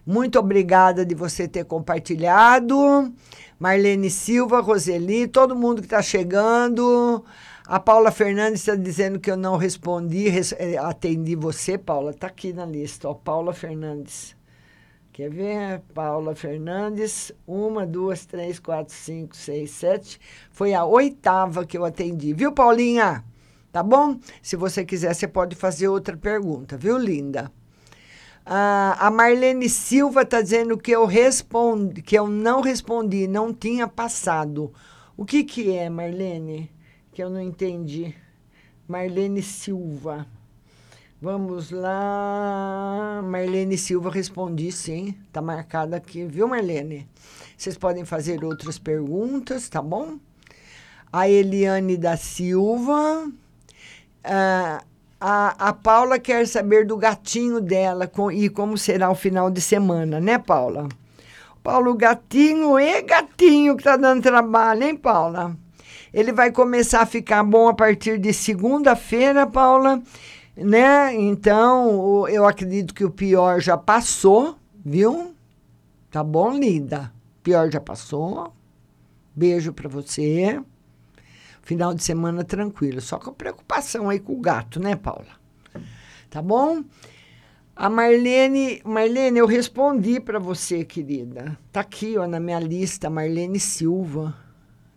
Muito 0.06 0.38
obrigada 0.38 1.04
de 1.04 1.16
você 1.16 1.48
ter 1.48 1.66
compartilhado. 1.66 3.12
Marlene 3.58 4.12
Silva, 4.12 4.60
Roseli, 4.60 5.28
todo 5.28 5.56
mundo 5.56 5.82
que 5.82 5.88
está 5.88 6.04
chegando. 6.04 7.26
A 7.66 7.80
Paula 7.80 8.12
Fernandes 8.12 8.60
está 8.60 8.76
dizendo 8.76 9.22
que 9.22 9.32
eu 9.32 9.38
não 9.38 9.56
respondi, 9.56 10.28
res, 10.28 10.54
eh, 10.58 10.76
atendi 10.78 11.34
você, 11.34 11.78
Paula. 11.78 12.12
Está 12.12 12.28
aqui 12.28 12.52
na 12.52 12.66
lista, 12.66 13.08
ó, 13.08 13.14
Paula 13.14 13.54
Fernandes. 13.54 14.36
Quer 15.14 15.30
ver? 15.30 15.82
Paula 15.94 16.36
Fernandes, 16.36 17.32
uma, 17.48 17.86
duas, 17.86 18.26
três, 18.26 18.60
quatro, 18.60 18.94
cinco, 18.94 19.38
seis, 19.38 19.72
sete. 19.72 20.20
Foi 20.52 20.74
a 20.74 20.84
oitava 20.84 21.66
que 21.66 21.78
eu 21.78 21.86
atendi, 21.86 22.34
viu, 22.34 22.52
Paulinha? 22.52 23.24
Tá 23.72 23.82
bom? 23.82 24.20
Se 24.42 24.58
você 24.58 24.84
quiser, 24.84 25.14
você 25.14 25.28
pode 25.28 25.56
fazer 25.56 25.88
outra 25.88 26.18
pergunta, 26.18 26.76
viu, 26.76 26.98
linda? 26.98 27.50
Ah, 28.46 28.98
a 29.00 29.10
Marlene 29.10 29.70
Silva 29.70 30.24
está 30.24 30.42
dizendo 30.42 30.78
que 30.78 30.92
eu 30.92 31.06
respondi, 31.06 32.02
que 32.02 32.18
eu 32.20 32.28
não 32.28 32.60
respondi, 32.60 33.26
não 33.26 33.54
tinha 33.54 33.88
passado. 33.88 34.74
O 35.16 35.24
que, 35.24 35.46
que 35.46 35.72
é, 35.72 35.90
Marlene? 35.90 36.70
Que 37.14 37.22
eu 37.22 37.30
não 37.30 37.40
entendi. 37.40 38.16
Marlene 38.88 39.42
Silva. 39.44 40.26
Vamos 41.22 41.70
lá. 41.70 43.22
Marlene 43.24 43.78
Silva, 43.78 44.10
respondi 44.10 44.72
sim. 44.72 45.16
Tá 45.32 45.42
marcado 45.42 45.96
aqui, 45.96 46.26
viu, 46.26 46.48
Marlene? 46.48 47.08
Vocês 47.56 47.78
podem 47.78 48.04
fazer 48.04 48.44
outras 48.44 48.80
perguntas, 48.80 49.70
tá 49.70 49.82
bom? 49.82 50.18
A 51.12 51.30
Eliane 51.30 51.96
da 51.96 52.18
Silva. 52.18 53.32
Ah, 54.24 54.84
a, 55.22 55.70
a 55.70 55.74
Paula 55.74 56.18
quer 56.18 56.48
saber 56.48 56.86
do 56.86 56.98
gatinho 56.98 57.62
dela 57.62 58.08
com, 58.08 58.32
e 58.32 58.50
como 58.50 58.78
será 58.78 59.10
o 59.12 59.16
final 59.16 59.52
de 59.52 59.62
semana, 59.62 60.20
né, 60.20 60.40
Paula? 60.40 60.90
Paulo 61.62 61.96
Gatinho 61.96 62.78
e 62.78 63.02
Gatinho 63.04 63.78
que 63.78 63.84
tá 63.84 63.96
dando 63.96 64.22
trabalho, 64.22 64.84
hein, 64.84 64.98
Paula? 64.98 65.56
Ele 66.14 66.32
vai 66.32 66.52
começar 66.52 67.02
a 67.02 67.06
ficar 67.06 67.44
bom 67.44 67.68
a 67.68 67.74
partir 67.74 68.20
de 68.20 68.32
segunda-feira, 68.32 69.48
Paula, 69.48 70.02
né? 70.56 71.16
Então, 71.16 72.28
eu 72.28 72.46
acredito 72.46 72.94
que 72.94 73.04
o 73.04 73.10
pior 73.10 73.60
já 73.60 73.76
passou, 73.76 74.56
viu? 74.86 75.34
Tá 76.12 76.24
bom, 76.24 76.52
linda? 76.56 77.12
Pior 77.42 77.72
já 77.72 77.82
passou. 77.82 78.54
Beijo 79.36 79.74
para 79.74 79.90
você. 79.90 80.62
Final 81.64 81.96
de 81.96 82.04
semana 82.04 82.44
tranquilo, 82.44 83.02
só 83.02 83.18
com 83.18 83.34
preocupação 83.34 84.10
aí 84.10 84.20
com 84.20 84.34
o 84.34 84.40
gato, 84.40 84.80
né, 84.80 84.96
Paula? 84.96 85.42
Tá 86.30 86.42
bom? 86.42 86.84
A 87.76 87.90
Marlene, 87.90 88.82
Marlene, 88.86 89.40
eu 89.40 89.48
respondi 89.48 90.20
para 90.20 90.38
você, 90.38 90.84
querida. 90.86 91.58
Tá 91.72 91.80
aqui, 91.80 92.18
ó, 92.18 92.28
na 92.28 92.40
minha 92.40 92.60
lista, 92.60 93.10
Marlene 93.10 93.60
Silva. 93.60 94.36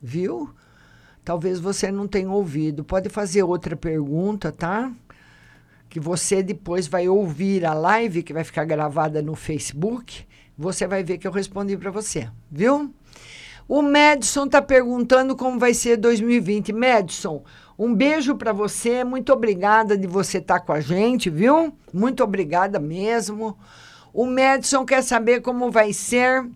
Viu? 0.02 0.54
Talvez 1.26 1.58
você 1.58 1.90
não 1.90 2.06
tenha 2.06 2.30
ouvido. 2.30 2.84
Pode 2.84 3.08
fazer 3.08 3.42
outra 3.42 3.74
pergunta, 3.74 4.52
tá? 4.52 4.92
Que 5.88 5.98
você 5.98 6.40
depois 6.40 6.86
vai 6.86 7.08
ouvir 7.08 7.66
a 7.66 7.74
live 7.74 8.22
que 8.22 8.32
vai 8.32 8.44
ficar 8.44 8.64
gravada 8.64 9.20
no 9.20 9.34
Facebook. 9.34 10.24
Você 10.56 10.86
vai 10.86 11.02
ver 11.02 11.18
que 11.18 11.26
eu 11.26 11.32
respondi 11.32 11.76
para 11.76 11.90
você, 11.90 12.30
viu? 12.48 12.94
O 13.66 13.82
Madison 13.82 14.44
está 14.44 14.62
perguntando 14.62 15.34
como 15.34 15.58
vai 15.58 15.74
ser 15.74 15.96
2020. 15.96 16.72
Madison, 16.72 17.42
um 17.76 17.92
beijo 17.92 18.36
para 18.36 18.52
você. 18.52 19.02
Muito 19.02 19.32
obrigada 19.32 19.98
de 19.98 20.06
você 20.06 20.38
estar 20.38 20.60
tá 20.60 20.64
com 20.64 20.72
a 20.72 20.78
gente, 20.78 21.28
viu? 21.28 21.76
Muito 21.92 22.22
obrigada 22.22 22.78
mesmo. 22.78 23.58
O 24.14 24.26
Madison 24.26 24.84
quer 24.84 25.02
saber 25.02 25.40
como 25.40 25.72
vai 25.72 25.92
ser 25.92 26.48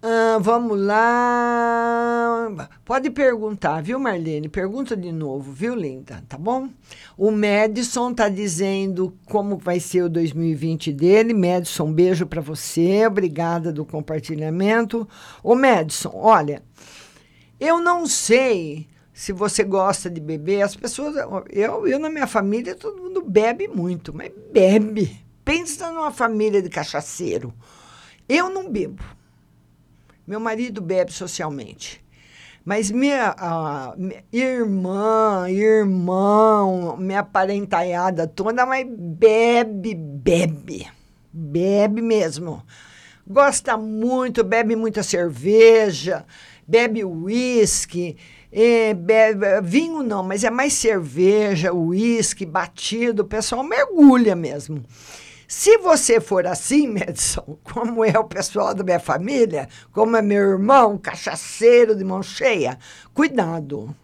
Ah, 0.00 0.38
vamos 0.40 0.80
lá. 0.80 2.68
Pode 2.84 3.10
perguntar, 3.10 3.82
viu, 3.82 3.98
Marlene? 3.98 4.48
Pergunta 4.48 4.96
de 4.96 5.10
novo, 5.10 5.50
viu, 5.52 5.74
linda? 5.74 6.22
Tá 6.28 6.38
bom? 6.38 6.68
O 7.16 7.32
Madison 7.32 8.14
tá 8.14 8.28
dizendo 8.28 9.12
como 9.26 9.56
vai 9.56 9.80
ser 9.80 10.02
o 10.02 10.08
2020 10.08 10.92
dele. 10.92 11.34
Madison, 11.34 11.92
beijo 11.92 12.26
para 12.26 12.40
você. 12.40 13.04
Obrigada 13.08 13.72
do 13.72 13.84
compartilhamento. 13.84 15.08
Ô, 15.42 15.56
Madison, 15.56 16.12
olha, 16.14 16.62
eu 17.58 17.80
não 17.80 18.06
sei 18.06 18.86
se 19.12 19.32
você 19.32 19.64
gosta 19.64 20.08
de 20.08 20.20
beber. 20.20 20.62
As 20.62 20.76
pessoas, 20.76 21.16
eu, 21.50 21.88
eu 21.88 21.98
na 21.98 22.08
minha 22.08 22.28
família, 22.28 22.76
todo 22.76 23.02
mundo 23.02 23.20
bebe 23.20 23.66
muito, 23.66 24.14
mas 24.14 24.30
bebe. 24.52 25.24
Pensa 25.44 25.90
numa 25.90 26.12
família 26.12 26.62
de 26.62 26.68
cachaceiro. 26.68 27.52
Eu 28.28 28.48
não 28.48 28.70
bebo. 28.70 29.17
Meu 30.28 30.38
marido 30.38 30.82
bebe 30.82 31.10
socialmente. 31.10 32.04
Mas 32.62 32.90
minha, 32.90 33.34
a, 33.38 33.94
minha 33.96 34.22
irmã, 34.30 35.46
irmão, 35.48 36.98
minha 36.98 37.22
parentaiada 37.22 38.26
toda, 38.26 38.66
mas 38.66 38.86
bebe, 38.86 39.94
bebe. 39.94 40.86
Bebe 41.32 42.02
mesmo. 42.02 42.62
Gosta 43.26 43.78
muito, 43.78 44.44
bebe 44.44 44.76
muita 44.76 45.02
cerveja, 45.02 46.26
bebe 46.66 47.02
uísque, 47.06 48.18
é, 48.52 48.92
bebe, 48.92 49.62
vinho 49.62 50.02
não, 50.02 50.22
mas 50.22 50.44
é 50.44 50.50
mais 50.50 50.74
cerveja, 50.74 51.72
uísque, 51.72 52.44
batido, 52.44 53.22
o 53.22 53.26
pessoal 53.26 53.64
mergulha 53.64 54.36
mesmo. 54.36 54.84
Se 55.48 55.78
você 55.78 56.20
for 56.20 56.46
assim, 56.46 56.86
Madison, 56.92 57.58
como 57.64 58.04
é 58.04 58.18
o 58.18 58.24
pessoal 58.24 58.74
da 58.74 58.84
minha 58.84 59.00
família, 59.00 59.66
como 59.92 60.14
é 60.14 60.20
meu 60.20 60.42
irmão, 60.50 60.98
cachaceiro 60.98 61.96
de 61.96 62.04
mão 62.04 62.22
cheia, 62.22 62.78
cuidado. 63.14 63.96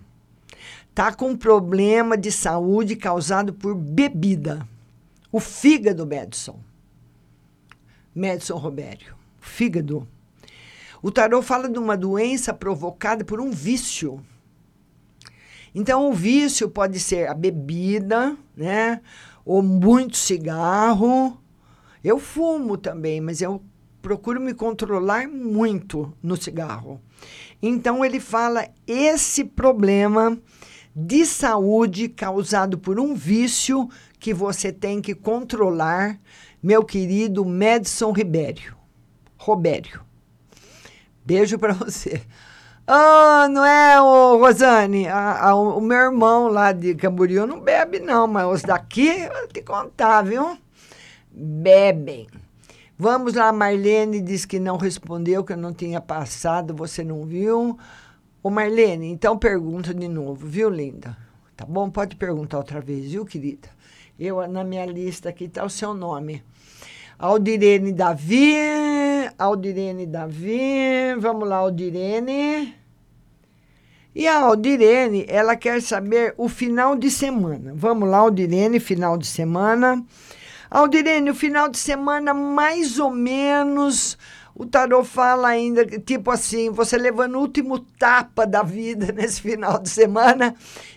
Tá 0.95 1.13
com 1.13 1.37
problema 1.37 2.17
de 2.17 2.33
saúde 2.33 2.97
causado 2.97 3.53
por 3.53 3.75
bebida. 3.75 4.67
O 5.31 5.39
fígado, 5.39 6.07
Madison. 6.07 6.59
Madison 8.15 8.57
Robério. 8.57 9.15
Fígado. 9.39 10.09
O 11.03 11.11
tarô 11.11 11.43
fala 11.43 11.69
de 11.69 11.79
uma 11.79 11.97
doença 11.97 12.55
provocada 12.55 13.23
por 13.23 13.39
um 13.39 13.51
vício. 13.51 14.25
Então, 15.75 16.09
o 16.09 16.13
vício 16.13 16.71
pode 16.71 17.01
ser 17.01 17.29
a 17.29 17.35
bebida, 17.35 18.35
né? 18.57 19.03
Ou 19.45 19.63
muito 19.63 20.17
cigarro. 20.17 21.41
Eu 22.03 22.19
fumo 22.19 22.77
também, 22.77 23.21
mas 23.21 23.41
eu 23.41 23.63
procuro 24.01 24.41
me 24.41 24.53
controlar 24.53 25.27
muito 25.29 26.13
no 26.23 26.37
cigarro. 26.37 27.01
Então 27.63 28.05
ele 28.05 28.21
fala 28.21 28.69
esse 28.87 29.45
problema 29.45 30.39
de 30.95 31.25
saúde 31.25 32.09
causado 32.09 32.79
por 32.79 33.01
um 33.01 33.15
vício 33.15 33.89
que 34.21 34.33
você 34.33 34.73
tem 34.73 35.01
que 35.01 35.15
controlar, 35.15 36.21
meu 36.63 36.85
querido 36.85 37.45
Madison 37.45 38.13
Ribério. 38.13 38.77
Robério. 39.37 40.03
Beijo 41.25 41.59
para 41.59 41.73
você. 41.73 42.23
Ah, 42.87 43.49
não 43.51 43.65
é, 43.65 43.99
ô, 44.01 44.37
Rosane? 44.37 45.09
A, 45.09 45.49
a, 45.49 45.55
o 45.55 45.81
meu 45.81 45.97
irmão 45.97 46.49
lá 46.49 46.71
de 46.71 46.95
Camboriú 46.95 47.47
não 47.47 47.59
bebe, 47.59 47.99
não, 47.99 48.27
mas 48.27 48.47
os 48.47 48.63
daqui, 48.63 49.09
eu 49.09 49.49
te 49.49 49.63
contar, 49.63 50.23
viu? 50.23 50.59
Bebem. 51.31 52.27
Vamos 52.99 53.33
lá, 53.35 53.51
Marlene 53.53 54.21
diz 54.21 54.45
que 54.45 54.61
não 54.61 54.77
respondeu, 54.77 55.43
que 55.43 55.55
eu 55.55 55.57
não 55.57 55.73
tinha 55.73 55.99
passado, 55.99 56.75
você 56.75 57.03
não 57.03 57.25
viu. 57.25 57.79
Ô, 58.43 58.51
Marlene, 58.51 59.09
então 59.09 59.39
pergunta 59.39 59.95
de 59.95 60.07
novo, 60.07 60.47
viu, 60.47 60.69
linda? 60.69 61.17
Tá 61.57 61.65
bom? 61.65 61.89
Pode 61.89 62.17
perguntar 62.17 62.59
outra 62.59 62.83
vez, 62.83 63.13
viu, 63.13 63.25
querida? 63.25 63.69
Eu, 64.19 64.47
na 64.47 64.63
minha 64.63 64.85
lista 64.85 65.31
aqui 65.31 65.45
está 65.45 65.65
o 65.65 65.71
seu 65.71 65.95
nome. 65.95 66.45
Aldirene 67.19 67.93
Davi, 67.93 68.57
Aldirene 69.39 70.07
Davi, 70.07 71.15
vamos 71.19 71.49
lá, 71.49 71.57
Aldirene. 71.57 72.75
E 74.15 74.29
a 74.29 74.39
Aldirene, 74.41 75.25
ela 75.29 75.57
quer 75.57 75.81
saber 75.83 76.35
o 76.37 76.49
final 76.49 76.95
de 76.95 77.11
semana. 77.11 77.73
Vamos 77.75 78.09
lá, 78.09 78.19
Aldirene, 78.19 78.79
final 78.79 79.17
de 79.17 79.27
semana. 79.27 80.05
Aldirene, 80.71 81.31
o 81.31 81.35
final 81.35 81.69
de 81.69 81.79
semana, 81.79 82.35
mais 82.35 82.99
ou 82.99 83.11
menos, 83.11 84.19
o 84.57 84.65
tarot 84.65 85.05
fala 85.05 85.49
ainda, 85.49 85.85
tipo 85.85 86.31
assim, 86.31 86.71
você 86.71 86.97
levando 86.97 87.35
o 87.35 87.41
último 87.41 87.81
tapa 87.81 88.47
da 88.47 88.63
vida 88.63 89.11
nesse 89.13 89.41
final 89.41 89.81
de 89.81 89.91
semana 89.91 90.55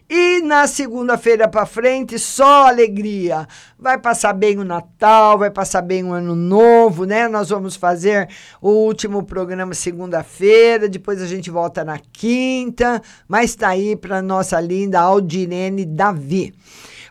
e 0.08 0.42
na 0.42 0.68
segunda-feira 0.68 1.48
para 1.48 1.66
frente, 1.66 2.20
só 2.20 2.68
alegria. 2.68 3.48
Vai 3.78 3.98
passar 3.98 4.34
bem 4.34 4.60
o 4.60 4.64
Natal, 4.64 5.40
vai 5.40 5.50
passar 5.50 5.82
bem 5.82 6.04
o 6.04 6.14
Ano 6.14 6.36
Novo, 6.36 7.06
né? 7.06 7.28
Nós 7.28 7.50
vamos 7.50 7.76
fazer 7.76 8.30
o 8.62 8.70
último 8.70 9.24
programa 9.24 9.74
segunda-feira, 9.74 10.88
depois 10.88 11.20
a 11.20 11.26
gente 11.26 11.50
volta 11.50 11.84
na 11.84 11.98
quinta, 11.98 13.02
mas 13.28 13.56
tá 13.56 13.70
aí 13.70 13.96
para 13.96 14.22
nossa 14.22 14.62
linda 14.62 15.00
Aldirene 15.00 15.84
Davi. 15.84 16.54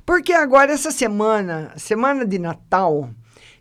Porque 0.07 0.33
agora 0.33 0.73
essa 0.73 0.93
semana, 0.93 1.73
semana 1.77 2.25
de 2.25 2.39
Natal, 2.39 3.11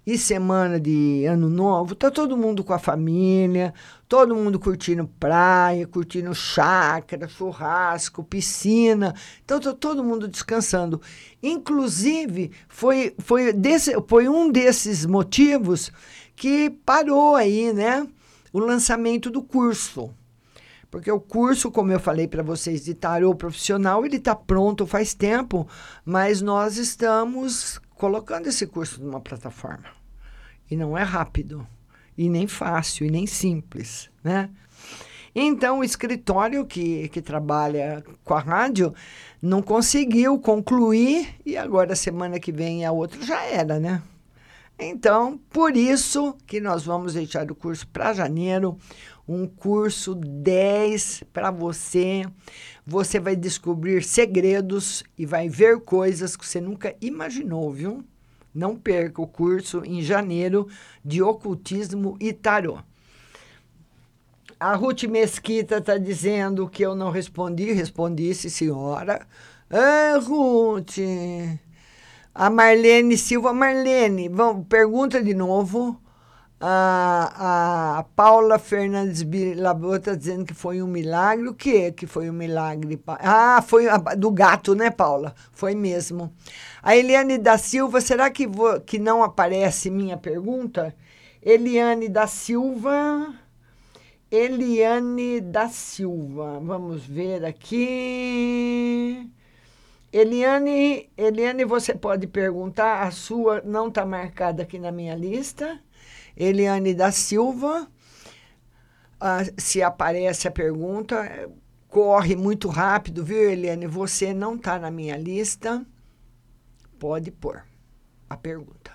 e 0.05 0.17
semana 0.17 0.79
de 0.79 1.25
ano 1.25 1.49
novo, 1.49 1.95
tá 1.95 2.11
todo 2.11 2.37
mundo 2.37 2.63
com 2.63 2.73
a 2.73 2.79
família, 2.79 3.73
todo 4.07 4.35
mundo 4.35 4.59
curtindo 4.59 5.09
praia, 5.19 5.87
curtindo 5.87 6.33
chácara, 6.35 7.27
churrasco, 7.27 8.23
piscina. 8.23 9.15
Então 9.43 9.59
tá 9.59 9.73
todo 9.73 10.03
mundo 10.03 10.27
descansando. 10.27 11.01
Inclusive, 11.41 12.51
foi, 12.67 13.15
foi, 13.17 13.51
desse, 13.51 13.95
foi 14.07 14.29
um 14.29 14.51
desses 14.51 15.05
motivos 15.05 15.91
que 16.35 16.69
parou 16.85 17.35
aí, 17.35 17.73
né? 17.73 18.07
O 18.53 18.59
lançamento 18.59 19.31
do 19.31 19.41
curso. 19.41 20.13
Porque 20.91 21.11
o 21.11 21.19
curso, 21.19 21.71
como 21.71 21.91
eu 21.91 21.99
falei 21.99 22.27
para 22.27 22.43
vocês, 22.43 22.85
de 22.85 22.93
tarô 22.93 23.35
profissional, 23.35 24.05
ele 24.05 24.17
está 24.17 24.33
pronto 24.33 24.85
faz 24.85 25.13
tempo, 25.13 25.67
mas 26.05 26.41
nós 26.41 26.77
estamos 26.77 27.81
colocando 27.95 28.47
esse 28.47 28.67
curso 28.67 29.03
numa 29.03 29.19
plataforma. 29.19 29.85
E 30.69 30.75
não 30.75 30.97
é 30.97 31.03
rápido, 31.03 31.67
e 32.17 32.29
nem 32.29 32.47
fácil, 32.47 33.05
e 33.05 33.11
nem 33.11 33.27
simples, 33.27 34.09
né? 34.23 34.49
Então, 35.33 35.79
o 35.79 35.83
escritório 35.83 36.65
que, 36.65 37.09
que 37.09 37.21
trabalha 37.21 38.03
com 38.23 38.33
a 38.33 38.39
rádio 38.39 38.93
não 39.41 39.61
conseguiu 39.61 40.39
concluir 40.39 41.35
e 41.45 41.57
agora, 41.57 41.93
semana 41.93 42.39
que 42.39 42.53
vem, 42.53 42.85
a 42.85 42.91
outra 42.91 43.21
já 43.21 43.43
era, 43.43 43.77
né? 43.77 44.01
Então, 44.79 45.39
por 45.49 45.75
isso 45.75 46.35
que 46.45 46.59
nós 46.59 46.83
vamos 46.83 47.13
deixar 47.13 47.49
o 47.49 47.55
curso 47.55 47.87
para 47.87 48.13
janeiro, 48.13 48.77
um 49.27 49.47
curso 49.47 50.13
10 50.15 51.23
para 51.33 51.51
você. 51.51 52.23
Você 52.85 53.19
vai 53.19 53.35
descobrir 53.35 54.03
segredos 54.03 55.03
e 55.17 55.25
vai 55.25 55.49
ver 55.49 55.79
coisas 55.81 56.35
que 56.35 56.45
você 56.45 56.61
nunca 56.61 56.95
imaginou, 57.01 57.71
viu? 57.71 58.03
Não 58.53 58.75
perca 58.75 59.21
o 59.21 59.27
curso 59.27 59.81
em 59.83 60.01
janeiro 60.01 60.67
de 61.03 61.21
ocultismo 61.21 62.15
e 62.19 62.31
tarô. 62.31 62.79
A 64.57 64.73
Ruth 64.75 65.03
Mesquita 65.03 65.77
está 65.77 65.97
dizendo 65.97 66.69
que 66.69 66.83
eu 66.83 66.95
não 66.95 67.09
respondi. 67.11 67.73
Respondi, 67.73 68.33
sim, 68.33 68.47
senhora. 68.47 69.27
Ah, 69.69 70.17
Ruth. 70.23 70.97
A 72.33 72.49
Marlene 72.49 73.17
Silva. 73.17 73.53
Marlene, 73.53 74.29
vamos, 74.29 74.65
pergunta 74.67 75.21
de 75.21 75.33
novo. 75.33 75.99
A, 76.67 77.99
a 77.99 78.03
Paula 78.15 78.57
Fernandes 78.57 79.21
Bilabo 79.21 79.95
está 79.97 80.15
dizendo 80.15 80.45
que 80.45 80.55
foi 80.55 80.81
um 80.81 80.87
milagre. 80.87 81.47
O 81.47 81.53
que 81.53 81.91
que 81.91 82.07
foi 82.07 82.27
um 82.27 82.33
milagre? 82.33 82.99
Ah, 83.07 83.61
foi 83.61 83.87
a, 83.87 83.97
do 83.97 84.31
gato, 84.31 84.73
né, 84.73 84.89
Paula? 84.89 85.35
Foi 85.51 85.75
mesmo. 85.75 86.33
A 86.81 86.97
Eliane 86.97 87.37
da 87.37 87.55
Silva, 87.59 88.01
será 88.01 88.31
que, 88.31 88.47
vou, 88.47 88.81
que 88.81 88.97
não 88.97 89.21
aparece 89.21 89.91
minha 89.91 90.17
pergunta? 90.17 90.95
Eliane 91.39 92.09
da 92.09 92.25
Silva. 92.25 93.35
Eliane 94.31 95.41
da 95.41 95.69
Silva. 95.69 96.59
Vamos 96.63 97.05
ver 97.05 97.45
aqui. 97.45 99.29
Eliane, 100.11 101.11
Eliane, 101.15 101.63
você 101.63 101.93
pode 101.93 102.25
perguntar. 102.25 103.03
A 103.03 103.11
sua 103.11 103.61
não 103.63 103.89
está 103.89 104.03
marcada 104.03 104.63
aqui 104.63 104.79
na 104.79 104.91
minha 104.91 105.13
lista. 105.13 105.79
Eliane 106.35 106.93
da 106.93 107.11
Silva. 107.11 107.87
Ah, 109.19 109.43
se 109.57 109.81
aparece 109.81 110.47
a 110.47 110.51
pergunta, 110.51 111.49
corre 111.87 112.35
muito 112.35 112.67
rápido, 112.67 113.23
viu, 113.23 113.49
Eliane? 113.49 113.87
Você 113.87 114.33
não 114.33 114.55
está 114.55 114.77
na 114.77 114.91
minha 114.91 115.17
lista. 115.17 115.85
Pode 116.99 117.31
pôr 117.31 117.63
a 118.29 118.35
pergunta, 118.35 118.91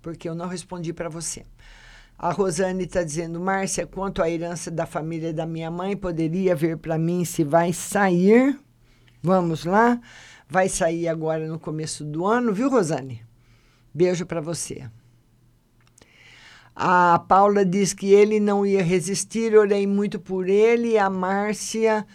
porque 0.00 0.28
eu 0.28 0.34
não 0.34 0.46
respondi 0.46 0.92
para 0.92 1.08
você. 1.08 1.44
A 2.18 2.32
Rosane 2.32 2.84
está 2.84 3.04
dizendo, 3.04 3.38
Márcia, 3.38 3.86
quanto 3.86 4.20
à 4.20 4.28
herança 4.28 4.70
da 4.72 4.86
família 4.86 5.32
da 5.32 5.46
minha 5.46 5.70
mãe, 5.70 5.96
poderia 5.96 6.54
ver 6.56 6.76
para 6.78 6.98
mim 6.98 7.24
se 7.24 7.44
vai 7.44 7.72
sair? 7.72 8.58
Vamos 9.22 9.64
lá. 9.64 10.00
Vai 10.48 10.68
sair 10.68 11.06
agora 11.06 11.46
no 11.46 11.60
começo 11.60 12.04
do 12.04 12.26
ano, 12.26 12.52
viu, 12.52 12.68
Rosane? 12.68 13.24
Beijo 13.94 14.26
para 14.26 14.40
você. 14.40 14.90
A 16.80 17.18
Paula 17.26 17.64
diz 17.64 17.92
que 17.92 18.12
ele 18.12 18.38
não 18.38 18.64
ia 18.64 18.84
resistir, 18.84 19.56
orei 19.56 19.84
muito 19.84 20.20
por 20.20 20.48
ele, 20.48 20.96
a 20.96 21.10
Márcia 21.10 22.06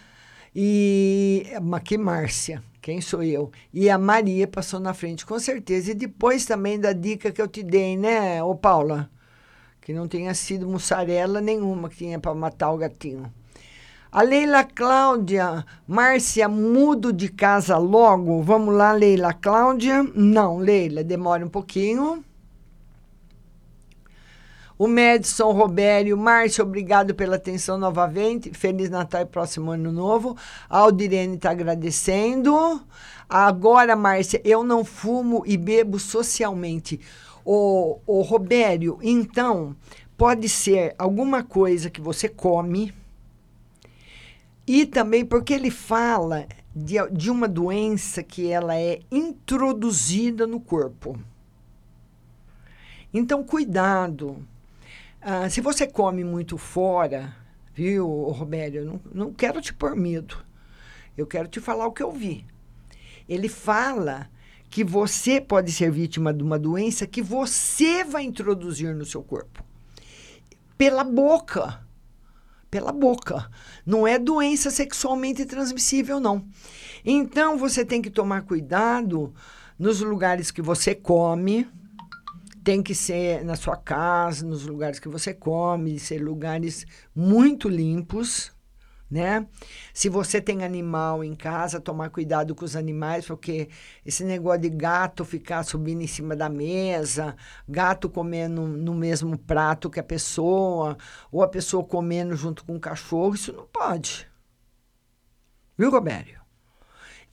e. 0.56 1.44
Mas 1.62 1.82
que 1.82 1.98
Márcia? 1.98 2.62
Quem 2.80 2.98
sou 3.02 3.22
eu? 3.22 3.52
E 3.72 3.90
a 3.90 3.98
Maria 3.98 4.48
passou 4.48 4.80
na 4.80 4.94
frente, 4.94 5.26
com 5.26 5.38
certeza. 5.38 5.90
E 5.90 5.94
depois 5.94 6.46
também 6.46 6.80
da 6.80 6.94
dica 6.94 7.30
que 7.30 7.42
eu 7.42 7.48
te 7.48 7.62
dei, 7.62 7.94
né, 7.96 8.42
ô 8.42 8.54
Paula? 8.54 9.10
que 9.82 9.92
não 9.92 10.08
tenha 10.08 10.32
sido 10.32 10.66
mussarela 10.66 11.42
nenhuma 11.42 11.90
que 11.90 11.96
tinha 11.96 12.18
para 12.18 12.34
matar 12.34 12.72
o 12.72 12.78
gatinho. 12.78 13.30
A 14.10 14.22
Leila 14.22 14.64
Cláudia, 14.64 15.62
Márcia, 15.86 16.48
mudo 16.48 17.12
de 17.12 17.28
casa 17.28 17.76
logo. 17.76 18.42
Vamos 18.42 18.74
lá, 18.74 18.92
Leila 18.92 19.34
Cláudia. 19.34 20.02
Não, 20.14 20.56
Leila, 20.56 21.04
demora 21.04 21.44
um 21.44 21.50
pouquinho. 21.50 22.24
O 24.76 24.88
Madison 24.88 25.52
Robério, 25.52 26.16
Márcia, 26.16 26.64
obrigado 26.64 27.14
pela 27.14 27.36
atenção 27.36 27.78
novamente. 27.78 28.52
Feliz 28.52 28.90
Natal 28.90 29.22
e 29.22 29.26
próximo 29.26 29.70
ano 29.70 29.92
novo. 29.92 30.36
A 30.68 30.78
Aldirene 30.78 31.36
está 31.36 31.50
agradecendo. 31.50 32.82
Agora, 33.28 33.94
Márcia, 33.94 34.40
eu 34.44 34.64
não 34.64 34.84
fumo 34.84 35.44
e 35.46 35.56
bebo 35.56 35.98
socialmente. 35.98 37.00
O, 37.44 38.00
o 38.04 38.22
Robério, 38.22 38.98
então, 39.00 39.76
pode 40.16 40.48
ser 40.48 40.94
alguma 40.98 41.44
coisa 41.44 41.88
que 41.88 42.00
você 42.00 42.28
come 42.28 42.92
e 44.66 44.86
também 44.86 45.24
porque 45.24 45.52
ele 45.52 45.70
fala 45.70 46.46
de, 46.74 46.94
de 47.12 47.30
uma 47.30 47.46
doença 47.46 48.22
que 48.22 48.50
ela 48.50 48.76
é 48.76 49.00
introduzida 49.12 50.46
no 50.46 50.58
corpo. 50.58 51.16
Então, 53.12 53.44
cuidado. 53.44 54.44
Ah, 55.26 55.48
se 55.48 55.62
você 55.62 55.86
come 55.86 56.22
muito 56.22 56.58
fora, 56.58 57.34
viu, 57.72 58.06
Robério, 58.28 58.84
não, 58.84 59.00
não 59.10 59.32
quero 59.32 59.58
te 59.58 59.72
pôr 59.72 59.96
medo. 59.96 60.36
Eu 61.16 61.26
quero 61.26 61.48
te 61.48 61.60
falar 61.60 61.86
o 61.86 61.92
que 61.92 62.02
eu 62.02 62.12
vi. 62.12 62.44
Ele 63.26 63.48
fala 63.48 64.28
que 64.68 64.84
você 64.84 65.40
pode 65.40 65.72
ser 65.72 65.90
vítima 65.90 66.30
de 66.30 66.42
uma 66.42 66.58
doença 66.58 67.06
que 67.06 67.22
você 67.22 68.04
vai 68.04 68.22
introduzir 68.22 68.94
no 68.94 69.06
seu 69.06 69.22
corpo. 69.22 69.64
Pela 70.76 71.02
boca. 71.02 71.80
Pela 72.70 72.92
boca. 72.92 73.50
Não 73.86 74.06
é 74.06 74.18
doença 74.18 74.70
sexualmente 74.70 75.46
transmissível, 75.46 76.20
não. 76.20 76.46
Então 77.02 77.56
você 77.56 77.82
tem 77.82 78.02
que 78.02 78.10
tomar 78.10 78.42
cuidado 78.42 79.32
nos 79.78 80.02
lugares 80.02 80.50
que 80.50 80.60
você 80.60 80.94
come. 80.94 81.66
Tem 82.64 82.82
que 82.82 82.94
ser 82.94 83.44
na 83.44 83.54
sua 83.54 83.76
casa, 83.76 84.44
nos 84.44 84.66
lugares 84.66 84.98
que 84.98 85.08
você 85.08 85.34
come, 85.34 85.98
ser 85.98 86.18
lugares 86.22 86.86
muito 87.14 87.68
limpos 87.68 88.54
né? 89.14 89.46
Se 89.92 90.08
você 90.08 90.40
tem 90.40 90.64
animal 90.64 91.22
em 91.22 91.36
casa, 91.36 91.80
tomar 91.80 92.10
cuidado 92.10 92.52
com 92.54 92.64
os 92.64 92.74
animais, 92.74 93.26
porque 93.26 93.68
esse 94.04 94.24
negócio 94.24 94.62
de 94.62 94.70
gato 94.70 95.24
ficar 95.24 95.62
subindo 95.62 96.02
em 96.02 96.06
cima 96.06 96.34
da 96.34 96.48
mesa, 96.48 97.36
gato 97.68 98.10
comendo 98.10 98.66
no 98.66 98.92
mesmo 98.92 99.38
prato 99.38 99.88
que 99.88 100.00
a 100.00 100.04
pessoa, 100.04 100.96
ou 101.30 101.42
a 101.42 101.48
pessoa 101.48 101.84
comendo 101.84 102.34
junto 102.34 102.64
com 102.64 102.74
o 102.74 102.80
cachorro, 102.80 103.34
isso 103.34 103.52
não 103.52 103.66
pode. 103.66 104.28
Viu, 105.78 105.90
Robério? 105.90 106.43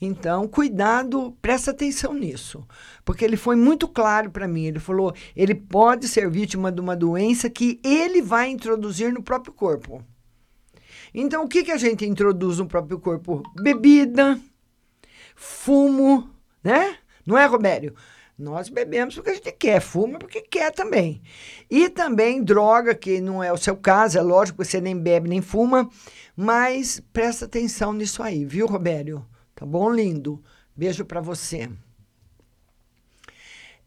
Então, 0.03 0.47
cuidado, 0.47 1.37
presta 1.43 1.69
atenção 1.69 2.15
nisso, 2.15 2.67
porque 3.05 3.23
ele 3.23 3.37
foi 3.37 3.55
muito 3.55 3.87
claro 3.87 4.31
para 4.31 4.47
mim. 4.47 4.65
Ele 4.65 4.79
falou: 4.79 5.13
ele 5.35 5.53
pode 5.53 6.07
ser 6.07 6.27
vítima 6.27 6.71
de 6.71 6.81
uma 6.81 6.95
doença 6.95 7.51
que 7.51 7.79
ele 7.83 8.19
vai 8.19 8.49
introduzir 8.49 9.13
no 9.13 9.21
próprio 9.21 9.53
corpo. 9.53 10.03
Então, 11.13 11.43
o 11.43 11.47
que, 11.47 11.63
que 11.63 11.71
a 11.71 11.77
gente 11.77 12.03
introduz 12.03 12.57
no 12.57 12.65
próprio 12.65 12.97
corpo? 12.99 13.43
Bebida, 13.61 14.39
fumo, 15.35 16.27
né? 16.63 16.97
Não 17.23 17.37
é, 17.37 17.45
Robério? 17.45 17.93
Nós 18.35 18.69
bebemos 18.69 19.13
porque 19.13 19.29
a 19.29 19.33
gente 19.35 19.51
quer, 19.51 19.79
fuma 19.79 20.17
porque 20.17 20.41
quer 20.41 20.71
também. 20.71 21.21
E 21.69 21.89
também 21.89 22.43
droga, 22.43 22.95
que 22.95 23.21
não 23.21 23.43
é 23.43 23.53
o 23.53 23.57
seu 23.57 23.75
caso, 23.77 24.17
é 24.17 24.21
lógico 24.21 24.63
que 24.63 24.67
você 24.67 24.81
nem 24.81 24.97
bebe 24.97 25.29
nem 25.29 25.41
fuma, 25.41 25.87
mas 26.35 26.99
presta 27.13 27.45
atenção 27.45 27.93
nisso 27.93 28.23
aí, 28.23 28.43
viu, 28.43 28.65
Robério? 28.65 29.23
Tá 29.61 29.65
bom, 29.67 29.91
lindo? 29.91 30.41
Beijo 30.75 31.05
para 31.05 31.21
você. 31.21 31.69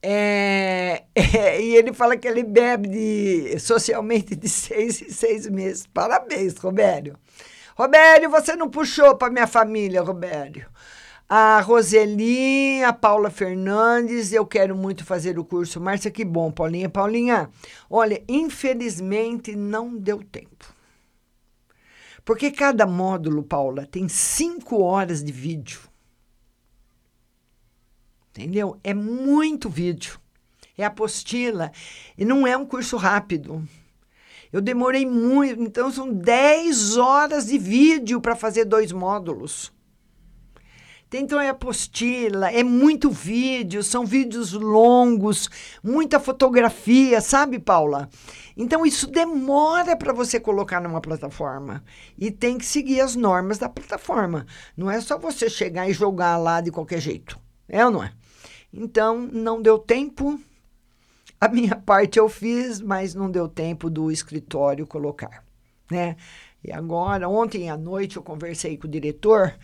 É, 0.00 1.02
é, 1.12 1.60
e 1.60 1.74
ele 1.74 1.92
fala 1.92 2.16
que 2.16 2.28
ele 2.28 2.44
bebe 2.44 2.88
de, 2.88 3.58
socialmente 3.58 4.36
de 4.36 4.48
seis 4.48 5.02
em 5.02 5.10
seis 5.10 5.48
meses. 5.48 5.84
Parabéns, 5.84 6.56
Robério. 6.58 7.18
Robério, 7.76 8.30
você 8.30 8.54
não 8.54 8.70
puxou 8.70 9.16
para 9.16 9.32
minha 9.32 9.48
família, 9.48 10.00
Robério. 10.00 10.68
A 11.28 11.60
Roseli, 11.60 12.84
a 12.84 12.92
Paula 12.92 13.28
Fernandes, 13.28 14.32
eu 14.32 14.46
quero 14.46 14.76
muito 14.76 15.04
fazer 15.04 15.40
o 15.40 15.44
curso. 15.44 15.80
Márcia, 15.80 16.08
que 16.08 16.24
bom, 16.24 16.52
Paulinha. 16.52 16.88
Paulinha, 16.88 17.50
olha, 17.90 18.22
infelizmente 18.28 19.56
não 19.56 19.96
deu 19.96 20.22
tempo. 20.22 20.73
Porque 22.24 22.50
cada 22.50 22.86
módulo, 22.86 23.42
Paula, 23.42 23.86
tem 23.86 24.08
cinco 24.08 24.82
horas 24.82 25.22
de 25.22 25.32
vídeo. 25.32 25.80
Entendeu? 28.30 28.78
É 28.82 28.94
muito 28.94 29.68
vídeo. 29.68 30.18
É 30.76 30.84
apostila. 30.84 31.70
E 32.16 32.24
não 32.24 32.46
é 32.46 32.56
um 32.56 32.64
curso 32.64 32.96
rápido. 32.96 33.66
Eu 34.52 34.60
demorei 34.60 35.04
muito. 35.04 35.62
Então, 35.62 35.90
são 35.90 36.12
10 36.12 36.96
horas 36.96 37.46
de 37.46 37.58
vídeo 37.58 38.20
para 38.20 38.36
fazer 38.36 38.64
dois 38.64 38.92
módulos. 38.92 39.73
Então, 41.12 41.40
é 41.40 41.48
apostila, 41.48 42.50
é 42.50 42.64
muito 42.64 43.08
vídeo, 43.08 43.84
são 43.84 44.04
vídeos 44.04 44.52
longos, 44.52 45.48
muita 45.82 46.18
fotografia, 46.18 47.20
sabe, 47.20 47.60
Paula? 47.60 48.08
Então, 48.56 48.84
isso 48.84 49.06
demora 49.06 49.96
para 49.96 50.12
você 50.12 50.40
colocar 50.40 50.80
numa 50.80 51.00
plataforma. 51.00 51.84
E 52.18 52.32
tem 52.32 52.58
que 52.58 52.66
seguir 52.66 53.00
as 53.00 53.14
normas 53.14 53.58
da 53.58 53.68
plataforma. 53.68 54.44
Não 54.76 54.90
é 54.90 55.00
só 55.00 55.16
você 55.16 55.48
chegar 55.48 55.88
e 55.88 55.92
jogar 55.92 56.36
lá 56.36 56.60
de 56.60 56.72
qualquer 56.72 57.00
jeito. 57.00 57.38
É 57.68 57.84
ou 57.84 57.92
não 57.92 58.02
é? 58.02 58.12
Então, 58.72 59.18
não 59.32 59.62
deu 59.62 59.78
tempo. 59.78 60.40
A 61.40 61.48
minha 61.48 61.76
parte 61.86 62.18
eu 62.18 62.28
fiz, 62.28 62.80
mas 62.80 63.14
não 63.14 63.30
deu 63.30 63.48
tempo 63.48 63.88
do 63.88 64.10
escritório 64.10 64.86
colocar, 64.86 65.44
né? 65.88 66.16
E 66.62 66.72
agora, 66.72 67.28
ontem 67.28 67.68
à 67.68 67.76
noite 67.76 68.16
eu 68.16 68.22
conversei 68.22 68.78
com 68.78 68.86
o 68.86 68.90
diretor 68.90 69.54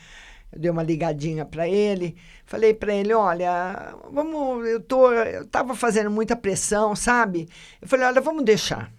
Eu 0.52 0.58
dei 0.58 0.70
uma 0.70 0.82
ligadinha 0.82 1.44
para 1.44 1.68
ele, 1.68 2.16
falei 2.44 2.74
para 2.74 2.92
ele, 2.94 3.14
olha, 3.14 3.94
vamos, 4.10 4.66
eu 4.66 4.80
tô, 4.80 5.12
eu 5.12 5.46
tava 5.46 5.74
fazendo 5.74 6.10
muita 6.10 6.34
pressão, 6.34 6.96
sabe? 6.96 7.48
Eu 7.80 7.86
falei, 7.86 8.06
olha, 8.06 8.20
vamos 8.20 8.44
deixar. 8.44 8.92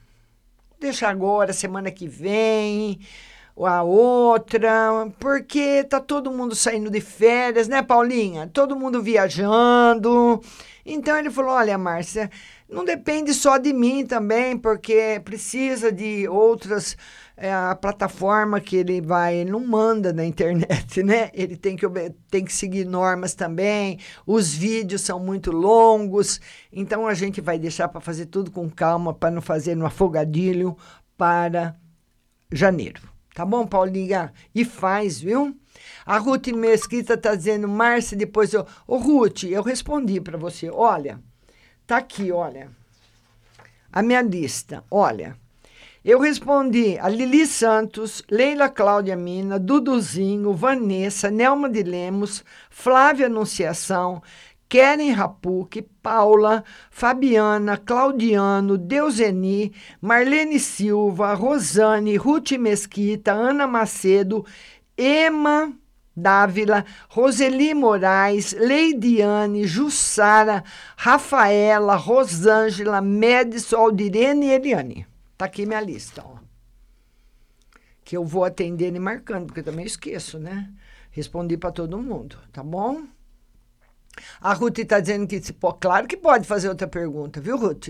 Deixa 0.80 1.08
agora, 1.08 1.54
semana 1.54 1.92
que 1.92 2.08
vem, 2.08 3.00
a 3.58 3.84
outra, 3.84 5.12
porque 5.20 5.84
tá 5.84 6.00
todo 6.00 6.32
mundo 6.32 6.56
saindo 6.56 6.90
de 6.90 7.02
férias, 7.02 7.68
né, 7.68 7.82
Paulinha? 7.82 8.50
Todo 8.52 8.76
mundo 8.76 9.02
viajando. 9.02 10.42
Então 10.86 11.18
ele 11.18 11.30
falou: 11.30 11.52
Olha, 11.52 11.78
Márcia, 11.78 12.30
não 12.72 12.86
depende 12.86 13.34
só 13.34 13.58
de 13.58 13.74
mim 13.74 14.06
também, 14.06 14.58
porque 14.58 15.22
precisa 15.26 15.92
de 15.92 16.28
outras. 16.28 16.96
É, 17.36 17.52
a 17.52 17.76
plataforma 17.76 18.62
que 18.62 18.76
ele 18.76 19.02
vai, 19.02 19.44
não 19.44 19.60
manda 19.60 20.14
na 20.14 20.24
internet, 20.24 21.02
né? 21.04 21.32
Ele 21.34 21.58
tem 21.58 21.76
que, 21.76 21.86
tem 22.30 22.46
que 22.46 22.54
seguir 22.54 22.86
normas 22.86 23.34
também. 23.34 24.00
Os 24.26 24.54
vídeos 24.54 25.02
são 25.02 25.20
muito 25.20 25.52
longos, 25.52 26.40
então 26.72 27.08
a 27.08 27.14
gente 27.14 27.42
vai 27.42 27.58
deixar 27.60 27.88
para 27.88 28.00
fazer 28.00 28.28
tudo 28.28 28.52
com 28.52 28.70
calma, 28.70 29.14
para 29.14 29.32
não 29.32 29.42
fazer 29.42 29.76
no 29.76 29.86
afogadilho 29.86 30.78
para 31.18 31.76
janeiro. 32.52 33.02
Tá 33.34 33.44
bom, 33.44 33.66
Paulinha? 33.66 34.32
E 34.54 34.64
faz, 34.64 35.20
viu? 35.20 35.56
A 36.06 36.18
Ruth 36.18 36.48
Mesquita 36.50 37.16
está 37.16 37.34
dizendo, 37.34 37.68
Márcia, 37.68 38.18
depois 38.18 38.54
eu. 38.54 38.66
Ô, 38.88 38.98
Ruth, 38.98 39.44
eu 39.44 39.64
respondi 39.64 40.22
para 40.22 40.38
você. 40.38 40.70
Olha, 40.70 41.20
tá 41.92 41.98
aqui, 41.98 42.32
olha. 42.32 42.70
A 43.92 44.02
minha 44.02 44.22
lista. 44.22 44.82
Olha. 44.90 45.36
Eu 46.06 46.20
respondi 46.22 46.98
a 46.98 47.10
Lili 47.10 47.46
Santos, 47.46 48.24
Leila 48.32 48.70
Cláudia 48.70 49.18
Mina, 49.18 49.60
Duduzinho, 49.60 50.54
Vanessa, 50.54 51.30
Nelma 51.30 51.70
de 51.70 51.84
Lemos, 51.84 52.46
Flávia 52.70 53.26
Anunciação, 53.26 54.24
Keren 54.70 55.12
Rapuc, 55.12 55.82
Paula, 56.02 56.64
Fabiana, 56.90 57.76
Claudiano, 57.76 58.78
Deuseni, 58.78 59.74
Marlene 60.00 60.60
Silva, 60.62 61.34
Rosane, 61.34 62.16
Ruth 62.16 62.54
Mesquita, 62.54 63.34
Ana 63.34 63.68
Macedo, 63.68 64.46
Ema 64.98 65.74
Dávila, 66.22 66.86
Roseli 67.10 67.74
Moraes, 67.74 68.54
Leidiane, 68.54 69.66
Jussara, 69.66 70.64
Rafaela, 70.96 71.96
Rosângela, 71.96 73.02
Médison, 73.02 73.78
Aldirene 73.78 74.48
e 74.48 74.52
Eliane. 74.52 75.08
Tá 75.38 75.46
aqui 75.46 75.66
minha 75.66 75.82
lista, 75.82 76.24
ó. 76.26 76.36
Que 78.04 78.16
eu 78.16 78.24
vou 78.24 78.44
atender 78.44 78.94
e 78.96 79.00
marcando, 79.00 79.48
porque 79.48 79.62
eu 79.62 79.66
também 79.66 79.86
esqueço, 79.86 80.38
né? 80.38 80.70
Respondi 81.10 81.58
para 81.58 81.72
todo 81.72 81.98
mundo, 82.02 82.38
tá 82.52 82.64
bom? 82.64 83.04
A 84.40 84.54
Ruth 84.54 84.80
está 84.80 85.00
dizendo 85.00 85.28
que, 85.28 85.42
claro 85.80 86.08
que 86.08 86.18
pode 86.18 86.48
fazer 86.48 86.70
outra 86.70 86.88
pergunta, 86.88 87.40
viu, 87.40 87.58
Ruth? 87.58 87.90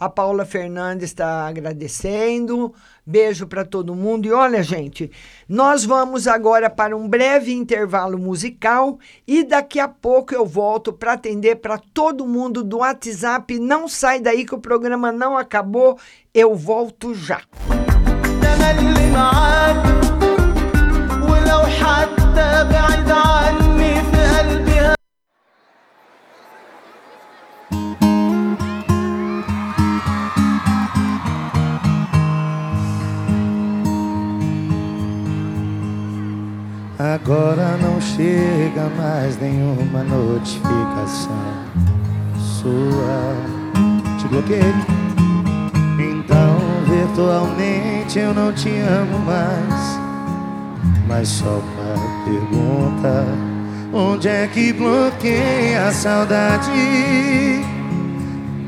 A 0.00 0.08
Paula 0.08 0.46
Fernandes 0.46 1.10
está 1.10 1.46
agradecendo. 1.46 2.72
Beijo 3.04 3.46
para 3.46 3.66
todo 3.66 3.94
mundo. 3.94 4.26
E 4.26 4.32
olha, 4.32 4.62
gente, 4.62 5.10
nós 5.46 5.84
vamos 5.84 6.26
agora 6.26 6.70
para 6.70 6.96
um 6.96 7.06
breve 7.06 7.52
intervalo 7.52 8.16
musical 8.16 8.98
e 9.26 9.44
daqui 9.44 9.78
a 9.78 9.88
pouco 9.88 10.34
eu 10.34 10.46
volto 10.46 10.90
para 10.90 11.12
atender 11.12 11.56
para 11.56 11.76
todo 11.76 12.26
mundo 12.26 12.64
do 12.64 12.78
WhatsApp. 12.78 13.58
Não 13.58 13.86
sai 13.86 14.20
daí 14.20 14.46
que 14.46 14.54
o 14.54 14.60
programa 14.60 15.12
não 15.12 15.36
acabou. 15.36 15.98
Eu 16.32 16.54
volto 16.54 17.14
já. 17.14 17.42
Agora 37.14 37.76
não 37.82 38.00
chega 38.00 38.88
mais 38.96 39.36
nenhuma 39.40 40.04
notificação 40.04 41.34
sua. 42.38 43.34
Te 44.16 44.28
bloqueei. 44.28 44.72
Então, 45.98 46.56
virtualmente 46.86 48.16
eu 48.16 48.32
não 48.32 48.52
te 48.52 48.68
amo 48.68 49.18
mais. 49.26 49.98
Mas 51.08 51.26
só 51.26 51.58
uma 51.58 51.96
pergunta: 52.24 53.26
onde 53.92 54.28
é 54.28 54.46
que 54.46 54.72
bloqueia 54.72 55.88
a 55.88 55.92
saudade 55.92 56.70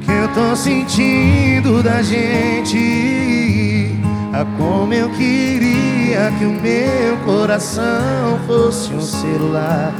que 0.04 0.10
eu 0.10 0.26
tô 0.34 0.56
sentindo 0.56 1.80
da 1.80 2.02
gente? 2.02 4.01
Ah, 4.32 4.46
como 4.56 4.94
eu 4.94 5.10
queria 5.10 6.32
que 6.38 6.44
o 6.44 6.52
meu 6.52 7.16
coração 7.24 8.38
fosse 8.46 8.92
um 8.94 9.00
celular 9.00 9.92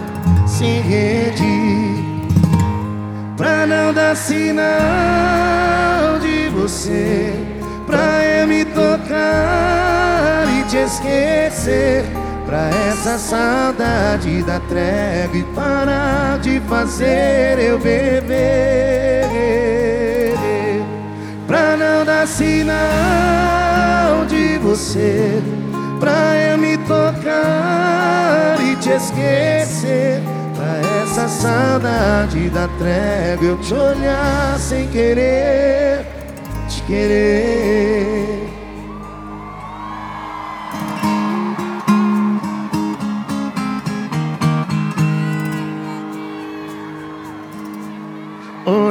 sem 0.47 0.81
rede. 0.81 2.03
Pra 3.37 3.67
não 3.67 3.93
dar 3.93 4.15
sinal 4.15 4.71
de 6.21 6.49
você 6.51 7.35
Pra 7.87 8.25
eu 8.25 8.47
me 8.47 8.65
tocar 8.65 10.45
e 10.49 10.63
te 10.69 10.77
esquecer 10.77 12.05
Pra 12.47 12.69
essa 12.89 13.19
saudade 13.19 14.45
da 14.45 14.61
trégua 14.61 15.37
e 15.37 15.43
parar 15.55 16.39
de 16.39 16.61
fazer 16.61 17.59
eu 17.59 17.79
beber 17.81 18.53
Pra 21.53 21.77
não 21.77 22.03
dar 22.03 22.27
sinal 22.27 22.73
de 24.27 24.57
você 24.57 25.43
Pra 26.01 26.35
eu 26.35 26.57
me 26.57 26.79
tocar 26.79 28.57
e 28.59 28.75
te 28.77 28.89
esquecer. 28.89 30.23
Pra 30.57 30.79
essa 31.03 31.29
saudade 31.29 32.49
da 32.49 32.67
trégua 32.79 33.49
Eu 33.49 33.59
te 33.59 33.75
olhar 33.75 34.59
sem 34.59 34.89
querer 34.89 36.07
Te 36.71 36.81
querer 36.85 38.42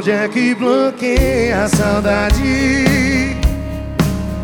Onde 0.01 0.09
é 0.09 0.27
que 0.27 0.55
bloqueia 0.55 1.63
a 1.63 1.67
saudade 1.67 2.41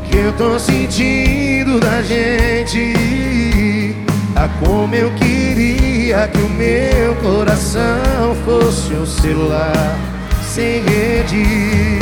Que 0.08 0.18
eu 0.18 0.32
tô 0.34 0.60
sentindo 0.60 1.80
da 1.80 2.00
gente? 2.04 3.96
Ah, 4.36 4.48
como 4.64 4.94
eu 4.94 5.10
queria 5.16 6.28
que 6.28 6.38
o 6.38 6.50
meu 6.50 7.16
coração 7.24 8.36
fosse 8.46 8.94
um 8.94 9.06
celular 9.08 9.98
sem 10.44 10.84
rede. 10.84 11.98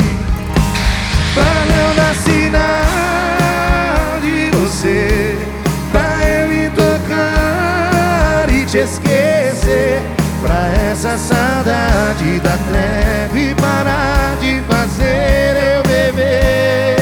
Pra 1.32 1.64
não 1.72 1.94
dar 1.96 2.14
sinal 2.14 2.60
de 4.20 4.50
você 4.54 5.34
Pra 5.92 6.28
eu 6.28 6.48
me 6.48 6.68
tocar 6.76 8.50
e 8.50 8.66
te 8.66 8.76
esquecer 8.76 10.15
Pra 10.42 10.68
essa 10.90 11.16
saudade 11.18 12.40
da 12.40 12.56
treva 12.68 13.38
e 13.38 13.54
parar 13.54 14.36
de 14.40 14.60
fazer 14.68 15.56
eu 15.76 15.82
beber. 15.82 16.96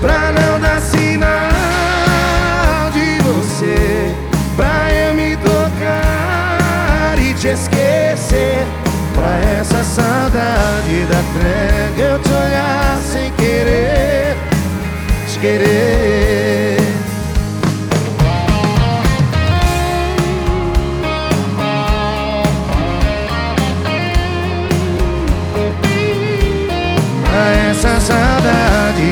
Pra 0.00 0.32
não 0.32 0.60
dar 0.60 0.80
sinal 0.80 1.30
de 2.92 3.18
você 3.22 4.14
Pra 4.56 4.92
eu 4.92 5.14
me 5.14 5.36
tocar 5.36 7.18
e 7.18 7.34
te 7.34 7.48
esquecer. 7.48 8.66
Pra 9.14 9.38
essa 9.60 9.82
saudade 9.84 11.06
da 11.10 11.22
treva 11.38 12.00
eu 12.00 12.18
te 12.18 12.30
olhar 12.30 12.98
sem 13.02 13.30
querer 13.32 14.36
Te 15.28 15.38
querer 15.38 16.81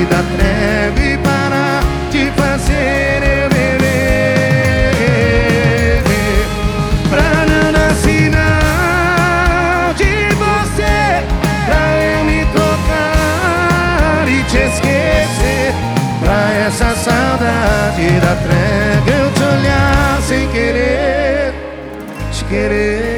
vida 0.01 0.25
treme 0.37 1.19
para 1.19 1.81
te 2.11 2.31
fazer 2.31 3.23
eu 3.23 3.49
beber. 3.51 4.93
Pra 7.11 7.31
não 7.47 7.71
dar 7.71 7.95
sinal 7.97 8.33
de 9.95 10.15
você, 10.37 11.23
pra 11.67 11.83
eu 11.99 12.25
me 12.25 12.41
tocar 12.47 14.25
e 14.27 14.43
te 14.45 14.57
esquecer. 14.57 15.75
Pra 16.21 16.41
essa 16.67 16.95
saudade 16.97 18.21
da 18.21 18.35
treva 18.37 19.11
eu 19.11 19.31
te 19.33 19.43
olhar 19.43 20.19
sem 20.27 20.49
querer, 20.49 21.53
te 22.33 22.45
querer. 22.47 23.10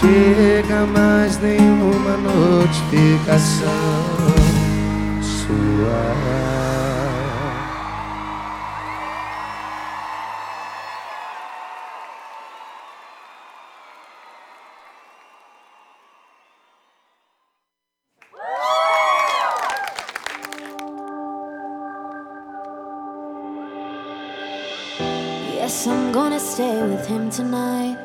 chega 0.00 0.86
mais 0.86 1.38
nenhuma 1.38 2.16
notificação 2.16 3.70
sua. 5.22 6.16
Yes, 25.54 25.86
I'm 25.86 26.12
gonna 26.12 26.38
stay 26.38 26.82
with 26.82 27.06
him 27.06 27.30
tonight. 27.30 27.95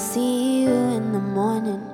see 0.00 0.62
you 0.62 0.70
in 0.70 1.12
the 1.12 1.20
morning. 1.20 1.86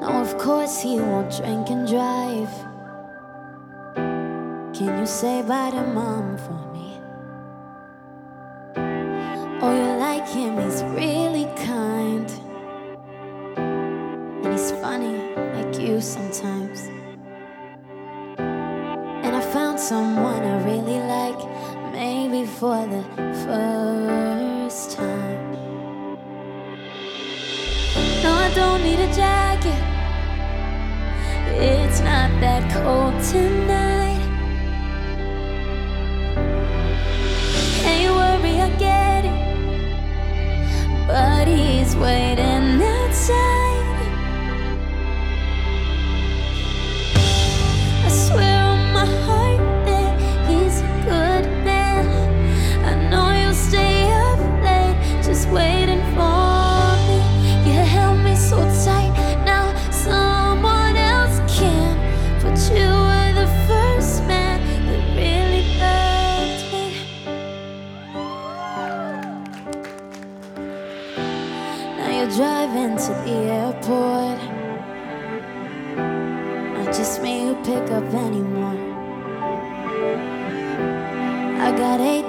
No, 0.00 0.08
of 0.24 0.38
course 0.38 0.80
he 0.80 0.98
won't 0.98 1.30
drink 1.36 1.68
and 1.68 1.86
drive. 1.86 2.52
Can 4.74 4.98
you 4.98 5.06
say 5.06 5.42
bye 5.42 5.70
to 5.70 5.82
mom 5.88 6.38
for 6.38 6.58
me? 6.72 6.88
Oh, 9.60 9.72
you 9.76 9.90
like 10.00 10.26
him, 10.26 10.58
he's 10.58 10.82
really 10.84 11.44
kind. 11.66 12.28
And 13.58 14.52
he's 14.52 14.72
funny, 14.72 15.18
like 15.36 15.78
you 15.78 16.00
sometimes. 16.00 16.88
And 18.38 19.36
I 19.36 19.42
found 19.52 19.78
someone 19.78 20.42
I 20.42 20.64
really 20.64 21.00
like, 21.16 21.40
maybe 21.92 22.46
for 22.46 22.86
the 22.86 23.04
first 23.44 24.96
time. 24.96 25.41
don't 28.54 28.82
need 28.82 28.98
a 28.98 29.14
jacket. 29.14 29.82
It's 31.54 32.00
not 32.00 32.30
that 32.40 32.62
cold 32.72 33.14
tonight. 33.22 34.20
Can't 37.82 38.14
worry, 38.14 38.60
I 38.60 38.68
get 38.78 39.24
it. 39.24 39.38
But 41.06 41.48
he's 41.48 41.96
waiting. 41.96 42.31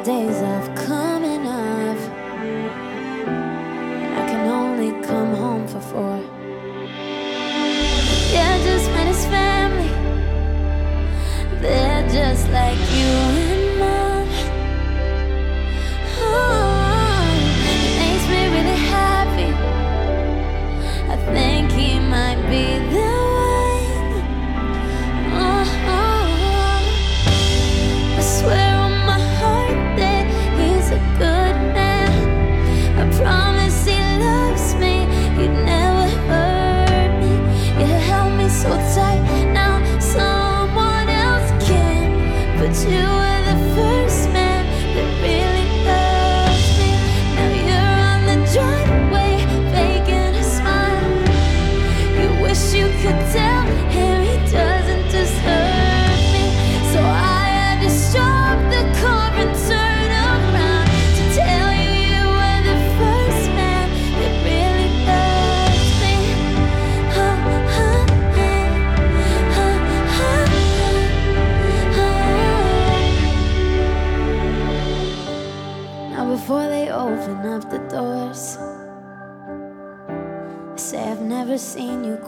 days 0.04 0.42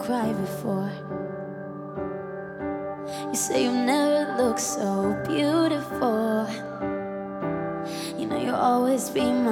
cry 0.06 0.32
before. 0.34 0.92
You 3.26 3.34
say 3.34 3.64
you 3.64 3.72
never 3.72 4.40
look 4.40 4.56
so 4.56 5.20
beautiful. 5.26 6.46
You 8.16 8.26
know 8.26 8.40
you'll 8.40 8.54
always 8.54 9.10
be 9.10 9.22
my. 9.22 9.45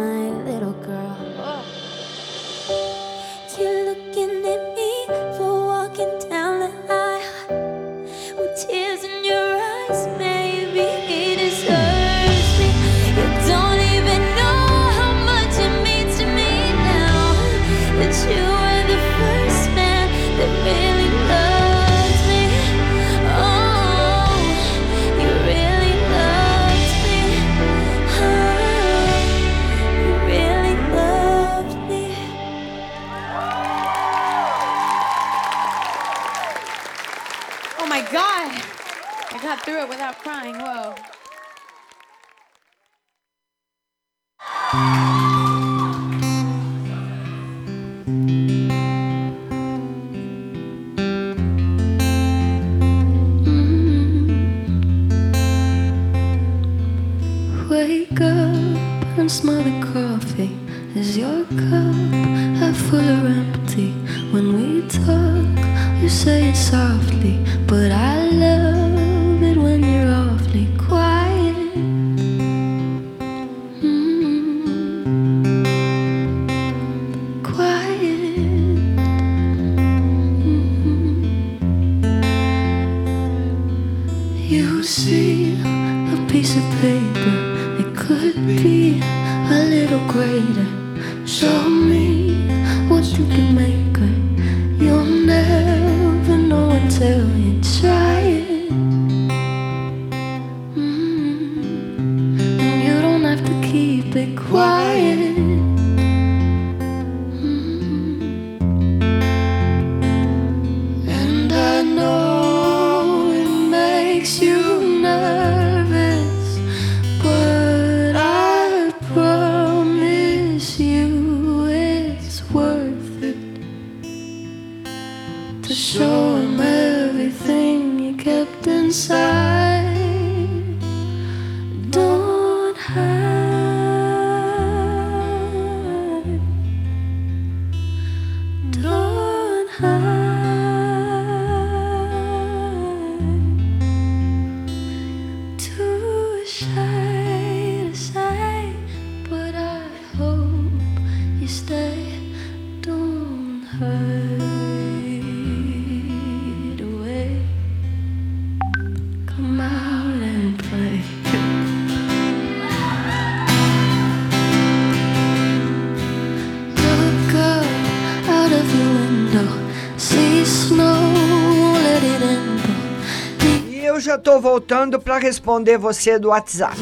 E 174.34 174.36
tô 174.36 174.40
voltando 174.40 174.98
para 174.98 175.18
responder 175.18 175.78
você 175.78 176.18
do 176.18 176.30
WhatsApp. 176.30 176.76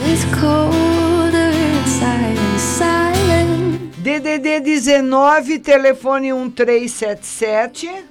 DDD 3.99 4.61
19, 4.61 5.59
telefone 5.59 6.33
1377. 6.33 8.07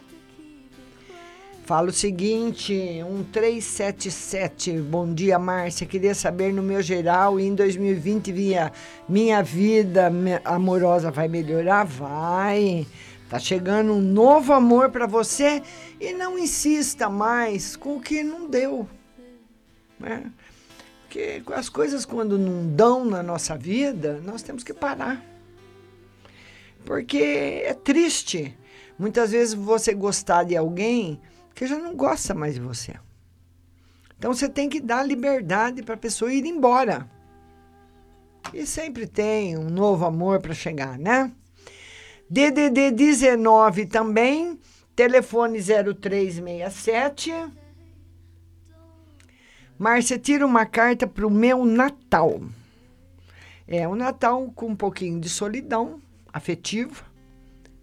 Fala 1.66 1.90
o 1.90 1.92
seguinte, 1.92 2.72
1377. 2.72 4.74
Bom 4.74 5.12
dia, 5.12 5.40
Márcia. 5.40 5.88
Queria 5.88 6.14
saber 6.14 6.54
no 6.54 6.62
meu 6.62 6.84
geral 6.84 7.40
em 7.40 7.56
2020 7.56 8.32
via 8.32 8.72
minha 9.10 9.42
vida 9.42 10.12
amorosa 10.46 11.10
vai 11.10 11.28
melhorar? 11.28 11.84
Vai. 11.84 12.86
Tá 13.28 13.40
chegando 13.40 13.94
um 13.94 14.02
novo 14.02 14.54
amor 14.54 14.92
para 14.92 15.08
você 15.08 15.64
e 16.00 16.14
não 16.14 16.38
insista 16.38 17.10
mais 17.10 17.76
com 17.76 17.96
o 17.96 18.02
que 18.02 18.22
não 18.22 18.48
deu. 18.48 18.88
Né? 20.02 20.32
Porque 21.03 21.44
as 21.53 21.69
coisas 21.69 22.06
quando 22.06 22.38
não 22.38 22.68
dão 22.76 23.06
na 23.06 23.22
nossa 23.22 23.57
vida, 23.57 24.22
nós 24.23 24.41
temos 24.41 24.64
que 24.64 24.73
parar. 24.73 25.23
Porque 26.86 27.64
é 27.64 27.73
triste. 27.73 28.57
Muitas 28.98 29.32
vezes 29.32 29.53
você 29.53 29.94
gostar 29.94 30.44
de 30.44 30.56
alguém 30.56 31.19
que 31.53 31.68
já 31.68 31.78
não 31.78 31.95
gosta 31.95 32.34
mais 32.34 32.56
de 32.56 32.60
você. 32.60 32.95
Então 34.18 34.34
você 34.34 34.48
tem 34.48 34.69
que 34.69 34.80
dar 34.80 35.03
liberdade 35.03 35.82
para 35.84 35.95
a 35.95 35.98
pessoa 35.98 36.34
ir 36.34 36.45
embora. 36.45 37.10
E 38.53 38.65
sempre 38.65 39.07
tem 39.07 39.57
um 39.57 39.69
novo 39.69 40.06
amor 40.06 40.40
para 40.41 40.53
chegar, 40.53 40.98
né? 40.98 41.32
DDD 42.30 42.91
19 42.91 43.86
também, 43.88 44.60
telefone 44.95 45.60
0367. 45.60 47.32
Márcia, 49.82 50.20
tira 50.20 50.45
uma 50.45 50.64
carta 50.64 51.08
para 51.08 51.26
o 51.26 51.32
meu 51.32 51.66
Natal. 51.66 52.40
É 53.68 53.88
um 53.88 53.95
Natal 53.95 54.52
com 54.53 54.68
um 54.68 54.76
pouquinho 54.76 55.20
de 55.20 55.28
solidão 55.28 55.99
afetiva, 56.32 57.03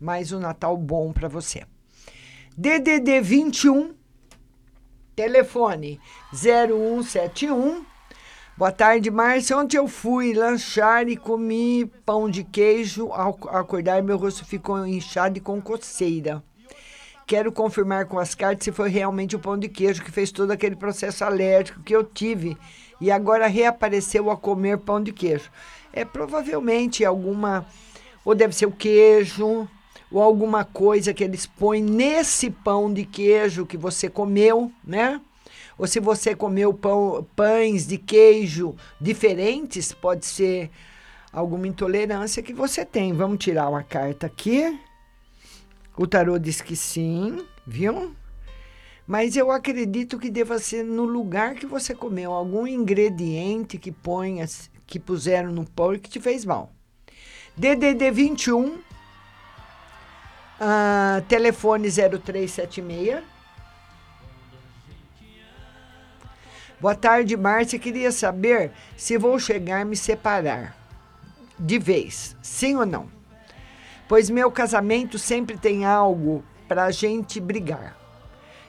mas 0.01 0.31
um 0.31 0.39
Natal 0.39 0.77
bom 0.77 1.12
para 1.12 1.27
você. 1.27 1.65
DDD 2.57 3.20
21, 3.20 3.97
telefone 5.16 6.01
0171. 6.33 7.85
Boa 8.57 8.70
tarde, 8.70 9.11
Márcia. 9.11 9.59
Ontem 9.59 9.79
eu 9.79 9.89
fui 9.89 10.33
lanchar 10.33 11.09
e 11.09 11.16
comi 11.16 11.85
pão 12.07 12.31
de 12.31 12.45
queijo. 12.45 13.09
Ao 13.11 13.37
acordar, 13.49 14.05
meu 14.05 14.16
rosto 14.16 14.45
ficou 14.45 14.87
inchado 14.87 15.39
e 15.39 15.41
com 15.41 15.61
coceira. 15.61 16.45
Quero 17.29 17.53
confirmar 17.53 18.07
com 18.07 18.19
as 18.19 18.35
cartas 18.35 18.65
se 18.65 18.73
foi 18.73 18.89
realmente 18.89 19.37
o 19.37 19.39
pão 19.39 19.59
de 19.59 19.69
queijo 19.69 20.03
que 20.03 20.11
fez 20.11 20.33
todo 20.33 20.51
aquele 20.51 20.75
processo 20.75 21.23
alérgico 21.23 21.83
que 21.83 21.95
eu 21.95 22.03
tive 22.03 22.57
e 22.99 23.11
agora 23.11 23.47
reapareceu 23.47 24.31
a 24.31 24.37
comer 24.37 24.79
pão 24.79 24.99
de 24.99 25.13
queijo. 25.13 25.51
É 25.93 26.07
provavelmente 26.07 27.05
alguma, 27.05 27.67
ou 28.25 28.35
deve 28.35 28.55
ser 28.55 28.65
o 28.65 28.73
queijo, 28.73 29.69
ou 30.11 30.23
alguma 30.23 30.65
coisa 30.65 31.13
que 31.13 31.23
eles 31.23 31.45
põem 31.45 31.83
nesse 31.83 32.49
pão 32.49 32.91
de 32.91 33.05
queijo 33.05 33.67
que 33.67 33.77
você 33.77 34.09
comeu, 34.09 34.73
né? 34.83 35.21
Ou 35.77 35.87
se 35.87 36.01
você 36.01 36.35
comeu 36.35 36.73
pão, 36.73 37.27
pães 37.37 37.87
de 37.87 37.99
queijo 37.99 38.75
diferentes, 38.99 39.93
pode 39.93 40.25
ser 40.25 40.71
alguma 41.31 41.69
intolerância 41.69 42.43
que 42.43 42.55
você 42.55 42.87
tem. 42.87 43.13
Vamos 43.13 43.45
tirar 43.45 43.69
uma 43.69 43.83
carta 43.83 44.27
aqui. 44.27 44.81
O 45.99 46.07
tarô 46.07 46.39
diz 46.39 46.61
que 46.61 46.77
sim, 46.77 47.45
viu? 47.66 48.15
Mas 49.05 49.35
eu 49.37 49.51
acredito 49.51 50.16
que 50.16 50.31
deva 50.31 50.61
ser 50.61 50.85
no 50.85 51.03
lugar 51.03 51.57
que 51.57 51.66
você 51.66 51.93
comeu, 51.93 52.33
algum 52.33 52.69
ingrediente 52.69 53.79
que 53.79 53.91
ponha, 53.91 54.47
que 54.87 55.01
puseram 55.01 55.51
no 55.51 55.65
pão 55.65 55.95
e 55.95 55.99
que 55.99 56.09
te 56.09 56.20
fez 56.20 56.45
mal. 56.45 56.70
DDD 57.57 58.12
21, 58.12 58.79
ah, 60.61 61.20
telefone 61.27 61.89
0376. 61.91 63.25
Boa 66.81 66.95
tarde, 66.95 67.37
Márcia. 67.37 67.77
Queria 67.77 68.12
saber 68.12 68.70
se 68.97 69.19
vou 69.19 69.37
chegar 69.41 69.81
a 69.81 69.85
me 69.85 69.97
separar 69.97 70.77
de 71.59 71.77
vez, 71.77 72.37
sim 72.41 72.77
ou 72.77 72.87
não? 72.87 73.18
Pois 74.09 74.31
meu 74.31 74.51
casamento 74.51 75.19
sempre 75.19 75.59
tem 75.59 75.85
algo 75.85 76.43
para 76.67 76.85
a 76.85 76.91
gente 76.91 77.39
brigar 77.39 77.97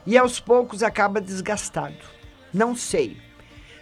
e 0.06 0.16
aos 0.16 0.38
poucos 0.38 0.82
acaba 0.82 1.20
desgastado. 1.20 1.96
Não 2.52 2.74
sei 2.74 3.16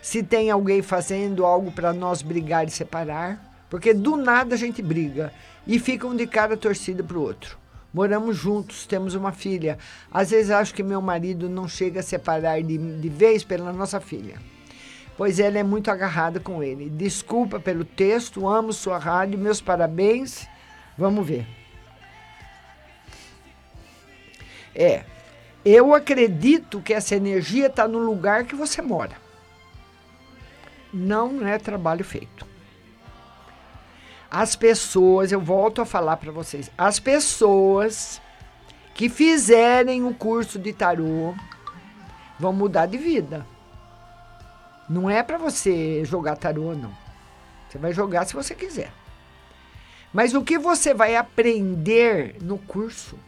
se 0.00 0.22
tem 0.22 0.50
alguém 0.50 0.82
fazendo 0.82 1.44
algo 1.44 1.72
para 1.72 1.92
nós 1.92 2.22
brigar 2.22 2.66
e 2.66 2.70
separar, 2.70 3.64
porque 3.68 3.92
do 3.92 4.16
nada 4.16 4.54
a 4.54 4.58
gente 4.58 4.80
briga 4.80 5.32
e 5.66 5.78
fica 5.78 6.06
um 6.06 6.14
de 6.14 6.26
cara 6.26 6.56
torcida 6.56 7.02
para 7.02 7.18
o 7.18 7.22
outro. 7.22 7.58
Moramos 7.92 8.36
juntos, 8.36 8.86
temos 8.86 9.14
uma 9.14 9.32
filha. 9.32 9.78
Às 10.12 10.30
vezes 10.30 10.50
acho 10.50 10.74
que 10.74 10.82
meu 10.82 11.00
marido 11.00 11.48
não 11.48 11.66
chega 11.66 12.00
a 12.00 12.02
separar 12.02 12.62
de, 12.62 12.78
de 12.78 13.08
vez 13.08 13.42
pela 13.42 13.72
nossa 13.72 13.98
filha, 13.98 14.36
pois 15.16 15.40
ela 15.40 15.58
é 15.58 15.62
muito 15.62 15.90
agarrada 15.90 16.38
com 16.38 16.62
ele. 16.62 16.88
Desculpa 16.90 17.58
pelo 17.58 17.84
texto, 17.84 18.46
amo 18.46 18.72
sua 18.72 18.98
rádio, 18.98 19.38
meus 19.38 19.60
parabéns. 19.60 20.46
Vamos 20.98 21.24
ver. 21.24 21.46
É, 24.74 25.04
eu 25.64 25.94
acredito 25.94 26.80
que 26.80 26.92
essa 26.92 27.14
energia 27.14 27.68
está 27.68 27.86
no 27.86 27.98
lugar 27.98 28.44
que 28.44 28.56
você 28.56 28.82
mora. 28.82 29.16
Não 30.92 31.46
é 31.46 31.56
trabalho 31.58 32.04
feito. 32.04 32.46
As 34.30 34.56
pessoas, 34.56 35.30
eu 35.30 35.40
volto 35.40 35.80
a 35.80 35.86
falar 35.86 36.16
para 36.16 36.32
vocês, 36.32 36.70
as 36.76 36.98
pessoas 36.98 38.20
que 38.94 39.08
fizerem 39.08 40.04
o 40.04 40.12
curso 40.12 40.58
de 40.58 40.72
tarô 40.72 41.34
vão 42.38 42.52
mudar 42.52 42.86
de 42.86 42.98
vida. 42.98 43.46
Não 44.88 45.08
é 45.08 45.22
para 45.22 45.38
você 45.38 46.04
jogar 46.04 46.36
tarô, 46.36 46.74
não. 46.74 46.92
Você 47.68 47.78
vai 47.78 47.92
jogar 47.92 48.26
se 48.26 48.34
você 48.34 48.54
quiser. 48.54 48.92
Mas 50.12 50.34
o 50.34 50.42
que 50.42 50.58
você 50.58 50.94
vai 50.94 51.16
aprender 51.16 52.36
no 52.40 52.58
curso, 52.58 53.18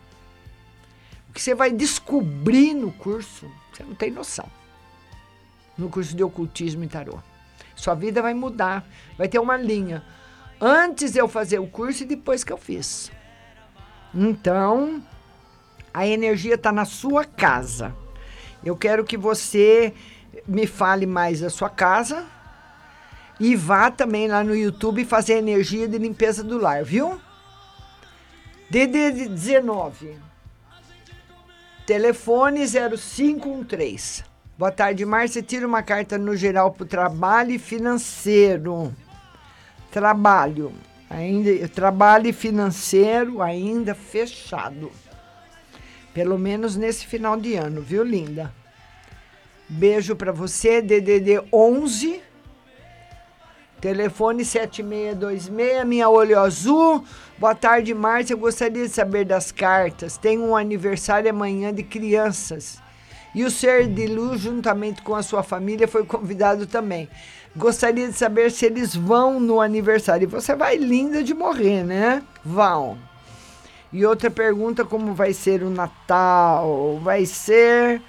o 1.29 1.33
que 1.33 1.41
você 1.41 1.55
vai 1.55 1.71
descobrir 1.71 2.75
no 2.75 2.91
curso, 2.93 3.51
você 3.73 3.83
não 3.83 3.95
tem 3.95 4.11
noção. 4.11 4.49
No 5.77 5.89
curso 5.89 6.15
de 6.17 6.23
ocultismo 6.23 6.85
e 6.85 6.89
tarô. 6.89 7.19
Sua 7.75 7.95
vida 7.95 8.21
vai 8.21 8.35
mudar, 8.35 8.87
vai 9.17 9.29
ter 9.29 9.39
uma 9.39 9.57
linha. 9.57 10.03
Antes 10.61 11.17
eu 11.17 11.27
fazer 11.29 11.59
o 11.59 11.67
curso 11.67 12.03
e 12.03 12.07
depois 12.07 12.45
que 12.45 12.53
eu 12.53 12.59
fiz. 12.59 13.11
Então, 14.15 15.03
a 15.93 16.07
energia 16.07 16.55
está 16.55 16.73
na 16.73 16.85
sua 16.85 17.25
casa. 17.25 17.95
Eu 18.63 18.77
quero 18.77 19.05
que 19.05 19.17
você 19.17 19.95
me 20.47 20.67
fale 20.67 21.07
mais 21.07 21.41
da 21.41 21.49
sua 21.49 21.71
casa 21.71 22.27
e 23.41 23.57
vá 23.57 23.91
também 23.91 24.29
lá 24.29 24.45
no 24.45 24.55
YouTube 24.55 25.03
fazer 25.07 25.39
energia 25.39 25.89
de 25.89 25.97
limpeza 25.97 26.45
do 26.45 26.59
lar, 26.59 26.85
viu? 26.85 27.19
DD 28.69 29.29
19. 29.29 30.15
Telefone 31.87 32.61
0513. 32.67 34.25
Boa 34.59 34.71
tarde, 34.71 35.07
Márcia. 35.07 35.43
Tira 35.43 35.67
uma 35.67 35.83
carta 35.83 36.19
no 36.19 36.37
geral 36.37 36.71
para 36.71 36.85
o 36.85 36.87
trabalho 36.87 37.59
financeiro. 37.59 38.95
Trabalho. 39.91 40.71
Ainda, 41.09 41.67
trabalho 41.67 42.33
financeiro 42.35 43.41
ainda 43.41 43.95
fechado. 43.95 44.93
Pelo 46.13 46.39
menos 46.39 46.77
nesse 46.77 47.07
final 47.07 47.41
de 47.41 47.55
ano, 47.55 47.81
viu, 47.81 48.05
linda? 48.05 48.53
Beijo 49.67 50.15
para 50.15 50.31
você, 50.31 50.83
DDD 50.83 51.43
11 51.51 52.30
Telefone 53.81 54.45
7626, 54.45 55.85
minha 55.87 56.09
olho 56.09 56.39
azul. 56.39 57.03
Boa 57.39 57.55
tarde, 57.55 57.95
Márcia. 57.95 58.35
Eu 58.35 58.39
gostaria 58.39 58.87
de 58.87 58.93
saber 58.93 59.25
das 59.25 59.51
cartas. 59.51 60.19
Tem 60.19 60.39
um 60.39 60.55
aniversário 60.55 61.31
amanhã 61.31 61.73
de 61.73 61.83
crianças. 61.83 62.79
E 63.35 63.43
o 63.43 63.51
ser 63.51 63.87
de 63.87 64.07
luz, 64.07 64.43
juntamente 64.43 65.01
com 65.01 65.15
a 65.15 65.23
sua 65.23 65.43
família, 65.43 65.89
foi 65.89 66.05
convidado 66.05 66.67
também. 66.67 67.09
Gostaria 67.57 68.07
de 68.07 68.13
saber 68.13 68.51
se 68.51 68.67
eles 68.67 68.95
vão 68.95 69.41
no 69.41 69.63
aniversário. 69.63 70.25
E 70.25 70.31
você 70.31 70.55
vai 70.55 70.77
linda 70.77 71.23
de 71.23 71.33
morrer, 71.33 71.83
né? 71.83 72.23
Vão. 72.45 72.99
E 73.91 74.05
outra 74.05 74.31
pergunta: 74.31 74.85
como 74.85 75.15
vai 75.15 75.33
ser 75.33 75.63
o 75.63 75.71
Natal? 75.71 77.01
Vai 77.03 77.25
ser 77.25 78.03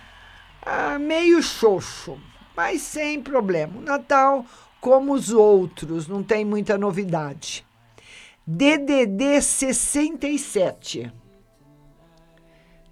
ah, 0.65 0.99
meio 0.99 1.41
xoxo, 1.41 2.19
mas 2.57 2.81
sem 2.81 3.21
problema. 3.21 3.77
O 3.77 3.81
Natal 3.81 4.45
como 4.81 5.13
os 5.13 5.31
outros, 5.31 6.07
não 6.07 6.23
tem 6.23 6.43
muita 6.43 6.75
novidade. 6.75 7.63
DDD 8.45 9.39
67. 9.39 11.13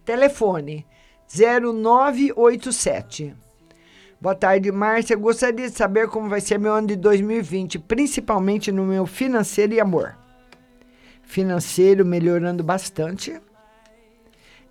Telefone 0.05 0.85
0987. 1.27 3.35
Boa 4.21 4.35
tarde, 4.35 4.71
Márcia. 4.71 5.15
Gostaria 5.15 5.67
de 5.67 5.75
saber 5.75 6.07
como 6.09 6.29
vai 6.29 6.41
ser 6.41 6.59
meu 6.59 6.73
ano 6.73 6.87
de 6.87 6.95
2020, 6.95 7.79
principalmente 7.79 8.71
no 8.71 8.85
meu 8.85 9.07
financeiro 9.07 9.73
e 9.73 9.79
amor. 9.79 10.15
Financeiro 11.23 12.05
melhorando 12.05 12.63
bastante. 12.63 13.41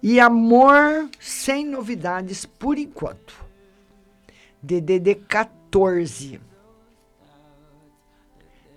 E 0.01 0.20
amor 0.20 1.09
sem 1.19 1.65
novidades 1.65 2.47
por 2.47 2.78
enquanto. 2.78 3.35
DDD 4.62 5.16
14. 5.27 6.47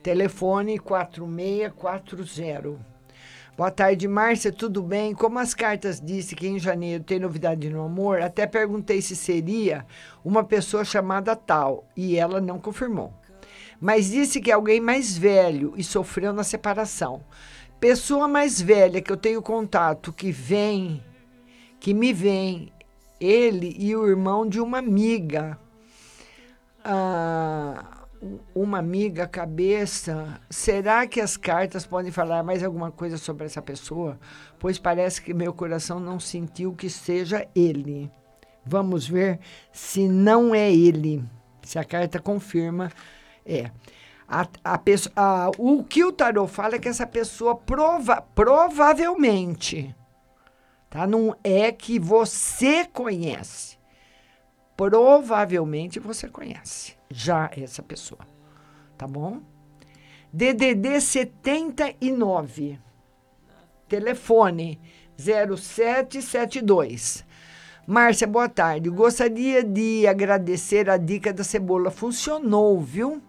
Telefone 0.02 0.80
4640. 0.80 2.80
Boa 3.56 3.70
tarde, 3.70 4.08
Márcia, 4.08 4.52
tudo 4.52 4.82
bem? 4.82 5.14
Como 5.14 5.38
as 5.38 5.54
cartas 5.54 6.02
disse 6.02 6.36
que 6.36 6.48
em 6.48 6.58
janeiro 6.58 7.04
tem 7.04 7.20
novidade 7.20 7.70
no 7.70 7.84
amor, 7.84 8.20
até 8.22 8.48
perguntei 8.48 9.00
se 9.02 9.16
seria 9.16 9.86
uma 10.26 10.44
pessoa 10.44 10.84
chamada 10.84 11.36
tal 11.36 11.86
e 11.96 12.18
ela 12.18 12.42
não 12.42 12.60
confirmou. 12.60 13.14
Mas 13.80 14.10
disse 14.10 14.42
que 14.42 14.50
é 14.50 14.56
alguém 14.56 14.80
mais 14.80 15.16
velho 15.16 15.74
e 15.78 15.84
sofreu 15.84 16.34
na 16.34 16.44
separação. 16.44 17.24
Pessoa 17.80 18.28
mais 18.28 18.60
velha 18.60 19.02
que 19.02 19.12
eu 19.12 19.18
tenho 19.18 19.42
contato, 19.42 20.12
que 20.12 20.32
vem, 20.32 21.04
que 21.80 21.94
me 21.94 22.12
vem, 22.12 22.74
ele 23.20 23.76
e 23.78 23.96
o 23.96 24.08
irmão 24.08 24.48
de 24.48 24.60
uma 24.60 24.80
amiga. 24.80 25.60
Ah, 26.84 28.01
uma 28.54 28.78
amiga 28.78 29.28
cabeça, 29.28 30.40
será 30.50 31.08
que 31.08 31.20
as 31.20 31.36
cartas 31.36 31.86
podem 31.86 32.12
falar 32.12 32.44
mais 32.44 32.64
alguma 32.64 32.92
coisa 32.92 33.18
sobre 33.18 33.46
essa 33.46 33.62
pessoa? 33.62 34.20
Pois 34.60 34.78
parece 34.78 35.22
que 35.22 35.34
meu 35.34 35.54
coração 35.54 36.00
não 36.00 36.20
sentiu 36.20 36.74
que 36.74 36.90
seja 36.90 37.48
ele. 37.56 38.12
Vamos 38.64 39.08
ver 39.08 39.40
se 39.72 40.08
não 40.08 40.54
é 40.54 40.72
ele. 40.72 41.24
Se 41.64 41.80
a 41.80 41.84
carta 41.84 42.20
confirma, 42.20 42.92
é. 43.46 43.72
A, 44.28 44.48
a 44.64 44.80
a, 45.16 45.52
o 45.58 45.84
que 45.84 46.06
o 46.06 46.12
tarot 46.12 46.50
fala 46.50 46.76
é 46.76 46.80
que 46.80 46.88
essa 46.88 47.06
pessoa 47.06 47.56
prova, 47.56 48.22
provavelmente, 48.34 49.94
tá? 50.90 51.06
Não 51.06 51.36
é 51.44 51.72
que 51.72 52.00
você 52.00 52.86
conhece. 52.86 53.78
Provavelmente 54.78 56.00
você 56.00 56.30
conhece 56.30 57.01
já 57.14 57.52
essa 57.56 57.84
pessoa. 57.84 58.22
Tá 58.98 59.08
bom? 59.08 59.42
DDD 60.34 61.00
79. 61.02 62.80
Telefone 63.88 64.80
0772. 65.18 67.26
Márcia, 67.86 68.28
boa 68.28 68.48
tarde. 68.48 68.90
Gostaria 68.90 69.62
de 69.64 70.08
agradecer 70.08 70.90
a 70.90 70.96
dica 70.98 71.34
da 71.34 71.44
cebola. 71.44 71.92
Funcionou, 71.92 72.80
viu? 72.80 73.22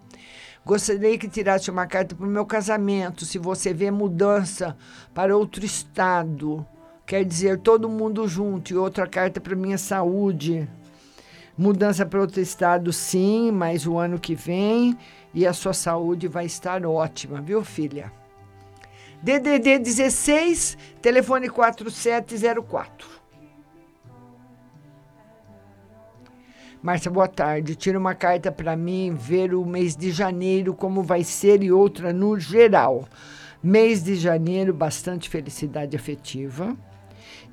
Gostaria 0.64 1.18
que 1.18 1.28
tirasse 1.28 1.68
uma 1.70 1.86
carta 1.86 2.14
para 2.14 2.24
o 2.24 2.28
meu 2.28 2.46
casamento. 2.46 3.24
Se 3.24 3.36
você 3.36 3.74
vê 3.74 3.90
mudança 3.90 4.76
para 5.12 5.36
outro 5.36 5.64
estado, 5.64 6.64
quer 7.04 7.24
dizer 7.24 7.58
todo 7.58 7.88
mundo 7.88 8.28
junto, 8.28 8.72
e 8.72 8.76
outra 8.76 9.08
carta 9.08 9.40
para 9.40 9.56
minha 9.56 9.78
saúde. 9.78 10.68
Mudança 11.56 12.06
para 12.06 12.20
outro 12.20 12.40
estado, 12.40 12.92
sim, 12.92 13.50
mas 13.50 13.86
o 13.86 13.98
ano 13.98 14.18
que 14.18 14.34
vem 14.34 14.96
e 15.34 15.46
a 15.46 15.52
sua 15.52 15.74
saúde 15.74 16.26
vai 16.26 16.46
estar 16.46 16.84
ótima, 16.86 17.40
viu, 17.40 17.62
filha? 17.62 18.10
DDD 19.22 19.78
16, 19.78 20.78
telefone 21.00 21.48
4704. 21.48 23.22
Márcia, 26.82 27.08
boa 27.08 27.28
tarde. 27.28 27.76
Tira 27.76 27.96
uma 27.96 28.14
carta 28.14 28.50
para 28.50 28.74
mim, 28.74 29.14
ver 29.14 29.54
o 29.54 29.64
mês 29.64 29.94
de 29.94 30.10
janeiro, 30.10 30.74
como 30.74 31.00
vai 31.00 31.22
ser, 31.22 31.62
e 31.62 31.70
outra 31.70 32.12
no 32.12 32.36
geral. 32.40 33.06
Mês 33.62 34.02
de 34.02 34.16
janeiro, 34.16 34.74
bastante 34.74 35.28
felicidade 35.28 35.94
afetiva. 35.94 36.76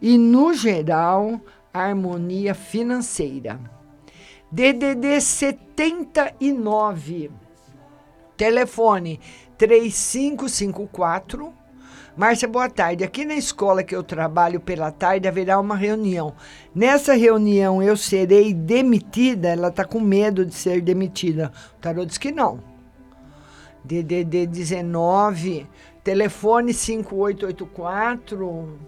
E 0.02 0.18
no 0.18 0.52
geral, 0.56 1.40
harmonia 1.72 2.56
financeira. 2.56 3.60
DDD 4.52 5.22
79. 5.22 7.30
Telefone 8.36 9.20
3554. 9.58 11.54
Márcia, 12.18 12.48
boa 12.48 12.68
tarde. 12.68 13.04
Aqui 13.04 13.26
na 13.26 13.36
escola 13.36 13.84
que 13.84 13.96
eu 13.96 14.04
trabalho 14.04 14.60
pela 14.60 14.92
tarde 14.92 15.28
haverá 15.28 15.60
uma 15.60 15.76
reunião. 15.76 16.34
Nessa 16.74 17.14
reunião 17.14 17.84
eu 17.84 17.96
serei 17.96 18.52
demitida. 18.52 19.50
Ela 19.50 19.68
está 19.68 19.86
com 19.86 20.00
medo 20.00 20.44
de 20.44 20.56
ser 20.56 20.82
demitida. 20.82 21.52
O 21.78 21.80
tarô 21.80 22.04
diz 22.04 22.18
que 22.18 22.32
não. 22.32 22.60
DDD 23.84 24.48
19, 24.48 25.68
telefone 26.04 26.74
5884. 26.74 28.80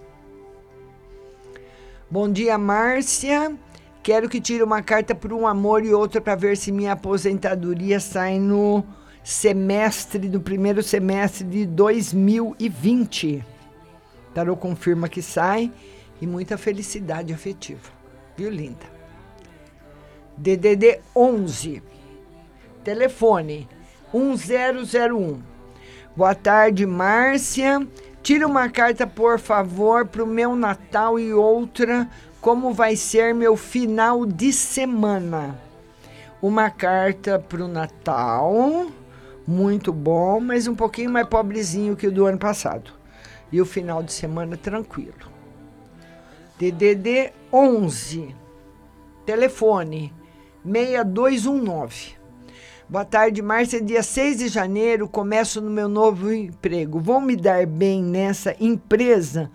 Bom 2.10 2.32
dia, 2.32 2.58
Márcia. 2.58 3.56
Quero 4.03 4.28
que 4.28 4.41
tire 4.41 4.64
uma 4.64 4.82
carta 4.82 5.14
por 5.14 5.32
um 5.32 5.45
amor 5.45 5.86
e 5.86 5.94
outra 5.94 6.19
para 6.19 6.34
ver 6.34 6.57
se 6.57 6.72
minha 6.72 6.94
aposentadoria 6.94 7.99
sai 7.99 8.40
no 8.40 8.84
semestre 9.23 10.28
do 10.28 10.41
primeiro 10.41 10.82
semestre 10.82 11.45
de 11.45 11.68
2020. 11.68 13.45
Tarô 14.34 14.57
confirma 14.57 15.07
que 15.07 15.22
sai 15.22 15.72
e 16.19 16.26
muita 16.26 16.57
felicidade 16.57 17.32
afetiva. 17.32 17.91
Viu, 18.36 18.49
linda? 18.49 18.90
DDD 20.36 20.99
11. 21.15 21.84
Telefone 22.84 23.69
1001. 24.11 25.44
Boa 26.15 26.34
tarde, 26.34 26.88
Márcia. 26.88 27.88
Tira 28.23 28.48
uma 28.48 28.68
carta, 28.68 29.06
por 29.06 29.38
favor, 29.38 30.07
para 30.07 30.23
o 30.23 30.28
meu 30.28 30.56
Natal 30.56 31.19
e 31.19 31.32
outra 31.32 32.10
como 32.41 32.73
vai 32.73 32.95
ser 32.95 33.34
meu 33.35 33.55
final 33.55 34.26
de 34.26 34.51
semana. 34.51 35.55
Uma 36.41 36.72
carta 36.72 37.38
para 37.38 37.63
o 37.63 37.68
Natal, 37.68 38.88
muito 39.47 39.93
bom, 39.93 40.39
mas 40.39 40.68
um 40.68 40.73
pouquinho 40.73 41.11
mais 41.11 41.27
pobrezinho 41.27 41.95
que 41.95 42.07
o 42.07 42.11
do 42.11 42.26
ano 42.26 42.39
passado. 42.39 42.91
E 43.51 43.61
o 43.61 43.65
final 43.65 44.01
de 44.01 44.11
semana 44.11 44.57
tranquilo. 44.57 45.30
DDD 46.57 47.31
11, 47.53 48.35
telefone 49.26 50.11
6219. 50.65 52.19
Boa 52.89 53.05
tarde, 53.05 53.41
Márcia. 53.41 53.80
Dia 53.80 54.01
6 54.01 54.39
de 54.39 54.47
janeiro 54.47 55.07
começo 55.07 55.61
no 55.61 55.69
meu 55.69 55.88
novo 55.88 56.34
emprego. 56.34 56.99
Vou 56.99 57.22
me 57.22 57.35
dar 57.35 57.65
bem 57.65 58.03
nessa 58.03 58.55
empresa 58.59 59.49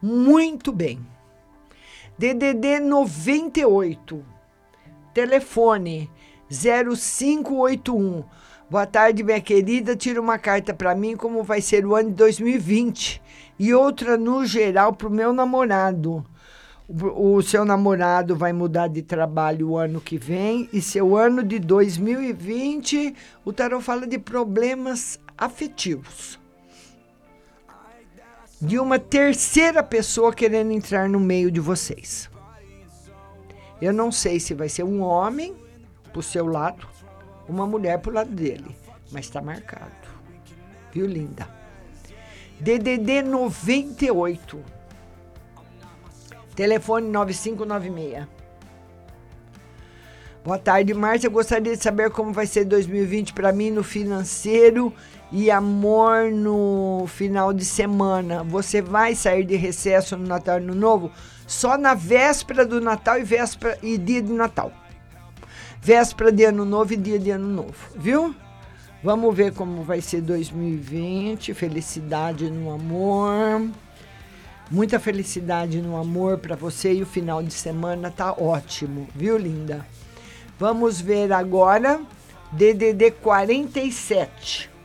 muito 0.00 0.70
bem. 0.70 1.00
DDD 2.18 2.80
98, 2.80 4.24
telefone 5.14 6.10
0581. 6.50 8.24
Boa 8.68 8.86
tarde, 8.86 9.22
minha 9.22 9.40
querida. 9.40 9.94
Tira 9.94 10.20
uma 10.20 10.36
carta 10.36 10.74
para 10.74 10.96
mim 10.96 11.16
como 11.16 11.44
vai 11.44 11.60
ser 11.60 11.86
o 11.86 11.94
ano 11.94 12.08
de 12.08 12.16
2020 12.16 13.22
e 13.56 13.72
outra 13.72 14.16
no 14.16 14.44
geral 14.44 14.92
para 14.94 15.06
o 15.06 15.12
meu 15.12 15.32
namorado. 15.32 16.26
O, 16.88 17.36
o 17.36 17.40
seu 17.40 17.64
namorado 17.64 18.34
vai 18.34 18.52
mudar 18.52 18.88
de 18.88 19.02
trabalho 19.02 19.70
o 19.70 19.78
ano 19.78 20.00
que 20.00 20.18
vem 20.18 20.68
e 20.72 20.82
seu 20.82 21.16
ano 21.16 21.44
de 21.44 21.60
2020, 21.60 23.14
o 23.44 23.52
tarot 23.52 23.84
fala 23.84 24.08
de 24.08 24.18
problemas 24.18 25.20
afetivos. 25.36 26.36
De 28.60 28.78
uma 28.78 28.98
terceira 28.98 29.82
pessoa 29.82 30.34
querendo 30.34 30.72
entrar 30.72 31.08
no 31.08 31.20
meio 31.20 31.50
de 31.50 31.60
vocês. 31.60 32.28
Eu 33.80 33.92
não 33.92 34.10
sei 34.10 34.40
se 34.40 34.52
vai 34.54 34.68
ser 34.68 34.82
um 34.82 35.00
homem 35.00 35.54
pro 36.12 36.22
seu 36.22 36.44
lado, 36.46 36.86
uma 37.48 37.66
mulher 37.66 38.00
pro 38.00 38.12
lado 38.12 38.30
dele, 38.30 38.76
mas 39.12 39.26
está 39.26 39.40
marcado. 39.40 39.92
Viu, 40.92 41.06
linda? 41.06 41.48
DDD 42.58 43.22
98. 43.22 44.64
Telefone 46.56 47.08
9596. 47.08 48.26
Boa 50.44 50.58
tarde, 50.58 50.92
Márcia. 50.94 51.30
Gostaria 51.30 51.76
de 51.76 51.82
saber 51.82 52.10
como 52.10 52.32
vai 52.32 52.46
ser 52.46 52.64
2020 52.64 53.32
para 53.32 53.52
mim 53.52 53.70
no 53.70 53.84
financeiro 53.84 54.92
e 55.30 55.50
amor 55.50 56.30
no 56.30 57.04
final 57.06 57.52
de 57.52 57.64
semana. 57.64 58.42
Você 58.44 58.80
vai 58.80 59.14
sair 59.14 59.44
de 59.44 59.56
recesso 59.56 60.16
no 60.16 60.26
Natal 60.26 60.58
e 60.58 60.64
no 60.64 60.74
Novo? 60.74 61.10
Só 61.46 61.76
na 61.76 61.94
véspera 61.94 62.64
do 62.64 62.80
Natal 62.80 63.18
e 63.18 63.24
véspera 63.24 63.78
e 63.82 63.98
dia 63.98 64.22
de 64.22 64.32
Natal. 64.32 64.72
Véspera 65.80 66.32
de 66.32 66.44
Ano 66.44 66.64
Novo 66.64 66.92
e 66.92 66.96
dia 66.96 67.18
de 67.18 67.30
Ano 67.30 67.48
Novo, 67.48 67.74
viu? 67.94 68.34
Vamos 69.02 69.34
ver 69.34 69.52
como 69.52 69.82
vai 69.82 70.00
ser 70.00 70.20
2020. 70.22 71.54
Felicidade 71.54 72.50
no 72.50 72.70
amor. 72.70 73.70
Muita 74.70 74.98
felicidade 74.98 75.80
no 75.80 75.96
amor 75.96 76.38
para 76.38 76.56
você 76.56 76.92
e 76.92 77.02
o 77.02 77.06
final 77.06 77.42
de 77.42 77.54
semana 77.54 78.10
tá 78.10 78.32
ótimo, 78.32 79.08
viu, 79.14 79.38
linda? 79.38 79.86
Vamos 80.58 81.00
ver 81.00 81.32
agora 81.32 82.00
DDD 82.52 83.12
47. 83.22 84.77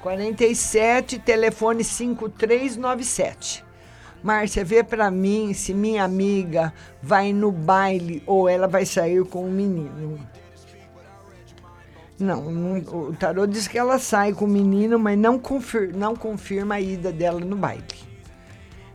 47, 0.00 1.18
telefone 1.18 1.84
5397. 1.84 3.64
Márcia, 4.22 4.64
vê 4.64 4.82
para 4.82 5.10
mim 5.10 5.52
se 5.54 5.72
minha 5.72 6.04
amiga 6.04 6.72
vai 7.02 7.32
no 7.32 7.50
baile 7.50 8.22
ou 8.26 8.48
ela 8.48 8.66
vai 8.66 8.84
sair 8.84 9.24
com 9.24 9.46
um 9.46 9.50
menino. 9.50 10.18
Não, 12.18 12.50
não, 12.50 12.78
o 12.78 13.14
tarô 13.14 13.46
diz 13.46 13.66
que 13.66 13.78
ela 13.78 13.98
sai 13.98 14.34
com 14.34 14.44
o 14.44 14.48
menino, 14.48 14.98
mas 14.98 15.18
não, 15.18 15.38
confir, 15.38 15.94
não 15.94 16.14
confirma 16.14 16.74
a 16.74 16.80
ida 16.80 17.10
dela 17.10 17.40
no 17.40 17.56
baile. 17.56 17.84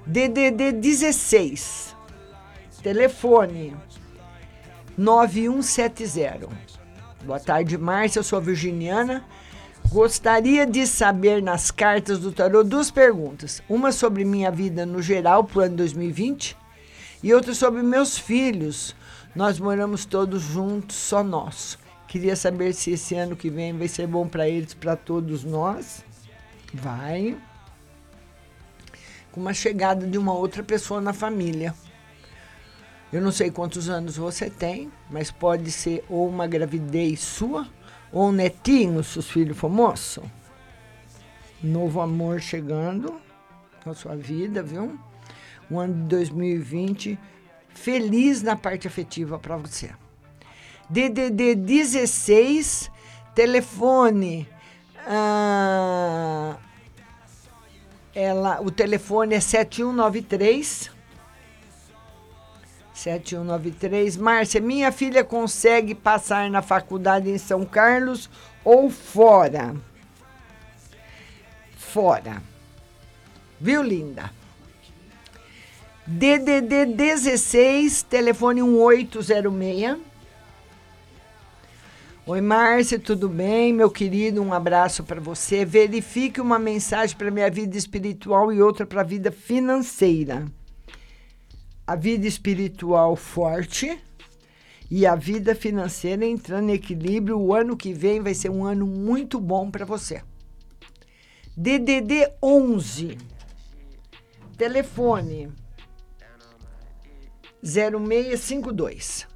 DDD 0.06 0.72
16. 0.73 1.95
Telefone 2.84 3.76
9170. 4.95 6.48
Boa 7.26 7.40
tarde, 7.40 7.76
Márcia. 7.80 8.19
Eu 8.19 8.23
sou 8.23 8.40
virginiana. 8.40 9.26
Gostaria 9.90 10.66
de 10.66 10.86
saber 10.86 11.41
nas 11.41 11.72
cartas 11.72 12.20
do 12.20 12.32
tarô 12.32 12.64
duas 12.64 12.91
perguntas. 12.91 13.62
Uma 13.70 13.91
sobre 13.91 14.26
minha 14.26 14.52
vida 14.52 14.86
no 14.86 15.02
geral 15.02 15.44
para 15.44 15.60
o 15.60 15.62
ano 15.64 15.78
2020 15.78 16.57
e 17.24 17.34
outra 17.34 17.53
sobre 17.53 17.82
meus 17.82 18.18
filhos. 18.18 18.95
Nós 19.36 19.60
moramos 19.60 20.06
todos 20.06 20.41
juntos, 20.41 20.95
só 20.95 21.24
nós. 21.24 21.78
Queria 22.07 22.36
saber 22.36 22.74
se 22.74 22.91
esse 22.91 23.16
ano 23.16 23.36
que 23.36 23.49
vem 23.49 23.78
vai 23.78 23.88
ser 23.88 24.07
bom 24.07 24.28
para 24.28 24.48
eles, 24.49 24.74
para 24.74 24.95
todos 24.95 25.44
nós. 25.44 26.03
Vai 26.74 27.38
com 29.32 29.40
uma 29.40 29.53
chegada 29.53 30.06
de 30.07 30.18
uma 30.18 30.34
outra 30.34 30.64
pessoa 30.64 30.99
na 30.99 31.14
família. 31.14 31.74
Eu 33.14 33.22
não 33.22 33.32
sei 33.32 33.52
quantos 33.52 33.88
anos 33.88 34.18
você 34.18 34.49
tem, 34.49 34.91
mas 35.10 35.32
pode 35.32 35.72
ser 35.72 36.03
ou 36.10 36.28
uma 36.28 36.48
gravidez 36.48 37.20
sua, 37.20 37.68
ou 38.15 38.31
netinho, 38.31 39.03
se 39.03 39.19
os 39.19 39.29
filhos 39.29 39.57
for 39.57 39.69
moço. 39.69 40.23
Novo 41.61 41.99
amor 41.99 42.39
chegando 42.39 43.19
na 43.85 43.93
sua 43.93 44.15
vida, 44.15 44.63
viu? 44.63 44.97
Um 45.69 45.77
ano 45.77 45.93
de 45.93 46.07
2020 46.07 47.19
feliz 47.67 48.41
na 48.41 48.55
parte 48.55 48.87
afetiva 48.87 49.37
para 49.37 49.57
você. 49.57 49.91
DDD 50.89 51.55
16, 51.55 52.89
telefone 53.35 54.47
ah, 55.05 56.55
ela, 58.13 58.61
o 58.61 58.71
telefone 58.71 59.35
é 59.35 59.41
7193. 59.41 60.94
7193. 62.95 64.15
Márcia, 64.15 64.61
minha 64.61 64.91
filha 64.91 65.23
consegue 65.23 65.93
passar 65.93 66.49
na 66.49 66.61
faculdade 66.61 67.30
em 67.30 67.38
São 67.38 67.65
Carlos 67.65 68.30
ou 68.63 68.89
fora? 68.89 69.76
Fora. 71.77 72.41
Viu, 73.59 73.84
linda? 73.84 74.31
DDD 76.07 76.85
16, 76.85 78.03
telefone 78.03 78.61
1806. 78.63 79.97
Oi, 82.27 82.41
Márcia, 82.41 82.97
tudo 82.97 83.27
bem? 83.30 83.73
Meu 83.73 83.89
querido, 83.91 84.41
um 84.41 84.53
abraço 84.53 85.03
para 85.03 85.19
você. 85.19 85.63
Verifique 85.63 86.41
uma 86.41 86.57
mensagem 86.57 87.15
para 87.15 87.30
minha 87.30 87.51
vida 87.51 87.77
espiritual 87.77 88.51
e 88.51 88.61
outra 88.61 88.85
para 88.85 89.01
a 89.01 89.03
vida 89.03 89.31
financeira. 89.31 90.45
A 91.88 91.95
vida 91.95 92.28
espiritual 92.28 93.16
forte 93.16 94.02
e 94.90 95.06
a 95.06 95.16
vida 95.16 95.53
financeira 95.53 96.26
entrando 96.26 96.70
em 96.70 96.74
equilíbrio. 96.74 97.40
O 97.40 97.53
ano 97.53 97.78
que 97.78 97.94
vem 97.94 98.22
vai 98.22 98.34
ser 98.34 98.49
um 98.49 98.66
ano 98.66 98.86
muito 98.88 99.40
bom 99.40 99.70
para 99.70 99.86
você. 99.86 100.22
DDD 101.56 102.32
11. 102.41 103.18
Telefone 104.57 105.52
0652. 107.64 109.28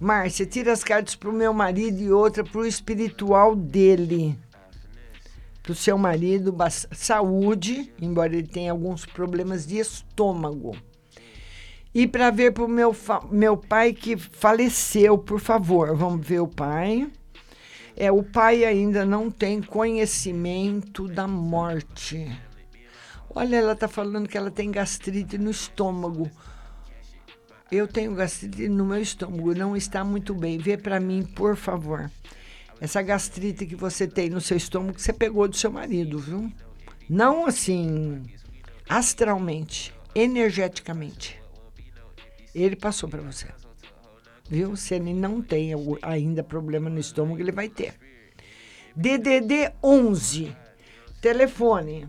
Márcia, 0.00 0.46
tira 0.46 0.72
as 0.72 0.82
cartas 0.82 1.14
para 1.14 1.28
o 1.28 1.32
meu 1.32 1.52
marido 1.52 2.00
e 2.00 2.10
outra 2.10 2.42
para 2.42 2.60
o 2.60 2.66
espiritual 2.66 3.54
dele. 3.54 4.38
Para 5.62 5.72
o 5.72 5.74
seu 5.74 5.98
marido, 5.98 6.56
saúde, 6.92 7.92
embora 8.00 8.34
ele 8.34 8.46
tenha 8.46 8.72
alguns 8.72 9.04
problemas 9.04 9.66
de 9.66 9.78
estômago. 9.78 10.74
E 11.92 12.06
para 12.06 12.30
ver 12.30 12.52
para 12.52 12.64
o 12.64 12.68
meu, 12.68 12.94
meu 13.30 13.56
pai 13.56 13.92
que 13.92 14.16
faleceu, 14.16 15.18
por 15.18 15.40
favor. 15.40 15.96
Vamos 15.96 16.24
ver 16.26 16.40
o 16.40 16.46
pai. 16.46 17.10
É, 17.96 18.10
o 18.12 18.22
pai 18.22 18.64
ainda 18.64 19.04
não 19.04 19.30
tem 19.30 19.60
conhecimento 19.60 21.08
da 21.08 21.26
morte. 21.26 22.30
Olha, 23.34 23.56
ela 23.56 23.72
está 23.72 23.88
falando 23.88 24.28
que 24.28 24.38
ela 24.38 24.50
tem 24.50 24.70
gastrite 24.70 25.36
no 25.36 25.50
estômago. 25.50 26.30
Eu 27.70 27.86
tenho 27.86 28.14
gastrite 28.14 28.68
no 28.68 28.84
meu 28.84 29.00
estômago, 29.00 29.54
não 29.54 29.76
está 29.76 30.04
muito 30.04 30.34
bem. 30.34 30.58
Vê 30.58 30.76
para 30.76 31.00
mim, 31.00 31.24
por 31.24 31.56
favor. 31.56 32.10
Essa 32.80 33.02
gastrite 33.02 33.66
que 33.66 33.76
você 33.76 34.06
tem 34.06 34.30
no 34.30 34.40
seu 34.40 34.56
estômago, 34.56 34.98
você 34.98 35.12
pegou 35.12 35.46
do 35.46 35.56
seu 35.56 35.70
marido, 35.70 36.18
viu? 36.18 36.50
Não 37.08 37.46
assim, 37.46 38.22
astralmente, 38.88 39.92
energeticamente. 40.14 41.39
Ele 42.54 42.76
passou 42.76 43.08
para 43.08 43.20
você. 43.20 43.46
Viu? 44.48 44.76
Se 44.76 44.94
ele 44.94 45.14
não 45.14 45.40
tem 45.40 45.72
ainda 46.02 46.42
problema 46.42 46.90
no 46.90 46.98
estômago, 46.98 47.40
ele 47.40 47.52
vai 47.52 47.68
ter. 47.68 47.94
DDD 48.96 49.72
11. 49.82 50.56
Telefone 51.20 52.08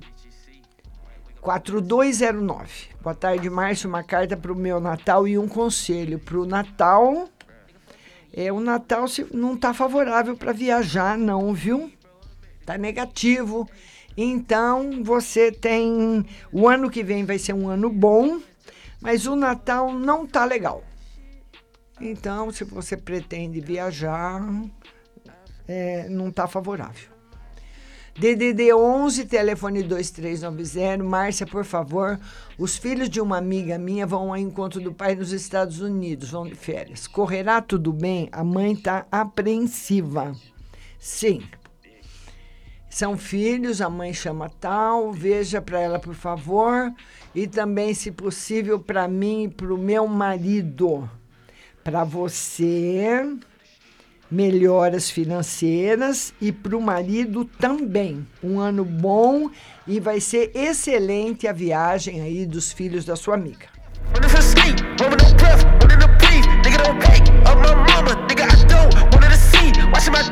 4209. 1.42 2.90
Boa 3.02 3.16
tarde, 3.16 3.50
Márcio. 3.50 3.90
Uma 3.90 4.04
carta 4.04 4.38
para 4.38 4.52
o 4.52 4.56
meu 4.56 4.80
Natal 4.80 5.28
e 5.28 5.38
um 5.38 5.48
conselho. 5.48 6.20
Para 6.20 6.40
o 6.40 6.46
Natal, 6.46 7.28
é, 8.34 8.52
o 8.52 8.60
Natal 8.60 9.06
não 9.34 9.56
está 9.56 9.74
favorável 9.74 10.38
para 10.38 10.54
viajar, 10.54 11.18
não, 11.18 11.54
viu? 11.54 11.92
Está 12.60 12.78
negativo. 12.78 13.70
Então, 14.16 15.04
você 15.04 15.52
tem. 15.52 16.26
O 16.52 16.68
ano 16.68 16.90
que 16.90 17.04
vem 17.04 17.26
vai 17.26 17.40
ser 17.40 17.54
um 17.54 17.68
ano 17.68 17.90
bom, 17.90 18.40
mas 19.02 19.26
o 19.26 19.36
Natal 19.36 19.92
não 19.92 20.26
está 20.26 20.46
legal. 20.46 20.84
Então, 22.00 22.52
se 22.52 22.64
você 22.64 22.96
pretende 22.96 23.60
viajar, 23.60 24.42
é, 25.68 26.08
não 26.10 26.30
está 26.30 26.48
favorável. 26.48 27.12
DDD 28.18 28.74
11, 28.74 29.26
telefone 29.26 29.84
2390. 29.84 31.04
Márcia, 31.04 31.48
por 31.48 31.64
favor, 31.64 32.20
os 32.58 32.76
filhos 32.76 33.10
de 33.10 33.22
uma 33.22 33.38
amiga 33.38 33.78
minha 33.78 34.06
vão 34.06 34.30
ao 34.30 34.38
encontro 34.38 34.82
do 34.82 34.94
pai 34.94 35.16
nos 35.16 35.32
Estados 35.32 35.80
Unidos, 35.80 36.32
vão 36.32 36.46
de 36.46 36.56
férias. 36.56 37.08
Correrá 37.08 37.62
tudo 37.62 37.94
bem? 37.94 38.28
A 38.32 38.44
mãe 38.44 38.74
está 38.74 39.06
apreensiva. 39.12 40.34
Sim. 41.00 41.42
São 42.90 43.18
filhos, 43.18 43.80
a 43.80 43.90
mãe 43.90 44.14
chama 44.14 44.50
tal, 44.50 45.14
veja 45.14 45.62
para 45.62 45.80
ela, 45.80 45.98
por 45.98 46.14
favor, 46.14 46.94
e 47.34 47.48
também, 47.48 47.94
se 47.94 48.12
possível, 48.12 48.80
para 48.80 49.08
mim 49.08 49.44
e 49.44 49.48
para 49.50 49.74
o 49.74 49.78
meu 49.78 50.08
marido. 50.08 51.10
Para 51.84 52.04
você, 52.04 53.26
melhoras 54.30 55.10
financeiras 55.10 56.34
e 56.40 56.52
para 56.52 56.78
o 56.78 56.82
marido 56.82 57.46
também. 57.46 58.26
Um 58.44 58.60
ano 58.60 58.86
bom 58.86 59.50
e 59.88 60.00
vai 60.00 60.20
ser 60.20 60.52
excelente 60.56 61.48
a 61.48 61.54
viagem 61.54 62.22
aí 62.22 62.46
dos 62.46 62.72
filhos 62.72 63.04
da 63.06 63.16
sua 63.16 63.36
amiga. 63.36 63.68